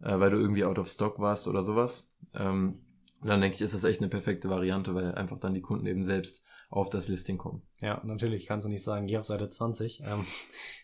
äh, 0.00 0.18
weil 0.18 0.30
du 0.30 0.38
irgendwie 0.38 0.64
out 0.64 0.78
of 0.78 0.88
stock 0.88 1.18
warst 1.18 1.48
oder 1.48 1.62
sowas. 1.62 2.10
Ähm, 2.34 2.80
dann 3.22 3.40
denke 3.40 3.56
ich, 3.56 3.62
ist 3.62 3.74
das 3.74 3.84
echt 3.84 4.00
eine 4.00 4.08
perfekte 4.08 4.48
Variante, 4.48 4.94
weil 4.94 5.14
einfach 5.14 5.38
dann 5.38 5.54
die 5.54 5.60
Kunden 5.60 5.86
eben 5.86 6.04
selbst 6.04 6.44
auf 6.70 6.90
das 6.90 7.08
Listing 7.08 7.38
kommen. 7.38 7.62
Ja, 7.80 8.00
natürlich 8.04 8.46
kannst 8.46 8.66
du 8.66 8.68
nicht 8.68 8.82
sagen, 8.82 9.06
geh 9.06 9.16
auf 9.16 9.24
Seite 9.24 9.48
20. 9.48 10.00
Ähm, 10.00 10.26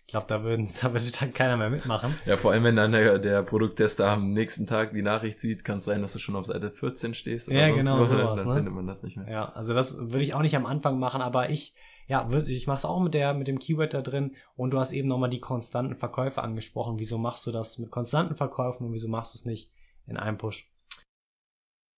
ich 0.00 0.06
glaube, 0.06 0.26
da, 0.28 0.42
würden, 0.42 0.70
da 0.80 0.92
würde 0.92 1.10
dann 1.18 1.32
keiner 1.34 1.56
mehr 1.56 1.68
mitmachen. 1.68 2.14
Ja, 2.24 2.36
vor 2.36 2.52
allem, 2.52 2.64
wenn 2.64 2.76
dann 2.76 2.92
der, 2.92 3.18
der 3.18 3.42
Produkttester 3.42 4.08
am 4.08 4.30
nächsten 4.32 4.66
Tag 4.66 4.92
die 4.92 5.02
Nachricht 5.02 5.40
sieht, 5.40 5.62
kann 5.62 5.78
es 5.78 5.84
sein, 5.84 6.00
dass 6.00 6.14
du 6.14 6.18
schon 6.18 6.36
auf 6.36 6.46
Seite 6.46 6.70
14 6.70 7.12
stehst. 7.14 7.48
Oder 7.48 7.68
ja, 7.68 7.74
genau, 7.74 8.02
sowas, 8.02 8.42
dann 8.42 8.48
ne? 8.48 8.54
findet 8.56 8.74
man 8.74 8.86
das 8.86 9.02
nicht 9.02 9.16
mehr. 9.18 9.30
Ja, 9.30 9.52
also 9.52 9.74
das 9.74 9.98
würde 9.98 10.22
ich 10.22 10.34
auch 10.34 10.42
nicht 10.42 10.56
am 10.56 10.66
Anfang 10.66 10.98
machen, 10.98 11.20
aber 11.20 11.50
ich, 11.50 11.74
ja, 12.06 12.26
ich 12.30 12.66
mache 12.66 12.78
es 12.78 12.84
auch 12.86 13.00
mit 13.00 13.12
der, 13.12 13.34
mit 13.34 13.46
dem 13.46 13.58
Keyword 13.58 13.92
da 13.92 14.00
drin 14.00 14.36
und 14.56 14.72
du 14.72 14.78
hast 14.78 14.92
eben 14.92 15.08
nochmal 15.08 15.30
die 15.30 15.40
konstanten 15.40 15.96
Verkäufe 15.96 16.42
angesprochen. 16.42 16.98
Wieso 16.98 17.18
machst 17.18 17.46
du 17.46 17.52
das 17.52 17.78
mit 17.78 17.90
konstanten 17.90 18.36
Verkäufen 18.36 18.86
und 18.86 18.92
wieso 18.94 19.08
machst 19.08 19.34
du 19.34 19.38
es 19.38 19.44
nicht 19.44 19.70
in 20.06 20.16
einem 20.16 20.38
Push? 20.38 20.70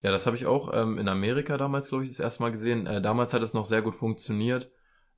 Ja, 0.07 0.13
das 0.13 0.25
habe 0.27 0.37
ich 0.37 0.47
auch 0.47 0.71
ähm, 0.73 0.99
in 0.99 1.09
Amerika 1.09 1.57
damals, 1.57 1.89
glaube 1.89 2.05
ich, 2.05 2.11
das 2.11 2.21
erste 2.21 2.41
Mal 2.45 2.53
gesehen. 2.53 2.87
Äh, 2.87 3.03
damals 3.03 3.35
hat 3.35 3.43
es 3.43 3.55
noch 3.55 3.65
sehr 3.65 3.83
gut 3.83 3.97
funktioniert, 3.97 4.71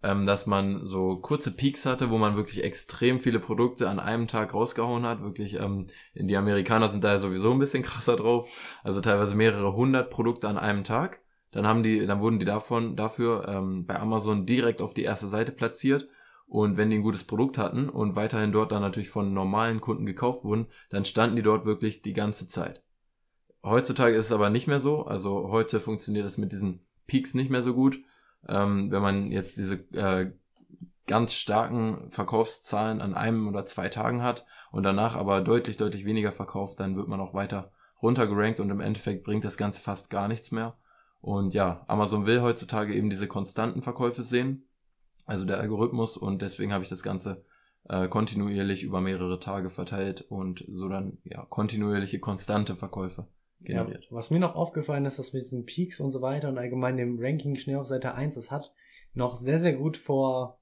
ähm, 0.03 0.24
dass 0.24 0.47
man 0.47 0.86
so 0.86 1.18
kurze 1.18 1.55
Peaks 1.55 1.84
hatte, 1.84 2.09
wo 2.09 2.16
man 2.16 2.36
wirklich 2.36 2.64
extrem 2.64 3.20
viele 3.20 3.39
Produkte 3.39 3.91
an 3.91 4.01
einem 4.01 4.28
Tag 4.28 4.55
rausgehauen 4.55 5.05
hat. 5.05 5.20
Wirklich, 5.20 5.61
ähm, 5.61 5.89
die 6.14 6.39
Amerikaner 6.39 6.89
sind 6.89 7.05
da 7.05 7.12
ja 7.12 7.18
sowieso 7.18 7.53
ein 7.53 7.59
bisschen 7.59 7.82
krasser 7.89 8.16
drauf. 8.16 8.49
Also 8.82 9.03
teilweise 9.03 9.36
mehrere 9.36 9.74
hundert 9.74 10.09
Produkte 10.09 10.49
an 10.49 10.57
einem 10.57 10.84
Tag. 10.84 11.20
Dann 11.51 11.66
haben 11.66 11.82
die, 11.82 12.07
dann 12.07 12.20
wurden 12.20 12.39
die 12.39 12.47
davon 12.47 12.97
dafür 12.97 13.47
ähm, 13.47 13.84
bei 13.84 14.01
Amazon 14.01 14.47
direkt 14.47 14.80
auf 14.80 14.95
die 14.95 15.05
erste 15.05 15.28
Seite 15.28 15.53
platziert. 15.53 16.09
Und 16.47 16.78
wenn 16.78 16.89
die 16.89 16.97
ein 16.97 17.03
gutes 17.03 17.24
Produkt 17.24 17.59
hatten 17.59 17.91
und 17.91 18.16
weiterhin 18.16 18.53
dort 18.53 18.72
dann 18.72 18.80
natürlich 18.80 19.11
von 19.11 19.34
normalen 19.34 19.82
Kunden 19.82 20.07
gekauft 20.07 20.45
wurden, 20.45 20.68
dann 20.89 21.05
standen 21.05 21.36
die 21.36 21.43
dort 21.43 21.66
wirklich 21.66 22.01
die 22.01 22.14
ganze 22.14 22.49
Zeit. 22.49 22.82
Heutzutage 23.68 24.16
ist 24.16 24.26
es 24.26 24.32
aber 24.32 24.50
nicht 24.50 24.66
mehr 24.66 24.80
so. 24.80 25.04
Also 25.04 25.50
heute 25.50 25.80
funktioniert 25.80 26.26
es 26.26 26.38
mit 26.38 26.52
diesen 26.52 26.80
Peaks 27.06 27.34
nicht 27.34 27.50
mehr 27.50 27.62
so 27.62 27.74
gut. 27.74 27.98
Ähm, 28.46 28.90
wenn 28.90 29.02
man 29.02 29.30
jetzt 29.30 29.56
diese 29.56 29.76
äh, 29.92 30.32
ganz 31.06 31.34
starken 31.34 32.10
Verkaufszahlen 32.10 33.00
an 33.00 33.14
einem 33.14 33.48
oder 33.48 33.64
zwei 33.64 33.88
Tagen 33.88 34.22
hat 34.22 34.46
und 34.70 34.84
danach 34.84 35.16
aber 35.16 35.40
deutlich, 35.40 35.76
deutlich 35.76 36.04
weniger 36.04 36.32
verkauft, 36.32 36.78
dann 36.80 36.96
wird 36.96 37.08
man 37.08 37.20
auch 37.20 37.34
weiter 37.34 37.72
runtergerankt 38.02 38.60
und 38.60 38.70
im 38.70 38.80
Endeffekt 38.80 39.24
bringt 39.24 39.44
das 39.44 39.56
Ganze 39.56 39.80
fast 39.80 40.10
gar 40.10 40.28
nichts 40.28 40.52
mehr. 40.52 40.76
Und 41.20 41.54
ja, 41.54 41.84
Amazon 41.88 42.26
will 42.26 42.42
heutzutage 42.42 42.94
eben 42.94 43.10
diese 43.10 43.26
konstanten 43.26 43.82
Verkäufe 43.82 44.22
sehen, 44.22 44.68
also 45.26 45.44
der 45.44 45.58
Algorithmus 45.58 46.16
und 46.16 46.42
deswegen 46.42 46.72
habe 46.72 46.84
ich 46.84 46.90
das 46.90 47.02
Ganze 47.02 47.44
äh, 47.88 48.06
kontinuierlich 48.06 48.84
über 48.84 49.00
mehrere 49.00 49.40
Tage 49.40 49.68
verteilt 49.68 50.22
und 50.22 50.64
so 50.68 50.88
dann 50.88 51.18
ja 51.24 51.44
kontinuierliche 51.44 52.20
konstante 52.20 52.76
Verkäufe 52.76 53.26
generiert. 53.61 54.04
Ja, 54.04 54.11
was 54.11 54.30
mir 54.30 54.38
noch 54.38 54.54
aufgefallen 54.54 55.04
ist, 55.04 55.18
dass 55.18 55.32
mit 55.32 55.42
diesen 55.42 55.64
Peaks 55.64 56.00
und 56.00 56.12
so 56.12 56.22
weiter 56.22 56.48
und 56.48 56.59
allgemein 56.59 56.96
dem 56.96 57.18
Ranking 57.20 57.56
schnell 57.56 57.76
auf 57.76 57.86
Seite 57.86 58.14
1, 58.14 58.34
das 58.34 58.50
hat 58.50 58.72
noch 59.14 59.34
sehr, 59.34 59.59
sehr 59.59 59.74
gut 59.74 59.96
vor, 59.96 60.59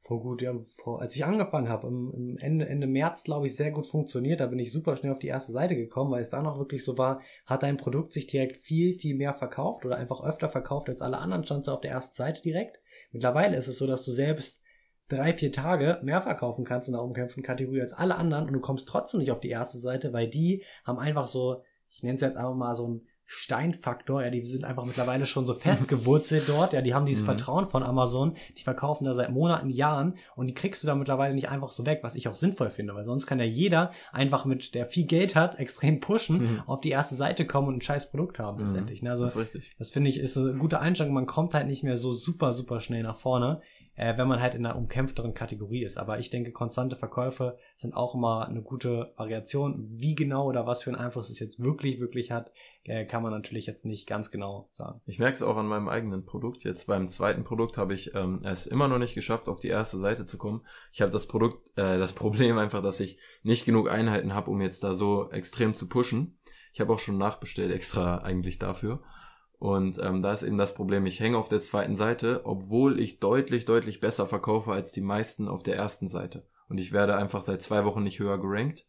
vor 0.00 0.20
gut, 0.22 0.40
ja, 0.40 0.54
vor, 0.82 1.02
als 1.02 1.14
ich 1.14 1.24
angefangen 1.24 1.68
habe, 1.68 1.86
im, 1.88 2.12
im 2.14 2.38
Ende, 2.38 2.66
Ende 2.66 2.86
März, 2.86 3.24
glaube 3.24 3.46
ich, 3.46 3.56
sehr 3.56 3.70
gut 3.70 3.86
funktioniert. 3.86 4.40
Da 4.40 4.46
bin 4.46 4.58
ich 4.58 4.72
super 4.72 4.96
schnell 4.96 5.12
auf 5.12 5.18
die 5.18 5.26
erste 5.26 5.52
Seite 5.52 5.76
gekommen, 5.76 6.10
weil 6.10 6.22
es 6.22 6.30
da 6.30 6.42
noch 6.42 6.58
wirklich 6.58 6.84
so 6.84 6.96
war, 6.96 7.20
hat 7.44 7.62
dein 7.62 7.76
Produkt 7.76 8.12
sich 8.12 8.26
direkt 8.26 8.58
viel, 8.58 8.94
viel 8.94 9.14
mehr 9.14 9.34
verkauft 9.34 9.84
oder 9.84 9.96
einfach 9.96 10.24
öfter 10.24 10.48
verkauft 10.48 10.88
als 10.88 11.02
alle 11.02 11.18
anderen, 11.18 11.44
stand 11.44 11.66
so 11.66 11.72
auf 11.72 11.80
der 11.80 11.90
ersten 11.90 12.16
Seite 12.16 12.40
direkt. 12.40 12.80
Mittlerweile 13.12 13.56
ist 13.56 13.68
es 13.68 13.78
so, 13.78 13.86
dass 13.86 14.02
du 14.02 14.12
selbst 14.12 14.62
drei, 15.08 15.32
vier 15.32 15.52
Tage 15.52 16.00
mehr 16.02 16.22
verkaufen 16.22 16.64
kannst 16.64 16.88
in 16.88 16.92
der 16.92 17.02
umkämpften 17.02 17.42
Kategorie 17.42 17.80
als 17.80 17.94
alle 17.94 18.16
anderen 18.16 18.46
und 18.46 18.52
du 18.52 18.60
kommst 18.60 18.88
trotzdem 18.88 19.20
nicht 19.20 19.32
auf 19.32 19.40
die 19.40 19.48
erste 19.48 19.78
Seite, 19.78 20.12
weil 20.12 20.28
die 20.28 20.64
haben 20.84 20.98
einfach 20.98 21.26
so, 21.26 21.62
ich 21.90 22.02
nenne 22.02 22.16
es 22.16 22.22
jetzt 22.22 22.36
einfach 22.36 22.54
mal 22.54 22.74
so 22.74 22.88
ein 22.88 23.00
Steinfaktor, 23.30 24.22
ja, 24.22 24.30
die 24.30 24.42
sind 24.42 24.64
einfach 24.64 24.86
mittlerweile 24.86 25.26
schon 25.26 25.46
so 25.46 25.52
festgewurzelt 25.52 26.44
dort, 26.48 26.72
ja, 26.72 26.80
die 26.80 26.94
haben 26.94 27.04
dieses 27.04 27.24
mhm. 27.24 27.26
Vertrauen 27.26 27.68
von 27.68 27.82
Amazon, 27.82 28.34
die 28.56 28.62
verkaufen 28.62 29.04
da 29.04 29.12
seit 29.12 29.30
Monaten, 29.30 29.68
Jahren 29.68 30.14
und 30.34 30.46
die 30.46 30.54
kriegst 30.54 30.82
du 30.82 30.86
da 30.86 30.94
mittlerweile 30.94 31.34
nicht 31.34 31.50
einfach 31.50 31.70
so 31.70 31.84
weg, 31.84 32.00
was 32.00 32.14
ich 32.14 32.26
auch 32.28 32.34
sinnvoll 32.34 32.70
finde, 32.70 32.94
weil 32.94 33.04
sonst 33.04 33.26
kann 33.26 33.38
ja 33.38 33.44
jeder 33.44 33.92
einfach 34.12 34.46
mit, 34.46 34.74
der 34.74 34.86
viel 34.86 35.04
Geld 35.04 35.36
hat, 35.36 35.58
extrem 35.58 36.00
pushen, 36.00 36.38
mhm. 36.38 36.62
auf 36.66 36.80
die 36.80 36.88
erste 36.88 37.16
Seite 37.16 37.46
kommen 37.46 37.68
und 37.68 37.76
ein 37.76 37.82
scheiß 37.82 38.10
Produkt 38.10 38.38
haben 38.38 38.62
mhm. 38.62 38.68
letztendlich. 38.68 39.02
Ne? 39.02 39.10
Also, 39.10 39.24
das 39.24 39.36
ist 39.36 39.42
richtig. 39.42 39.76
Das 39.78 39.90
finde 39.90 40.08
ich 40.08 40.18
ist 40.18 40.38
eine 40.38 40.54
gute 40.54 40.80
Einstellung, 40.80 41.12
man 41.12 41.26
kommt 41.26 41.52
halt 41.52 41.66
nicht 41.66 41.84
mehr 41.84 41.96
so 41.96 42.12
super, 42.12 42.54
super 42.54 42.80
schnell 42.80 43.02
nach 43.02 43.18
vorne 43.18 43.60
äh, 43.98 44.16
wenn 44.16 44.28
man 44.28 44.40
halt 44.40 44.54
in 44.54 44.64
einer 44.64 44.76
umkämpfteren 44.76 45.34
Kategorie 45.34 45.82
ist. 45.82 45.98
Aber 45.98 46.20
ich 46.20 46.30
denke, 46.30 46.52
konstante 46.52 46.94
Verkäufe 46.94 47.58
sind 47.76 47.94
auch 47.94 48.14
immer 48.14 48.46
eine 48.46 48.62
gute 48.62 49.12
Variation. 49.16 49.88
Wie 49.90 50.14
genau 50.14 50.46
oder 50.46 50.66
was 50.66 50.82
für 50.82 50.90
einen 50.90 51.00
Einfluss 51.00 51.30
es 51.30 51.40
jetzt 51.40 51.60
wirklich, 51.60 51.98
wirklich 51.98 52.30
hat, 52.30 52.52
äh, 52.84 53.04
kann 53.06 53.24
man 53.24 53.32
natürlich 53.32 53.66
jetzt 53.66 53.84
nicht 53.84 54.06
ganz 54.06 54.30
genau 54.30 54.70
sagen. 54.72 55.00
Ich 55.04 55.18
merke 55.18 55.34
es 55.34 55.42
auch 55.42 55.56
an 55.56 55.66
meinem 55.66 55.88
eigenen 55.88 56.24
Produkt. 56.24 56.62
Jetzt 56.62 56.86
beim 56.86 57.08
zweiten 57.08 57.42
Produkt 57.42 57.76
habe 57.76 57.92
ich 57.92 58.14
ähm, 58.14 58.40
es 58.44 58.66
immer 58.66 58.86
noch 58.86 58.98
nicht 58.98 59.16
geschafft, 59.16 59.48
auf 59.48 59.58
die 59.58 59.68
erste 59.68 59.98
Seite 59.98 60.26
zu 60.26 60.38
kommen. 60.38 60.64
Ich 60.92 61.02
habe 61.02 61.10
das 61.10 61.26
Produkt, 61.26 61.66
äh, 61.76 61.98
das 61.98 62.12
Problem 62.12 62.56
einfach, 62.56 62.82
dass 62.82 63.00
ich 63.00 63.18
nicht 63.42 63.64
genug 63.64 63.90
Einheiten 63.90 64.32
habe, 64.32 64.52
um 64.52 64.62
jetzt 64.62 64.84
da 64.84 64.94
so 64.94 65.28
extrem 65.32 65.74
zu 65.74 65.88
pushen. 65.88 66.38
Ich 66.72 66.80
habe 66.80 66.92
auch 66.92 67.00
schon 67.00 67.18
nachbestellt 67.18 67.72
extra 67.72 68.18
eigentlich 68.18 68.60
dafür. 68.60 69.02
Und 69.58 69.98
ähm, 70.00 70.22
da 70.22 70.32
ist 70.32 70.44
eben 70.44 70.58
das 70.58 70.74
Problem, 70.74 71.04
ich 71.06 71.18
hänge 71.18 71.36
auf 71.36 71.48
der 71.48 71.60
zweiten 71.60 71.96
Seite, 71.96 72.42
obwohl 72.44 73.00
ich 73.00 73.18
deutlich, 73.18 73.64
deutlich 73.64 74.00
besser 74.00 74.26
verkaufe 74.26 74.72
als 74.72 74.92
die 74.92 75.00
meisten 75.00 75.48
auf 75.48 75.64
der 75.64 75.76
ersten 75.76 76.06
Seite. 76.06 76.46
Und 76.68 76.78
ich 76.78 76.92
werde 76.92 77.16
einfach 77.16 77.42
seit 77.42 77.62
zwei 77.62 77.84
Wochen 77.84 78.04
nicht 78.04 78.20
höher 78.20 78.38
gerankt. 78.38 78.86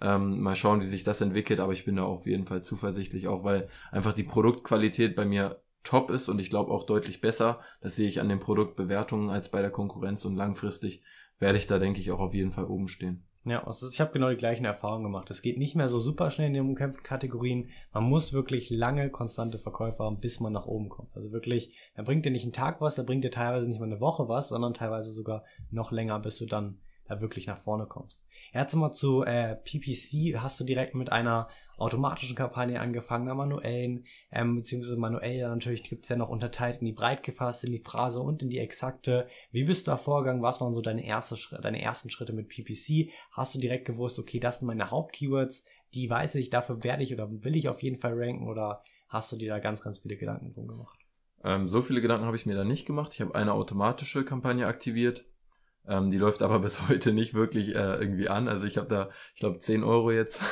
Ähm, 0.00 0.40
mal 0.40 0.56
schauen, 0.56 0.80
wie 0.80 0.86
sich 0.86 1.04
das 1.04 1.20
entwickelt, 1.20 1.60
aber 1.60 1.72
ich 1.72 1.84
bin 1.84 1.96
da 1.96 2.04
auf 2.04 2.26
jeden 2.26 2.46
Fall 2.46 2.62
zuversichtlich, 2.62 3.28
auch 3.28 3.44
weil 3.44 3.68
einfach 3.92 4.14
die 4.14 4.24
Produktqualität 4.24 5.14
bei 5.14 5.26
mir 5.26 5.62
top 5.84 6.10
ist 6.10 6.28
und 6.28 6.38
ich 6.38 6.50
glaube 6.50 6.72
auch 6.72 6.84
deutlich 6.84 7.20
besser. 7.20 7.60
Das 7.80 7.96
sehe 7.96 8.08
ich 8.08 8.20
an 8.20 8.28
den 8.28 8.40
Produktbewertungen 8.40 9.30
als 9.30 9.50
bei 9.50 9.60
der 9.60 9.70
Konkurrenz 9.70 10.24
und 10.24 10.36
langfristig 10.36 11.02
werde 11.38 11.58
ich 11.58 11.66
da, 11.66 11.78
denke 11.78 12.00
ich, 12.00 12.10
auch 12.10 12.20
auf 12.20 12.34
jeden 12.34 12.52
Fall 12.52 12.64
oben 12.64 12.88
stehen. 12.88 13.24
Ja, 13.44 13.64
also 13.64 13.88
ich 13.88 14.00
habe 14.02 14.12
genau 14.12 14.28
die 14.28 14.36
gleichen 14.36 14.66
Erfahrungen 14.66 15.04
gemacht. 15.04 15.30
Es 15.30 15.40
geht 15.40 15.56
nicht 15.56 15.74
mehr 15.74 15.88
so 15.88 15.98
super 15.98 16.30
schnell 16.30 16.48
in 16.48 16.52
den 16.52 16.68
umkämpften 16.68 17.02
Kategorien. 17.02 17.70
Man 17.92 18.04
muss 18.04 18.34
wirklich 18.34 18.68
lange 18.68 19.08
konstante 19.08 19.58
Verkäufe 19.58 20.04
haben, 20.04 20.20
bis 20.20 20.40
man 20.40 20.52
nach 20.52 20.66
oben 20.66 20.90
kommt. 20.90 21.16
Also 21.16 21.32
wirklich, 21.32 21.74
er 21.94 22.04
bringt 22.04 22.26
dir 22.26 22.32
nicht 22.32 22.44
einen 22.44 22.52
Tag 22.52 22.82
was, 22.82 22.98
er 22.98 23.04
bringt 23.04 23.24
dir 23.24 23.30
teilweise 23.30 23.66
nicht 23.66 23.80
mal 23.80 23.86
eine 23.86 24.00
Woche 24.00 24.28
was, 24.28 24.50
sondern 24.50 24.74
teilweise 24.74 25.12
sogar 25.12 25.44
noch 25.70 25.90
länger, 25.90 26.20
bis 26.20 26.36
du 26.36 26.44
dann 26.44 26.80
da 27.08 27.20
wirklich 27.22 27.46
nach 27.46 27.56
vorne 27.56 27.86
kommst. 27.86 28.22
Jetzt 28.52 28.74
mal 28.74 28.92
zu 28.92 29.24
äh, 29.24 29.56
PPC 29.56 30.40
hast 30.40 30.60
du 30.60 30.64
direkt 30.64 30.94
mit 30.94 31.10
einer 31.10 31.48
automatischen 31.80 32.36
Kampagne 32.36 32.80
angefangen, 32.80 33.26
einer 33.26 33.34
manuellen, 33.34 34.04
ähm, 34.30 34.56
beziehungsweise 34.56 34.96
manuell 34.96 35.48
natürlich 35.48 35.88
gibt's 35.88 36.08
ja 36.08 36.16
noch 36.16 36.28
unterteilt 36.28 36.80
in 36.80 36.86
die 36.86 36.92
breit 36.92 37.22
gefasste, 37.22 37.66
in 37.66 37.72
die 37.72 37.82
Phrase 37.82 38.20
und 38.20 38.42
in 38.42 38.50
die 38.50 38.58
exakte. 38.58 39.26
Wie 39.50 39.64
bist 39.64 39.86
du 39.86 39.92
da 39.92 39.96
vorgegangen? 39.96 40.42
Was 40.42 40.60
waren 40.60 40.74
so 40.74 40.82
deine, 40.82 41.04
erste 41.04 41.36
deine 41.60 41.80
ersten 41.80 42.10
Schritte 42.10 42.32
mit 42.32 42.48
PPC? 42.48 43.10
Hast 43.32 43.54
du 43.54 43.58
direkt 43.58 43.86
gewusst, 43.86 44.18
okay, 44.18 44.40
das 44.40 44.58
sind 44.58 44.68
meine 44.68 44.90
Hauptkeywords, 44.90 45.64
die 45.94 46.08
weiß 46.08 46.36
ich, 46.36 46.50
dafür 46.50 46.84
werde 46.84 47.02
ich 47.02 47.14
oder 47.14 47.28
will 47.30 47.56
ich 47.56 47.68
auf 47.68 47.82
jeden 47.82 47.96
Fall 47.96 48.12
ranken 48.14 48.46
oder 48.46 48.82
hast 49.08 49.32
du 49.32 49.36
dir 49.36 49.48
da 49.48 49.58
ganz, 49.58 49.82
ganz 49.82 50.00
viele 50.00 50.16
Gedanken 50.16 50.52
drum 50.52 50.68
gemacht? 50.68 50.98
Ähm, 51.42 51.66
so 51.66 51.80
viele 51.80 52.00
Gedanken 52.00 52.26
habe 52.26 52.36
ich 52.36 52.46
mir 52.46 52.54
da 52.54 52.64
nicht 52.64 52.86
gemacht. 52.86 53.14
Ich 53.14 53.20
habe 53.20 53.34
eine 53.34 53.54
automatische 53.54 54.24
Kampagne 54.24 54.66
aktiviert. 54.66 55.24
Ähm, 55.88 56.10
die 56.10 56.18
läuft 56.18 56.42
aber 56.42 56.58
bis 56.60 56.88
heute 56.88 57.12
nicht 57.12 57.34
wirklich 57.34 57.74
äh, 57.74 57.96
irgendwie 57.96 58.28
an. 58.28 58.48
Also 58.48 58.66
ich 58.66 58.76
habe 58.76 58.88
da, 58.88 59.08
ich 59.34 59.40
glaube, 59.40 59.58
10 59.58 59.82
Euro 59.82 60.10
jetzt 60.10 60.42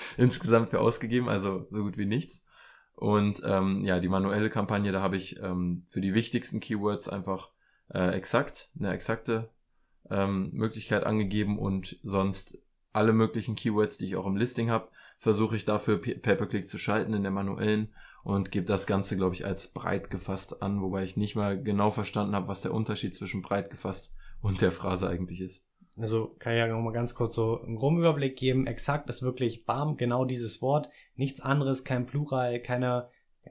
insgesamt 0.16 0.70
für 0.70 0.80
ausgegeben, 0.80 1.28
also 1.28 1.66
so 1.70 1.82
gut 1.82 1.98
wie 1.98 2.06
nichts. 2.06 2.44
Und 2.94 3.42
ähm, 3.44 3.82
ja, 3.84 4.00
die 4.00 4.08
manuelle 4.08 4.50
Kampagne, 4.50 4.90
da 4.90 5.00
habe 5.00 5.16
ich 5.16 5.40
ähm, 5.40 5.84
für 5.86 6.00
die 6.00 6.14
wichtigsten 6.14 6.58
Keywords 6.58 7.08
einfach 7.08 7.50
äh, 7.94 8.10
exakt, 8.10 8.70
eine 8.78 8.92
exakte 8.92 9.50
ähm, 10.10 10.50
Möglichkeit 10.52 11.04
angegeben 11.04 11.58
und 11.58 11.98
sonst 12.02 12.58
alle 12.92 13.12
möglichen 13.12 13.54
Keywords, 13.54 13.98
die 13.98 14.06
ich 14.06 14.16
auch 14.16 14.26
im 14.26 14.36
Listing 14.36 14.70
habe, 14.70 14.88
versuche 15.18 15.56
ich 15.56 15.64
dafür 15.64 16.00
Pay-per-Click 16.00 16.68
zu 16.68 16.78
schalten 16.78 17.14
in 17.14 17.22
der 17.22 17.30
manuellen 17.30 17.94
und 18.24 18.50
gebe 18.50 18.66
das 18.66 18.86
Ganze, 18.86 19.16
glaube 19.16 19.34
ich, 19.34 19.46
als 19.46 19.68
breit 19.68 20.10
gefasst 20.10 20.62
an, 20.62 20.80
wobei 20.80 21.04
ich 21.04 21.16
nicht 21.16 21.36
mal 21.36 21.62
genau 21.62 21.90
verstanden 21.90 22.34
habe, 22.34 22.48
was 22.48 22.62
der 22.62 22.74
Unterschied 22.74 23.14
zwischen 23.14 23.42
breit 23.42 23.70
gefasst 23.70 24.14
und 24.40 24.60
der 24.60 24.72
Phrase 24.72 25.08
eigentlich 25.08 25.40
ist. 25.40 25.67
Also 26.00 26.34
kann 26.38 26.52
ich 26.52 26.58
ja 26.58 26.66
noch 26.68 26.80
mal 26.80 26.92
ganz 26.92 27.14
kurz 27.14 27.34
so 27.34 27.60
einen 27.60 27.76
groben 27.76 27.98
Überblick 27.98 28.36
geben. 28.36 28.66
Exakt 28.66 29.08
ist 29.10 29.22
wirklich 29.22 29.66
bam, 29.66 29.96
genau 29.96 30.24
dieses 30.24 30.62
Wort. 30.62 30.88
Nichts 31.16 31.40
anderes, 31.40 31.82
kein 31.82 32.06
Plural, 32.06 32.60
keine, 32.60 33.08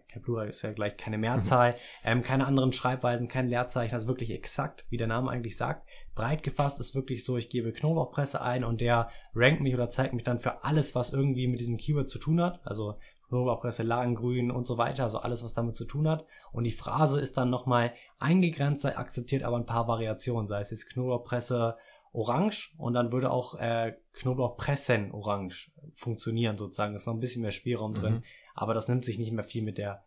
kein 0.09 0.21
Plural 0.21 0.47
ist 0.47 0.61
ja 0.61 0.71
gleich 0.71 0.95
keine 0.95 1.17
Mehrzahl, 1.17 1.71
mhm. 1.71 1.75
ähm, 2.05 2.21
keine 2.21 2.45
anderen 2.45 2.71
Schreibweisen, 2.71 3.27
kein 3.27 3.49
Leerzeichen. 3.49 3.93
Das 3.93 4.03
ist 4.03 4.09
wirklich 4.09 4.31
exakt, 4.31 4.85
wie 4.89 4.97
der 4.97 5.07
Name 5.07 5.29
eigentlich 5.29 5.57
sagt. 5.57 5.87
Breit 6.15 6.41
gefasst 6.41 6.79
ist 6.79 6.95
wirklich 6.95 7.25
so, 7.25 7.37
ich 7.37 7.49
gebe 7.49 7.73
Knoblauchpresse 7.73 8.41
ein 8.41 8.63
und 8.63 8.79
der 8.79 9.09
rankt 9.35 9.61
mich 9.61 9.73
oder 9.73 9.89
zeigt 9.89 10.13
mich 10.13 10.23
dann 10.23 10.39
für 10.39 10.63
alles, 10.63 10.95
was 10.95 11.11
irgendwie 11.11 11.47
mit 11.47 11.59
diesem 11.59 11.77
Keyword 11.77 12.09
zu 12.09 12.17
tun 12.17 12.41
hat. 12.41 12.61
Also 12.63 12.95
Knoblauchpresse, 13.27 13.83
Lagengrün 13.83 14.51
und 14.51 14.67
so 14.67 14.77
weiter, 14.77 15.03
also 15.03 15.17
alles, 15.19 15.43
was 15.43 15.53
damit 15.53 15.75
zu 15.75 15.85
tun 15.85 16.07
hat. 16.07 16.25
Und 16.53 16.63
die 16.63 16.71
Phrase 16.71 17.19
ist 17.19 17.37
dann 17.37 17.49
nochmal 17.49 17.93
eingegrenzt, 18.19 18.85
akzeptiert 18.85 19.43
aber 19.43 19.57
ein 19.57 19.65
paar 19.65 19.87
Variationen, 19.87 20.47
sei 20.47 20.61
es 20.61 20.71
jetzt 20.71 20.89
Knoblauchpresse, 20.89 21.75
orange 22.17 22.73
und 22.77 22.93
dann 22.93 23.11
würde 23.11 23.31
auch 23.31 23.55
äh, 23.55 23.93
Knoblauchpressen 24.13 25.11
orange 25.11 25.71
funktionieren 25.93 26.57
sozusagen. 26.57 26.95
ist 26.95 27.05
noch 27.05 27.13
ein 27.13 27.19
bisschen 27.19 27.41
mehr 27.41 27.51
Spielraum 27.51 27.93
drin, 27.93 28.15
mhm. 28.15 28.23
aber 28.55 28.73
das 28.73 28.87
nimmt 28.87 29.05
sich 29.05 29.19
nicht 29.19 29.31
mehr 29.31 29.43
viel 29.43 29.63
mit 29.63 29.77
der 29.77 30.03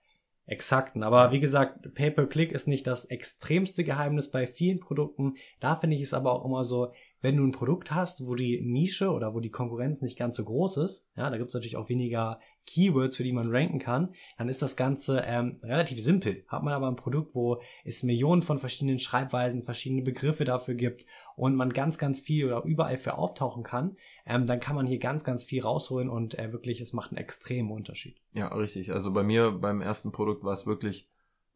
exakten. 0.51 1.05
Aber 1.05 1.31
wie 1.31 1.41
gesagt, 1.41 1.95
Pay-per-Click 1.95 2.51
ist 2.51 2.67
nicht 2.67 2.87
das 2.87 3.05
extremste 3.05 3.85
Geheimnis 3.85 4.31
bei 4.31 4.47
vielen 4.47 4.81
Produkten. 4.81 5.35
Da 5.61 5.77
finde 5.77 5.95
ich 5.95 6.03
es 6.03 6.13
aber 6.13 6.33
auch 6.33 6.45
immer 6.45 6.65
so, 6.65 6.93
wenn 7.21 7.37
du 7.37 7.45
ein 7.45 7.53
Produkt 7.53 7.93
hast, 7.93 8.27
wo 8.27 8.35
die 8.35 8.61
Nische 8.61 9.11
oder 9.11 9.33
wo 9.35 9.41
die 9.41 9.51
Konkurrenz 9.51 10.03
nicht 10.03 10.19
ganz 10.19 10.37
so 10.37 10.45
groß 10.45 10.79
ist, 10.79 11.07
ja, 11.17 11.31
da 11.31 11.37
gibt 11.37 11.49
es 11.49 11.55
natürlich 11.55 11.77
auch 11.77 11.89
weniger 11.89 12.41
Keywords, 12.67 13.17
für 13.17 13.25
die 13.25 13.33
man 13.33 13.51
ranken 13.51 13.79
kann, 13.79 14.15
dann 14.39 14.49
ist 14.49 14.63
das 14.63 14.77
Ganze 14.77 15.23
ähm, 15.27 15.59
relativ 15.63 16.01
simpel. 16.01 16.45
Hat 16.49 16.63
man 16.63 16.73
aber 16.73 16.89
ein 16.89 16.97
Produkt, 16.97 17.35
wo 17.35 17.61
es 17.85 18.03
Millionen 18.03 18.43
von 18.43 18.59
verschiedenen 18.59 18.99
Schreibweisen, 18.99 19.63
verschiedene 19.63 20.03
Begriffe 20.03 20.45
dafür 20.45 20.75
gibt 20.75 21.07
und 21.37 21.57
man 21.57 21.73
ganz, 21.73 21.99
ganz 21.99 22.21
viel 22.21 22.47
oder 22.47 22.65
überall 22.65 22.97
für 22.97 23.15
auftauchen 23.15 23.63
kann, 23.63 23.97
ähm, 24.27 24.47
dann 24.47 24.61
kann 24.61 24.77
man 24.77 24.87
hier 24.87 24.99
ganz, 24.99 25.25
ganz 25.25 25.43
viel 25.45 25.63
rausholen 25.63 26.09
und 26.09 26.39
äh, 26.39 26.53
wirklich, 26.53 26.81
es 26.81 26.93
macht 26.93 27.11
einen 27.11 27.19
extremen 27.19 27.71
Unterschied. 27.71 28.17
Ja, 28.33 28.49
richtig. 28.49 28.93
Also 28.93 29.13
bei 29.13 29.23
mir 29.23 29.51
beim 29.53 29.81
ersten 29.81 30.13
Produkt 30.13 30.45
war 30.45 30.55
es 30.55 30.67
wirklich 30.67 31.09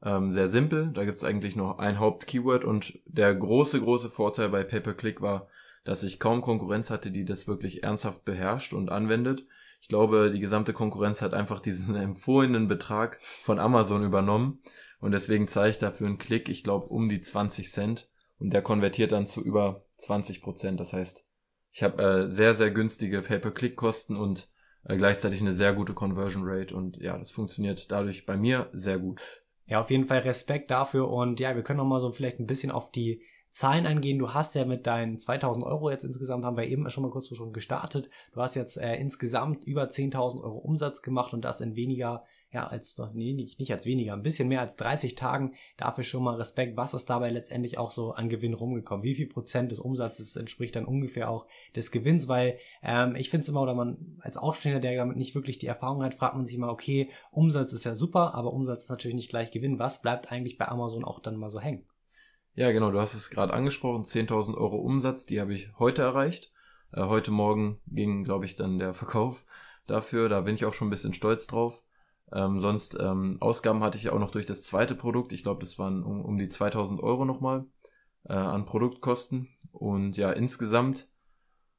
ähm, 0.02 0.32
sehr 0.32 0.48
simpel. 0.48 0.90
Da 0.92 1.04
gibt 1.04 1.18
es 1.18 1.24
eigentlich 1.24 1.56
noch 1.56 1.78
ein 1.78 1.98
Hauptkeyword 1.98 2.64
und 2.64 2.98
der 3.06 3.34
große, 3.34 3.80
große 3.80 4.08
Vorteil 4.08 4.48
bei 4.48 4.64
Pay-per-Click 4.64 5.20
war, 5.20 5.48
dass 5.84 6.02
ich 6.02 6.18
kaum 6.18 6.40
Konkurrenz 6.40 6.90
hatte, 6.90 7.10
die 7.10 7.24
das 7.24 7.46
wirklich 7.46 7.84
ernsthaft 7.84 8.24
beherrscht 8.24 8.72
und 8.72 8.90
anwendet. 8.90 9.46
Ich 9.84 9.88
glaube, 9.88 10.30
die 10.30 10.40
gesamte 10.40 10.72
Konkurrenz 10.72 11.20
hat 11.20 11.34
einfach 11.34 11.60
diesen 11.60 11.94
empfohlenen 11.94 12.68
Betrag 12.68 13.20
von 13.42 13.58
Amazon 13.58 14.02
übernommen 14.02 14.62
und 14.98 15.12
deswegen 15.12 15.46
zahle 15.46 15.68
ich 15.68 15.78
dafür 15.78 16.06
einen 16.06 16.16
Klick, 16.16 16.48
ich 16.48 16.64
glaube, 16.64 16.86
um 16.86 17.10
die 17.10 17.20
20 17.20 17.70
Cent 17.70 18.08
und 18.38 18.50
der 18.54 18.62
konvertiert 18.62 19.12
dann 19.12 19.26
zu 19.26 19.44
über 19.44 19.84
20 19.98 20.40
Prozent. 20.40 20.80
Das 20.80 20.94
heißt, 20.94 21.26
ich 21.70 21.82
habe 21.82 22.02
äh, 22.02 22.30
sehr, 22.30 22.54
sehr 22.54 22.70
günstige 22.70 23.20
Pay-per-Click-Kosten 23.20 24.16
und 24.16 24.48
äh, 24.84 24.96
gleichzeitig 24.96 25.42
eine 25.42 25.52
sehr 25.52 25.74
gute 25.74 25.92
Conversion 25.92 26.44
Rate 26.46 26.74
und 26.74 26.96
ja, 26.96 27.18
das 27.18 27.30
funktioniert 27.30 27.90
dadurch 27.90 28.24
bei 28.24 28.38
mir 28.38 28.70
sehr 28.72 28.98
gut. 28.98 29.20
Ja, 29.66 29.82
auf 29.82 29.90
jeden 29.90 30.06
Fall 30.06 30.20
Respekt 30.20 30.70
dafür 30.70 31.10
und 31.10 31.40
ja, 31.40 31.56
wir 31.56 31.62
können 31.62 31.76
noch 31.76 31.84
mal 31.84 32.00
so 32.00 32.10
vielleicht 32.10 32.40
ein 32.40 32.46
bisschen 32.46 32.70
auf 32.70 32.90
die 32.90 33.20
Zahlen 33.54 33.86
angehen. 33.86 34.18
Du 34.18 34.34
hast 34.34 34.56
ja 34.56 34.64
mit 34.64 34.84
deinen 34.86 35.20
2000 35.20 35.64
Euro 35.64 35.88
jetzt 35.88 36.02
insgesamt, 36.02 36.44
haben 36.44 36.56
wir 36.56 36.66
eben 36.66 36.90
schon 36.90 37.04
mal 37.04 37.10
kurz 37.10 37.28
schon 37.28 37.52
gestartet. 37.52 38.10
Du 38.32 38.40
hast 38.40 38.56
jetzt 38.56 38.76
äh, 38.76 38.96
insgesamt 38.96 39.64
über 39.64 39.84
10.000 39.84 40.42
Euro 40.42 40.58
Umsatz 40.58 41.02
gemacht 41.02 41.32
und 41.32 41.44
das 41.44 41.60
in 41.60 41.76
weniger 41.76 42.24
ja, 42.52 42.66
als 42.66 42.96
nee, 43.14 43.32
nicht, 43.32 43.58
nicht 43.58 43.72
als 43.72 43.84
weniger, 43.84 44.12
ein 44.12 44.22
bisschen 44.22 44.48
mehr 44.48 44.60
als 44.60 44.76
30 44.76 45.14
Tagen. 45.16 45.54
Dafür 45.76 46.02
schon 46.02 46.22
mal 46.22 46.36
Respekt. 46.36 46.76
Was 46.76 46.94
ist 46.94 47.10
dabei 47.10 47.30
letztendlich 47.30 47.78
auch 47.78 47.90
so 47.90 48.12
an 48.12 48.28
Gewinn 48.28 48.54
rumgekommen? 48.54 49.04
Wie 49.04 49.14
viel 49.14 49.28
Prozent 49.28 49.70
des 49.72 49.80
Umsatzes 49.80 50.36
entspricht 50.36 50.74
dann 50.74 50.84
ungefähr 50.84 51.30
auch 51.30 51.46
des 51.76 51.90
Gewinns? 51.92 52.26
Weil 52.26 52.58
ähm, 52.82 53.14
ich 53.16 53.30
finde 53.30 53.42
es 53.42 53.48
immer, 53.48 53.62
oder 53.62 53.74
man 53.74 54.18
als 54.20 54.36
Ausstehender, 54.36 54.80
der 54.80 54.96
damit 54.96 55.16
nicht 55.16 55.34
wirklich 55.34 55.58
die 55.58 55.66
Erfahrung 55.66 56.02
hat, 56.02 56.14
fragt 56.14 56.36
man 56.36 56.46
sich 56.46 56.56
immer, 56.56 56.70
okay, 56.70 57.08
Umsatz 57.30 57.72
ist 57.72 57.84
ja 57.84 57.94
super, 57.94 58.34
aber 58.34 58.52
Umsatz 58.52 58.84
ist 58.84 58.90
natürlich 58.90 59.16
nicht 59.16 59.30
gleich 59.30 59.50
Gewinn. 59.50 59.80
Was 59.80 60.00
bleibt 60.00 60.30
eigentlich 60.30 60.58
bei 60.58 60.68
Amazon 60.68 61.04
auch 61.04 61.20
dann 61.20 61.36
mal 61.36 61.50
so 61.50 61.60
hängen? 61.60 61.84
Ja, 62.56 62.70
genau, 62.70 62.92
du 62.92 63.00
hast 63.00 63.14
es 63.14 63.30
gerade 63.30 63.52
angesprochen, 63.52 64.04
10.000 64.04 64.56
Euro 64.56 64.76
Umsatz, 64.76 65.26
die 65.26 65.40
habe 65.40 65.52
ich 65.52 65.76
heute 65.80 66.02
erreicht. 66.02 66.52
Äh, 66.92 67.02
heute 67.06 67.32
Morgen 67.32 67.80
ging, 67.88 68.22
glaube 68.22 68.44
ich, 68.44 68.54
dann 68.54 68.78
der 68.78 68.94
Verkauf 68.94 69.44
dafür. 69.88 70.28
Da 70.28 70.42
bin 70.42 70.54
ich 70.54 70.64
auch 70.64 70.72
schon 70.72 70.86
ein 70.86 70.90
bisschen 70.90 71.14
stolz 71.14 71.48
drauf. 71.48 71.82
Ähm, 72.32 72.60
sonst 72.60 72.96
ähm, 73.00 73.38
Ausgaben 73.40 73.82
hatte 73.82 73.98
ich 73.98 74.10
auch 74.10 74.20
noch 74.20 74.30
durch 74.30 74.46
das 74.46 74.62
zweite 74.62 74.94
Produkt. 74.94 75.32
Ich 75.32 75.42
glaube, 75.42 75.60
das 75.60 75.80
waren 75.80 76.04
um, 76.04 76.24
um 76.24 76.38
die 76.38 76.48
2000 76.48 77.02
Euro 77.02 77.24
nochmal 77.24 77.66
äh, 78.28 78.34
an 78.34 78.64
Produktkosten. 78.64 79.48
Und 79.72 80.16
ja, 80.16 80.30
insgesamt 80.30 81.08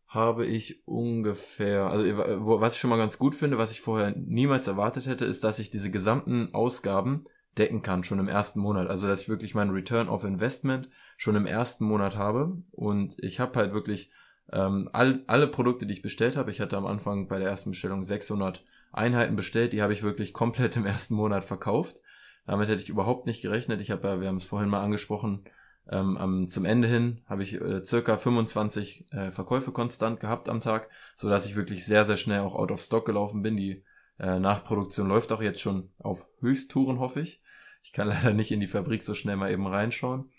habe 0.08 0.46
ich 0.46 0.86
ungefähr, 0.86 1.88
also 1.88 2.06
wo, 2.46 2.60
was 2.60 2.74
ich 2.74 2.82
schon 2.82 2.90
mal 2.90 2.98
ganz 2.98 3.18
gut 3.18 3.34
finde, 3.34 3.58
was 3.58 3.72
ich 3.72 3.80
vorher 3.80 4.14
niemals 4.18 4.68
erwartet 4.68 5.08
hätte, 5.08 5.24
ist, 5.24 5.46
dass 5.46 5.60
ich 5.60 5.72
diese 5.72 5.90
gesamten 5.90 6.54
Ausgaben 6.54 7.26
decken 7.58 7.82
kann, 7.82 8.04
schon 8.04 8.20
im 8.20 8.28
ersten 8.28 8.60
Monat. 8.60 8.90
Also 8.90 9.08
dass 9.08 9.22
ich 9.22 9.30
wirklich 9.30 9.56
meinen 9.56 9.72
Return 9.72 10.10
of 10.10 10.24
Investment 10.24 10.90
schon 11.18 11.36
im 11.36 11.46
ersten 11.46 11.86
Monat 11.86 12.16
habe. 12.16 12.58
Und 12.72 13.16
ich 13.24 13.40
habe 13.40 13.58
halt 13.60 13.74
wirklich 13.74 14.12
ähm, 14.52 14.90
all, 14.94 15.24
alle 15.28 15.48
Produkte, 15.48 15.86
die 15.86 15.94
ich 15.94 16.02
bestellt 16.02 16.38
habe, 16.38 16.52
ich 16.52 16.62
hatte 16.62 16.78
am 16.78 16.86
Anfang 16.86 17.28
bei 17.28 17.40
der 17.40 17.50
ersten 17.50 17.72
Bestellung 17.72 18.04
600 18.04 18.64
Einheiten 18.92 19.36
bestellt, 19.36 19.74
die 19.74 19.82
habe 19.82 19.94
ich 19.94 20.04
wirklich 20.04 20.34
komplett 20.34 20.76
im 20.78 20.86
ersten 20.86 21.16
Monat 21.16 21.44
verkauft. 21.44 22.02
Damit 22.46 22.70
hätte 22.70 22.84
ich 22.84 22.90
überhaupt 22.90 23.26
nicht 23.26 23.42
gerechnet. 23.42 23.82
Ich 23.82 23.92
habe 23.92 24.08
ja, 24.08 24.22
wir 24.22 24.28
haben 24.28 24.38
es 24.38 24.46
vorhin 24.46 24.70
mal 24.70 24.84
angesprochen, 24.84 25.46
ähm, 25.90 26.18
am, 26.18 26.48
zum 26.48 26.66
Ende 26.66 26.88
hin 26.88 27.22
habe 27.28 27.44
ich 27.44 27.62
äh, 27.62 27.84
circa 27.84 28.18
25 28.18 29.06
äh, 29.12 29.32
Verkäufe 29.32 29.72
konstant 29.72 30.20
gehabt 30.20 30.50
am 30.50 30.60
Tag, 30.60 30.90
so 31.16 31.30
dass 31.30 31.46
ich 31.46 31.56
wirklich 31.56 31.86
sehr, 31.86 32.06
sehr 32.06 32.18
schnell 32.18 32.40
auch 32.40 32.56
out 32.56 32.72
of 32.72 32.82
stock 32.82 33.06
gelaufen 33.06 33.44
bin. 33.44 33.56
Die 33.56 33.84
äh, 34.20 34.40
Nachproduktion 34.40 35.08
läuft 35.08 35.32
auch 35.32 35.42
jetzt 35.42 35.62
schon 35.62 35.92
auf 36.00 36.28
Höchsttouren, 36.40 37.00
hoffe 37.00 37.22
ich. 37.22 37.42
Ich 37.86 37.94
kann 37.94 38.08
leider 38.10 38.34
nicht 38.34 38.52
in 38.52 38.60
die 38.60 38.68
Fabrik 38.68 39.04
so 39.04 39.14
schnell 39.14 39.38
mal 39.38 39.52
eben 39.52 39.68
reinschauen. 39.68 40.32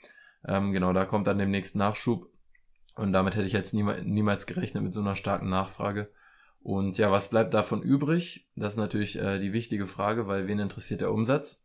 Ähm, 0.45 0.73
genau, 0.73 0.93
da 0.93 1.05
kommt 1.05 1.29
dann 1.29 1.39
demnächst 1.39 1.77
Nachschub. 1.77 2.29
Und 2.97 3.13
damit 3.13 3.37
hätte 3.37 3.47
ich 3.47 3.53
jetzt 3.53 3.73
niemals, 3.75 4.47
gerechnet 4.47 4.83
mit 4.83 4.95
so 4.95 5.01
einer 5.01 5.15
starken 5.15 5.49
Nachfrage. 5.49 6.11
Und 6.61 6.99
ja, 6.99 7.13
was 7.13 7.29
bleibt 7.29 7.55
davon 7.55 7.83
übrig? 7.83 8.49
Das 8.57 8.73
ist 8.73 8.79
natürlich 8.79 9.17
äh, 9.21 9.39
die 9.39 9.53
wichtige 9.53 9.87
Frage, 9.87 10.27
weil 10.27 10.49
wen 10.49 10.59
interessiert 10.59 11.03
der 11.03 11.13
Umsatz? 11.13 11.65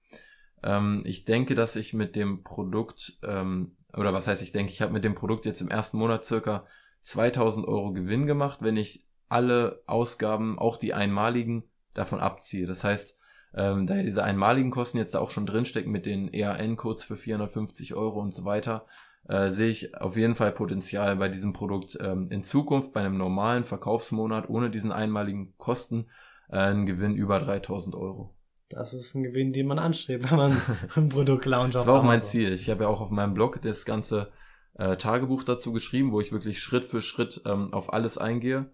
Ähm, 0.61 1.01
ich 1.05 1.25
denke, 1.25 1.55
dass 1.55 1.75
ich 1.75 1.93
mit 1.93 2.15
dem 2.15 2.43
Produkt, 2.43 3.17
ähm, 3.23 3.77
oder 3.93 4.13
was 4.13 4.27
heißt 4.27 4.43
ich 4.43 4.51
denke, 4.51 4.73
ich 4.73 4.81
habe 4.81 4.93
mit 4.93 5.05
dem 5.05 5.15
Produkt 5.15 5.45
jetzt 5.45 5.61
im 5.61 5.69
ersten 5.69 5.97
Monat 5.97 6.25
circa 6.25 6.67
2000 6.99 7.65
Euro 7.65 7.93
Gewinn 7.93 8.27
gemacht, 8.27 8.61
wenn 8.61 8.77
ich 8.77 9.07
alle 9.29 9.81
Ausgaben, 9.87 10.59
auch 10.59 10.77
die 10.77 10.93
einmaligen, 10.93 11.63
davon 11.93 12.19
abziehe. 12.19 12.67
Das 12.67 12.83
heißt, 12.83 13.17
ähm, 13.53 13.87
da 13.87 13.95
diese 13.95 14.23
einmaligen 14.23 14.71
Kosten 14.71 14.97
jetzt 14.97 15.15
da 15.15 15.19
auch 15.19 15.31
schon 15.31 15.45
drinstecken 15.45 15.91
mit 15.91 16.05
den 16.05 16.33
EAN-Codes 16.33 17.03
für 17.03 17.15
450 17.15 17.95
Euro 17.95 18.19
und 18.21 18.33
so 18.33 18.45
weiter, 18.45 18.85
äh, 19.27 19.49
sehe 19.49 19.69
ich 19.69 19.95
auf 19.95 20.17
jeden 20.17 20.35
Fall 20.35 20.51
Potenzial 20.51 21.17
bei 21.17 21.29
diesem 21.29 21.53
Produkt 21.53 21.97
ähm, 22.01 22.27
in 22.29 22.43
Zukunft 22.43 22.93
bei 22.93 23.01
einem 23.01 23.17
normalen 23.17 23.63
Verkaufsmonat 23.63 24.49
ohne 24.49 24.69
diesen 24.69 24.91
einmaligen 24.91 25.53
Kosten 25.57 26.07
äh, 26.49 26.57
einen 26.57 26.85
Gewinn 26.85 27.15
über 27.15 27.39
3000 27.39 27.95
Euro. 27.95 28.33
Das 28.69 28.93
ist 28.93 29.15
ein 29.15 29.23
Gewinn, 29.23 29.51
den 29.51 29.67
man 29.67 29.79
anstrebt, 29.79 30.31
wenn 30.31 30.37
man 30.37 30.61
ein 30.95 31.09
Produkt 31.09 31.45
launcht. 31.45 31.75
Das 31.75 31.87
war 31.87 31.99
auch 31.99 32.03
mein 32.03 32.23
Ziel. 32.23 32.53
Ich 32.53 32.69
habe 32.69 32.83
ja 32.83 32.89
auch 32.89 33.01
auf 33.01 33.11
meinem 33.11 33.33
Blog 33.33 33.61
das 33.61 33.83
ganze 33.83 34.31
äh, 34.75 34.95
Tagebuch 34.95 35.43
dazu 35.43 35.73
geschrieben, 35.73 36.13
wo 36.13 36.21
ich 36.21 36.31
wirklich 36.31 36.59
Schritt 36.59 36.85
für 36.85 37.01
Schritt 37.01 37.41
ähm, 37.45 37.73
auf 37.73 37.91
alles 37.91 38.17
eingehe 38.17 38.71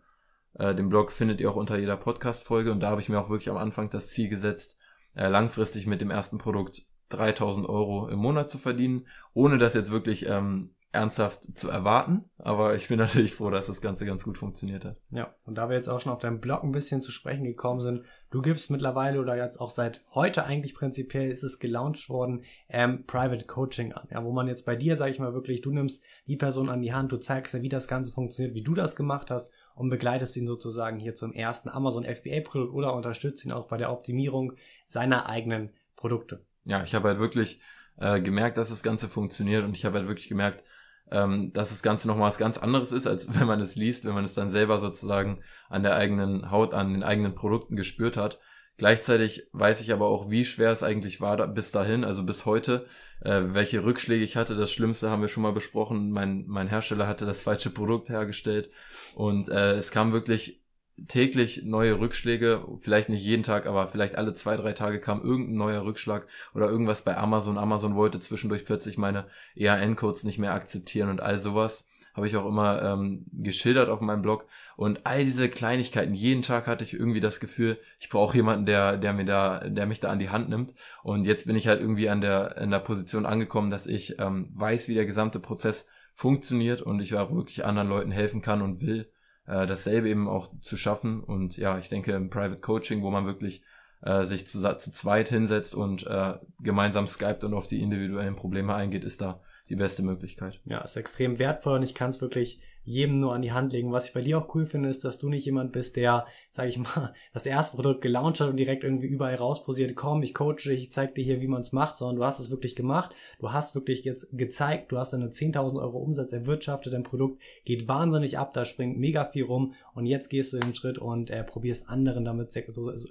äh, 0.57 0.73
den 0.73 0.89
Blog 0.89 1.11
findet 1.11 1.39
ihr 1.39 1.49
auch 1.49 1.55
unter 1.55 1.77
jeder 1.77 1.97
Podcast-Folge 1.97 2.71
und 2.71 2.79
da 2.79 2.89
habe 2.89 3.01
ich 3.01 3.09
mir 3.09 3.19
auch 3.19 3.29
wirklich 3.29 3.49
am 3.49 3.57
Anfang 3.57 3.89
das 3.89 4.09
Ziel 4.09 4.29
gesetzt, 4.29 4.77
äh, 5.15 5.27
langfristig 5.27 5.87
mit 5.87 6.01
dem 6.01 6.11
ersten 6.11 6.37
Produkt 6.37 6.83
3000 7.09 7.67
Euro 7.69 8.09
im 8.09 8.19
Monat 8.19 8.49
zu 8.49 8.57
verdienen, 8.57 9.07
ohne 9.33 9.57
das 9.57 9.73
jetzt 9.73 9.91
wirklich 9.91 10.27
ähm, 10.27 10.71
ernsthaft 10.91 11.57
zu 11.57 11.69
erwarten. 11.69 12.25
Aber 12.37 12.75
ich 12.75 12.87
bin 12.87 12.97
natürlich 12.97 13.33
froh, 13.33 13.49
dass 13.49 13.67
das 13.67 13.81
Ganze 13.81 14.05
ganz 14.05 14.23
gut 14.23 14.37
funktioniert 14.37 14.83
hat. 14.83 14.97
Ja, 15.11 15.33
und 15.45 15.55
da 15.55 15.69
wir 15.69 15.75
jetzt 15.75 15.89
auch 15.89 15.99
schon 15.99 16.11
auf 16.11 16.19
deinem 16.19 16.39
Blog 16.39 16.63
ein 16.63 16.71
bisschen 16.71 17.01
zu 17.01 17.11
sprechen 17.11 17.45
gekommen 17.45 17.79
sind, 17.79 18.03
du 18.31 18.41
gibst 18.41 18.71
mittlerweile 18.71 19.21
oder 19.21 19.37
jetzt 19.37 19.61
auch 19.61 19.69
seit 19.69 20.01
heute 20.13 20.45
eigentlich 20.45 20.75
prinzipiell 20.75 21.29
ist 21.29 21.43
es 21.43 21.59
gelauncht 21.59 22.09
worden, 22.09 22.43
ähm, 22.67 23.05
Private 23.05 23.45
Coaching 23.45 23.93
an. 23.93 24.07
Ja, 24.11 24.23
wo 24.23 24.31
man 24.31 24.47
jetzt 24.47 24.65
bei 24.65 24.75
dir, 24.75 24.95
sag 24.95 25.11
ich 25.11 25.19
mal 25.19 25.33
wirklich, 25.33 25.61
du 25.61 25.71
nimmst 25.71 26.03
die 26.25 26.37
Person 26.37 26.69
an 26.69 26.81
die 26.81 26.93
Hand, 26.93 27.11
du 27.11 27.17
zeigst 27.17 27.53
ja, 27.53 27.61
wie 27.61 27.69
das 27.69 27.87
Ganze 27.87 28.13
funktioniert, 28.13 28.55
wie 28.55 28.63
du 28.63 28.73
das 28.73 28.95
gemacht 28.95 29.29
hast 29.29 29.51
und 29.77 29.89
begleitest 29.89 30.35
ihn 30.37 30.47
sozusagen 30.47 30.99
hier 30.99 31.15
zum 31.15 31.33
ersten 31.33 31.69
Amazon 31.69 32.03
FBA 32.03 32.41
Produkt 32.43 32.73
oder 32.73 32.93
unterstützt 32.93 33.45
ihn 33.45 33.51
auch 33.51 33.67
bei 33.67 33.77
der 33.77 33.91
Optimierung 33.91 34.53
seiner 34.85 35.29
eigenen 35.29 35.69
Produkte. 35.95 36.41
Ja, 36.65 36.83
ich 36.83 36.95
habe 36.95 37.07
halt 37.09 37.19
wirklich 37.19 37.61
äh, 37.97 38.19
gemerkt, 38.19 38.57
dass 38.57 38.69
das 38.69 38.83
Ganze 38.83 39.07
funktioniert 39.07 39.63
und 39.63 39.77
ich 39.77 39.85
habe 39.85 39.99
halt 39.99 40.07
wirklich 40.07 40.27
gemerkt, 40.27 40.63
ähm, 41.11 41.53
dass 41.53 41.69
das 41.69 41.83
Ganze 41.83 42.07
nochmal 42.07 42.27
was 42.27 42.37
ganz 42.37 42.57
anderes 42.57 42.91
ist, 42.91 43.07
als 43.07 43.33
wenn 43.39 43.47
man 43.47 43.61
es 43.61 43.75
liest, 43.75 44.05
wenn 44.05 44.15
man 44.15 44.25
es 44.25 44.33
dann 44.33 44.49
selber 44.49 44.79
sozusagen 44.79 45.41
an 45.69 45.83
der 45.83 45.95
eigenen 45.95 46.49
Haut, 46.51 46.73
an 46.73 46.93
den 46.93 47.03
eigenen 47.03 47.35
Produkten 47.35 47.75
gespürt 47.75 48.17
hat. 48.17 48.39
Gleichzeitig 48.77 49.47
weiß 49.53 49.81
ich 49.81 49.91
aber 49.91 50.07
auch, 50.07 50.29
wie 50.29 50.45
schwer 50.45 50.71
es 50.71 50.83
eigentlich 50.83 51.19
war 51.19 51.35
da, 51.35 51.47
bis 51.47 51.71
dahin, 51.71 52.03
also 52.03 52.23
bis 52.23 52.45
heute, 52.45 52.85
äh, 53.21 53.41
welche 53.47 53.83
Rückschläge 53.83 54.23
ich 54.23 54.35
hatte. 54.35 54.55
Das 54.55 54.71
Schlimmste 54.71 55.09
haben 55.09 55.21
wir 55.21 55.29
schon 55.29 55.43
mal 55.43 55.51
besprochen. 55.51 56.11
Mein, 56.11 56.45
mein 56.47 56.67
Hersteller 56.67 57.07
hatte 57.07 57.25
das 57.25 57.41
falsche 57.41 57.71
Produkt 57.71 58.09
hergestellt 58.09 58.69
und 59.15 59.49
äh, 59.49 59.73
es 59.73 59.89
kam 59.89 60.13
wirklich 60.13 60.61
täglich 61.07 61.63
neue 61.63 61.99
Rückschläge, 61.99 62.65
vielleicht 62.79 63.09
nicht 63.09 63.23
jeden 63.23 63.43
Tag, 63.43 63.67
aber 63.67 63.87
vielleicht 63.87 64.15
alle 64.15 64.33
zwei, 64.33 64.57
drei 64.57 64.73
Tage 64.73 64.99
kam 64.99 65.23
irgendein 65.23 65.57
neuer 65.57 65.83
Rückschlag 65.83 66.27
oder 66.53 66.67
irgendwas 66.67 67.03
bei 67.03 67.17
Amazon. 67.17 67.57
Amazon 67.57 67.95
wollte 67.95 68.19
zwischendurch 68.19 68.65
plötzlich 68.65 68.97
meine 68.97 69.27
EAN-Codes 69.55 70.23
nicht 70.23 70.39
mehr 70.39 70.53
akzeptieren 70.53 71.09
und 71.09 71.21
all 71.21 71.39
sowas 71.39 71.87
habe 72.15 72.25
ich 72.25 72.35
auch 72.35 72.47
immer 72.47 72.81
ähm, 72.81 73.25
geschildert 73.31 73.89
auf 73.89 74.01
meinem 74.01 74.23
Blog. 74.23 74.47
Und 74.77 75.07
all 75.07 75.25
diese 75.25 75.49
Kleinigkeiten, 75.49 76.13
jeden 76.13 76.43
Tag 76.43 76.67
hatte 76.67 76.83
ich 76.83 76.93
irgendwie 76.93 77.19
das 77.19 77.39
Gefühl, 77.39 77.79
ich 77.99 78.09
brauche 78.09 78.37
jemanden, 78.37 78.67
der, 78.67 78.97
der 78.97 79.11
mir 79.11 79.25
da, 79.25 79.67
der 79.67 79.87
mich 79.87 80.01
da 80.01 80.11
an 80.11 80.19
die 80.19 80.29
Hand 80.29 80.49
nimmt. 80.49 80.75
Und 81.01 81.25
jetzt 81.25 81.47
bin 81.47 81.55
ich 81.55 81.67
halt 81.67 81.81
irgendwie 81.81 82.09
an 82.09 82.21
der, 82.21 82.57
in 82.57 82.69
der 82.69 82.79
Position 82.79 83.25
angekommen, 83.25 83.71
dass 83.71 83.87
ich 83.87 84.19
ähm, 84.19 84.47
weiß, 84.53 84.87
wie 84.87 84.93
der 84.93 85.07
gesamte 85.07 85.39
Prozess 85.39 85.87
funktioniert 86.13 86.83
und 86.83 86.99
ich 86.99 87.15
auch 87.15 87.33
wirklich 87.33 87.65
anderen 87.65 87.89
Leuten 87.89 88.11
helfen 88.11 88.43
kann 88.43 88.61
und 88.61 88.79
will 88.81 89.11
äh, 89.47 89.65
dasselbe 89.65 90.09
eben 90.09 90.27
auch 90.27 90.47
zu 90.61 90.77
schaffen. 90.77 91.23
Und 91.23 91.57
ja, 91.57 91.79
ich 91.79 91.89
denke 91.89 92.11
im 92.11 92.29
Private 92.29 92.61
Coaching, 92.61 93.01
wo 93.01 93.09
man 93.09 93.25
wirklich 93.25 93.63
äh, 94.03 94.25
sich 94.25 94.47
zu, 94.47 94.59
zu 94.59 94.91
zweit 94.91 95.29
hinsetzt 95.29 95.73
und 95.73 96.05
äh, 96.05 96.35
gemeinsam 96.59 97.07
skypt 97.07 97.43
und 97.43 97.55
auf 97.55 97.65
die 97.65 97.81
individuellen 97.81 98.35
Probleme 98.35 98.75
eingeht, 98.75 99.03
ist 99.03 99.21
da 99.21 99.41
die 99.69 99.75
beste 99.75 100.03
Möglichkeit. 100.03 100.59
Ja, 100.65 100.81
ist 100.81 100.97
extrem 100.97 101.39
wertvoll 101.39 101.77
und 101.77 101.83
ich 101.83 101.95
kann 101.95 102.11
es 102.11 102.21
wirklich 102.21 102.61
jedem 102.87 103.19
nur 103.19 103.33
an 103.33 103.41
die 103.41 103.51
Hand 103.51 103.73
legen. 103.73 103.91
Was 103.91 104.07
ich 104.07 104.13
bei 104.13 104.21
dir 104.21 104.37
auch 104.37 104.55
cool 104.55 104.65
finde, 104.65 104.87
ist, 104.87 105.03
dass 105.03 105.19
du 105.19 105.27
nicht 105.27 105.45
jemand 105.45 105.73
bist, 105.73 105.97
der, 105.97 106.25
sag 106.51 106.69
ich 106.69 106.77
mal, 106.77 107.13
das 107.33 107.45
erste 107.45 107.75
Produkt 107.75 108.01
gelauncht 108.01 108.39
hat 108.39 108.49
und 108.49 108.55
direkt 108.55 108.85
irgendwie 108.85 109.07
überall 109.07 109.35
rausposiert, 109.35 109.95
komm, 109.97 110.23
ich 110.23 110.33
coache 110.33 110.69
dich, 110.69 110.83
ich 110.83 110.91
zeig 110.93 111.13
dir 111.13 111.23
hier, 111.23 111.41
wie 111.41 111.49
man 111.49 111.61
es 111.61 111.73
macht, 111.73 111.97
sondern 111.97 112.15
du 112.15 112.23
hast 112.23 112.39
es 112.39 112.49
wirklich 112.49 112.77
gemacht. 112.77 113.13
Du 113.39 113.51
hast 113.51 113.75
wirklich 113.75 114.05
jetzt 114.05 114.29
gezeigt, 114.31 114.93
du 114.93 114.97
hast 114.97 115.13
eine 115.13 115.27
10.000 115.27 115.81
Euro 115.81 115.97
Umsatz 115.97 116.31
erwirtschaftet, 116.31 116.93
dein 116.93 117.03
Produkt 117.03 117.41
geht 117.65 117.89
wahnsinnig 117.89 118.37
ab, 118.37 118.53
da 118.53 118.63
springt 118.63 118.97
mega 118.97 119.25
viel 119.25 119.43
rum 119.43 119.73
und 119.93 120.05
jetzt 120.05 120.29
gehst 120.29 120.53
du 120.53 120.59
den 120.59 120.73
Schritt 120.73 120.97
und 120.97 121.29
äh, 121.29 121.43
probierst 121.43 121.89
anderen 121.89 122.23
damit, 122.23 122.55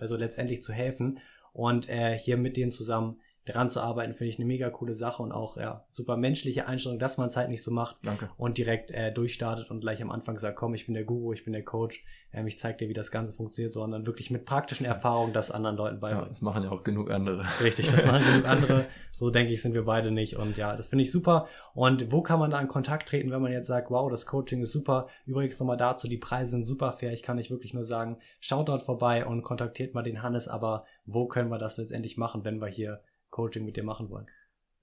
also 0.01 0.17
letztendlich 0.17 0.63
zu 0.63 0.73
helfen 0.73 1.19
und 1.53 1.89
äh, 1.91 2.19
hier 2.19 2.39
mit 2.39 2.57
denen 2.57 2.73
zusammen 2.73 3.21
dran 3.47 3.71
zu 3.71 3.81
arbeiten, 3.81 4.13
finde 4.13 4.31
ich 4.31 4.39
eine 4.39 4.47
mega 4.47 4.71
coole 4.71 4.95
Sache 4.95 5.23
und 5.23 5.33
auch 5.33 5.57
ja 5.57 5.85
super 5.93 6.17
menschliche 6.17 6.67
Einstellung, 6.67 6.99
dass 6.99 7.17
man 7.17 7.29
es 7.29 7.37
halt 7.37 7.49
nicht 7.49 7.63
so 7.63 7.71
macht 7.71 7.97
Danke. 8.03 8.29
und 8.37 8.59
direkt 8.59 8.91
äh, 8.91 9.13
durchstartet 9.13 9.71
und 9.71 9.81
gleich 9.81 10.03
am 10.03 10.11
Anfang 10.11 10.37
sagt, 10.39 10.57
komm, 10.57 10.75
ich 10.75 10.87
bin 10.87 10.95
der 10.95 11.05
Guru, 11.05 11.33
ich 11.33 11.45
bin 11.45 11.53
der 11.53 11.65
Coach, 11.65 12.05
ähm, 12.33 12.47
ich 12.49 12.59
zeig 12.59 12.79
dir, 12.79 12.89
wie 12.89 12.95
das 12.95 13.11
Ganze 13.11 13.33
funktioniert, 13.33 13.73
sondern 13.73 14.05
wirklich 14.05 14.31
mit 14.31 14.45
praktischen 14.45 14.85
Erfahrungen 14.85 15.33
das 15.33 15.53
anderen 15.53 15.77
Leuten 15.77 16.01
beibringen. 16.01 16.25
Ja, 16.25 16.29
das 16.29 16.43
machen 16.43 16.65
ja 16.65 16.71
auch 16.71 16.83
genug 16.83 17.11
andere. 17.11 17.45
Richtig, 17.63 17.91
das 17.91 18.05
machen 18.07 18.25
genug 18.25 18.49
andere. 18.49 18.87
So 19.13 19.31
denke 19.31 19.51
ich, 19.51 19.63
sind 19.63 19.73
wir 19.73 19.87
beide 19.87 20.11
nicht 20.11 20.37
und 20.37 20.59
ja, 20.59 20.77
das 20.77 20.89
finde 20.89 21.03
ich 21.03 21.11
super. 21.11 21.49
Und 21.73 22.13
wo 22.13 22.21
kann 22.21 22.39
man 22.39 22.51
da 22.51 22.61
in 22.61 22.69
Kontakt 22.69 23.09
treten, 23.09 23.31
wenn 23.31 23.41
man 23.41 23.51
jetzt 23.51 23.67
sagt, 23.67 23.91
wow, 23.91 24.11
das 24.11 24.27
Coaching 24.27 24.61
ist 24.61 24.73
super. 24.73 25.09
Übrigens 25.25 25.59
nochmal 25.59 25.79
dazu, 25.79 26.07
die 26.07 26.19
Preise 26.19 26.51
sind 26.51 26.67
super 26.67 26.93
fair. 26.93 27.15
Ich 27.15 27.23
kann 27.23 27.39
nicht 27.39 27.51
wirklich 27.51 27.73
nur 27.73 27.85
sagen, 27.85 28.19
schaut 28.41 28.69
dort 28.69 28.83
vorbei 28.83 29.25
und 29.25 29.41
kontaktiert 29.41 29.95
mal 29.95 30.03
den 30.03 30.23
Hannes, 30.23 30.49
aber 30.49 30.85
wo 31.07 31.27
können 31.29 31.49
wir 31.49 31.57
das 31.57 31.79
letztendlich 31.79 32.19
machen, 32.19 32.45
wenn 32.45 32.61
wir 32.61 32.69
hier 32.69 33.01
Coaching 33.31 33.65
mit 33.65 33.77
dir 33.77 33.85
machen 33.85 34.11
wollen? 34.11 34.27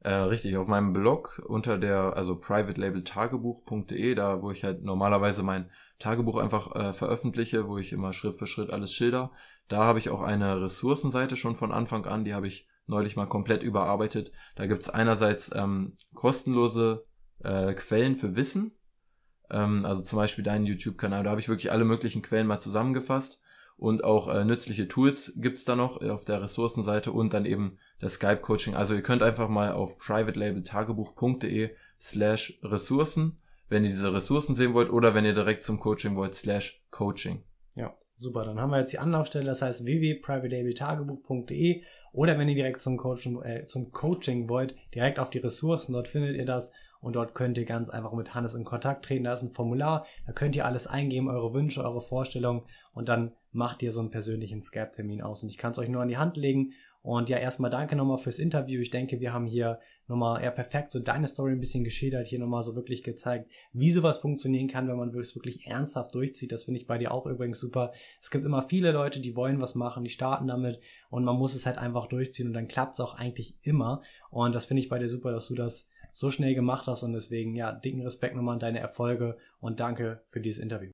Äh, 0.02 0.14
richtig, 0.14 0.58
auf 0.58 0.68
meinem 0.68 0.92
Blog 0.92 1.42
unter 1.48 1.78
der, 1.78 2.18
also 2.18 2.36
privatelabeltagebuch.de, 2.36 4.16
da 4.16 4.42
wo 4.42 4.52
ich 4.52 4.64
halt 4.64 4.84
normalerweise 4.84 5.44
mein 5.44 5.70
Tagebuch 6.00 6.36
einfach 6.36 6.76
äh, 6.76 6.94
veröffentliche, 6.94 7.68
wo 7.70 7.78
ich 7.78 7.94
immer 7.94 8.12
Schritt 8.12 8.38
für 8.38 8.48
Schritt 8.48 8.70
alles 8.70 8.94
schilder. 8.94 9.32
Da 9.70 9.86
habe 9.86 10.00
ich 10.00 10.10
auch 10.10 10.22
eine 10.22 10.62
Ressourcenseite 10.62 11.38
schon 11.38 11.56
von 11.56 11.72
Anfang 11.72 12.06
an, 12.06 12.26
die 12.26 12.34
habe 12.34 12.48
ich 12.48 12.68
neulich 12.86 13.16
mal 13.16 13.28
komplett 13.28 13.64
überarbeitet. 13.64 14.34
Da 14.56 14.66
gibt's 14.66 14.90
einerseits 14.90 15.56
ähm, 15.56 15.96
kostenlose 16.14 17.06
äh, 17.40 17.74
Quellen 17.74 18.18
für 18.18 18.36
Wissen, 18.36 18.74
ähm, 19.50 19.86
also 19.86 20.04
zum 20.04 20.18
Beispiel 20.18 20.44
deinen 20.44 20.66
YouTube-Kanal, 20.66 21.24
da 21.24 21.30
habe 21.30 21.40
ich 21.40 21.48
wirklich 21.48 21.72
alle 21.72 21.86
möglichen 21.86 22.22
Quellen 22.22 22.48
mal 22.48 22.60
zusammengefasst 22.60 23.42
und 23.84 24.06
auch 24.06 24.34
äh, 24.34 24.46
nützliche 24.46 24.88
Tools 24.88 25.34
gibt's 25.36 25.66
da 25.66 25.76
noch 25.76 26.02
auf 26.02 26.24
der 26.24 26.42
Ressourcenseite 26.42 27.12
und 27.12 27.34
dann 27.34 27.46
eben 27.46 27.78
das 28.00 28.14
Skype-Coaching. 28.14 28.76
Also 28.76 28.96
ihr 28.96 29.02
könnt 29.02 29.22
einfach 29.22 29.50
mal 29.50 29.74
auf 29.74 29.98
privatelabeltagebuch.de 29.98 31.72
slash 32.00 32.60
Ressourcen, 32.64 33.42
wenn 33.68 33.84
ihr 33.84 33.90
diese 33.90 34.14
Ressourcen 34.14 34.56
sehen 34.56 34.74
wollt 34.74 34.90
oder 34.90 35.16
wenn 35.16 35.26
ihr 35.26 35.34
direkt 35.34 35.64
zum 35.64 35.80
Coaching 35.80 36.16
wollt, 36.16 36.34
slash 36.34 36.82
Coaching. 36.92 37.44
Ja, 37.76 37.94
super. 38.16 38.46
Dann 38.46 38.58
haben 38.58 38.70
wir 38.70 38.80
jetzt 38.80 38.94
die 38.94 39.00
Anlaufstelle, 39.00 39.48
das 39.48 39.62
heißt 39.62 39.84
www.privatelabeltagebuch.de 39.84 41.82
oder 42.14 42.40
wenn 42.40 42.48
ihr 42.48 42.56
direkt 42.56 42.82
zum 42.82 42.96
Coaching, 42.96 43.42
äh, 43.42 43.68
zum 43.68 43.92
Coaching 43.92 44.48
wollt, 44.48 44.78
direkt 44.96 45.20
auf 45.20 45.30
die 45.30 45.40
Ressourcen, 45.40 45.92
dort 45.92 46.08
findet 46.08 46.38
ihr 46.38 46.46
das 46.46 46.72
und 47.04 47.18
dort 47.18 47.36
könnt 47.36 47.58
ihr 47.58 47.66
ganz 47.66 47.90
einfach 47.90 48.14
mit 48.14 48.34
Hannes 48.34 48.56
in 48.56 48.64
Kontakt 48.64 49.06
treten. 49.06 49.26
Da 49.26 49.34
ist 49.34 49.44
ein 49.44 49.52
Formular, 49.52 50.06
da 50.26 50.32
könnt 50.32 50.56
ihr 50.56 50.66
alles 50.66 50.88
eingeben, 50.88 51.30
eure 51.30 51.54
Wünsche, 51.54 51.84
eure 51.84 52.02
Vorstellungen 52.02 52.64
und 52.94 53.10
dann 53.10 53.34
macht 53.52 53.84
ihr 53.84 53.92
so 53.92 54.00
einen 54.00 54.10
persönlichen 54.10 54.64
Skype-Termin 54.64 55.22
aus. 55.22 55.44
Und 55.44 55.50
ich 55.50 55.58
kann 55.58 55.74
es 55.74 55.78
euch 55.78 55.90
nur 55.90 56.02
an 56.02 56.08
die 56.08 56.18
Hand 56.18 56.38
legen. 56.38 56.72
Und 57.02 57.30
ja, 57.30 57.38
erstmal 57.38 57.70
danke 57.70 57.98
nochmal 57.98 58.18
fürs 58.18 58.40
Interview. 58.40 58.80
Ich 58.80 58.90
denke, 58.90 59.20
wir 59.20 59.34
haben 59.34 59.46
hier 59.46 59.80
nochmal 60.08 60.42
eher 60.42 60.52
perfekt 60.52 60.94
so 60.94 61.00
deine 61.02 61.28
Story 61.28 61.52
ein 61.52 61.60
bisschen 61.60 61.84
geschildert, 61.84 62.28
hier 62.28 62.40
nochmal 62.40 62.64
so 62.64 62.76
wirklich 62.76 63.04
gezeigt, 63.04 63.52
wie 63.74 63.92
sowas 63.92 64.20
funktionieren 64.20 64.70
kann, 64.70 64.88
wenn 64.88 64.96
man 64.96 65.14
es 65.18 65.36
wirklich 65.36 65.68
ernsthaft 65.68 66.16
durchzieht. 66.16 66.54
Das 66.54 66.64
finde 66.64 66.80
ich 66.80 66.88
bei 66.88 66.98
dir 66.98 67.12
auch 67.12 67.26
übrigens 67.26 67.60
super. 67.60 67.92
Es 68.22 68.32
gibt 68.32 68.46
immer 68.46 68.62
viele 68.62 68.94
Leute, 68.94 69.20
die 69.20 69.36
wollen 69.36 69.60
was 69.60 69.76
machen, 69.76 70.06
die 70.06 70.10
starten 70.10 70.48
damit 70.48 70.80
und 71.10 71.26
man 71.26 71.36
muss 71.36 71.56
es 71.56 71.66
halt 71.66 71.78
einfach 71.78 72.08
durchziehen 72.08 72.48
und 72.48 72.54
dann 72.54 72.70
klappt 72.70 72.94
es 72.94 73.02
auch 73.02 73.16
eigentlich 73.16 73.58
immer. 73.62 74.02
Und 74.30 74.56
das 74.56 74.66
finde 74.66 74.82
ich 74.82 74.88
bei 74.88 75.00
dir 75.00 75.10
super, 75.10 75.34
dass 75.34 75.50
du 75.50 75.56
das 75.56 75.90
so 76.14 76.32
schnell 76.32 76.56
gemacht 76.56 76.88
hast 76.88 77.04
und 77.04 77.14
deswegen, 77.14 77.56
ja, 77.56 77.72
dicken 77.72 78.02
Respekt 78.02 78.36
nochmal 78.36 78.54
an 78.54 78.60
deine 78.60 78.80
Erfolge 78.80 79.38
und 79.60 79.80
danke 79.80 80.22
für 80.30 80.40
dieses 80.40 80.62
Interview. 80.62 80.92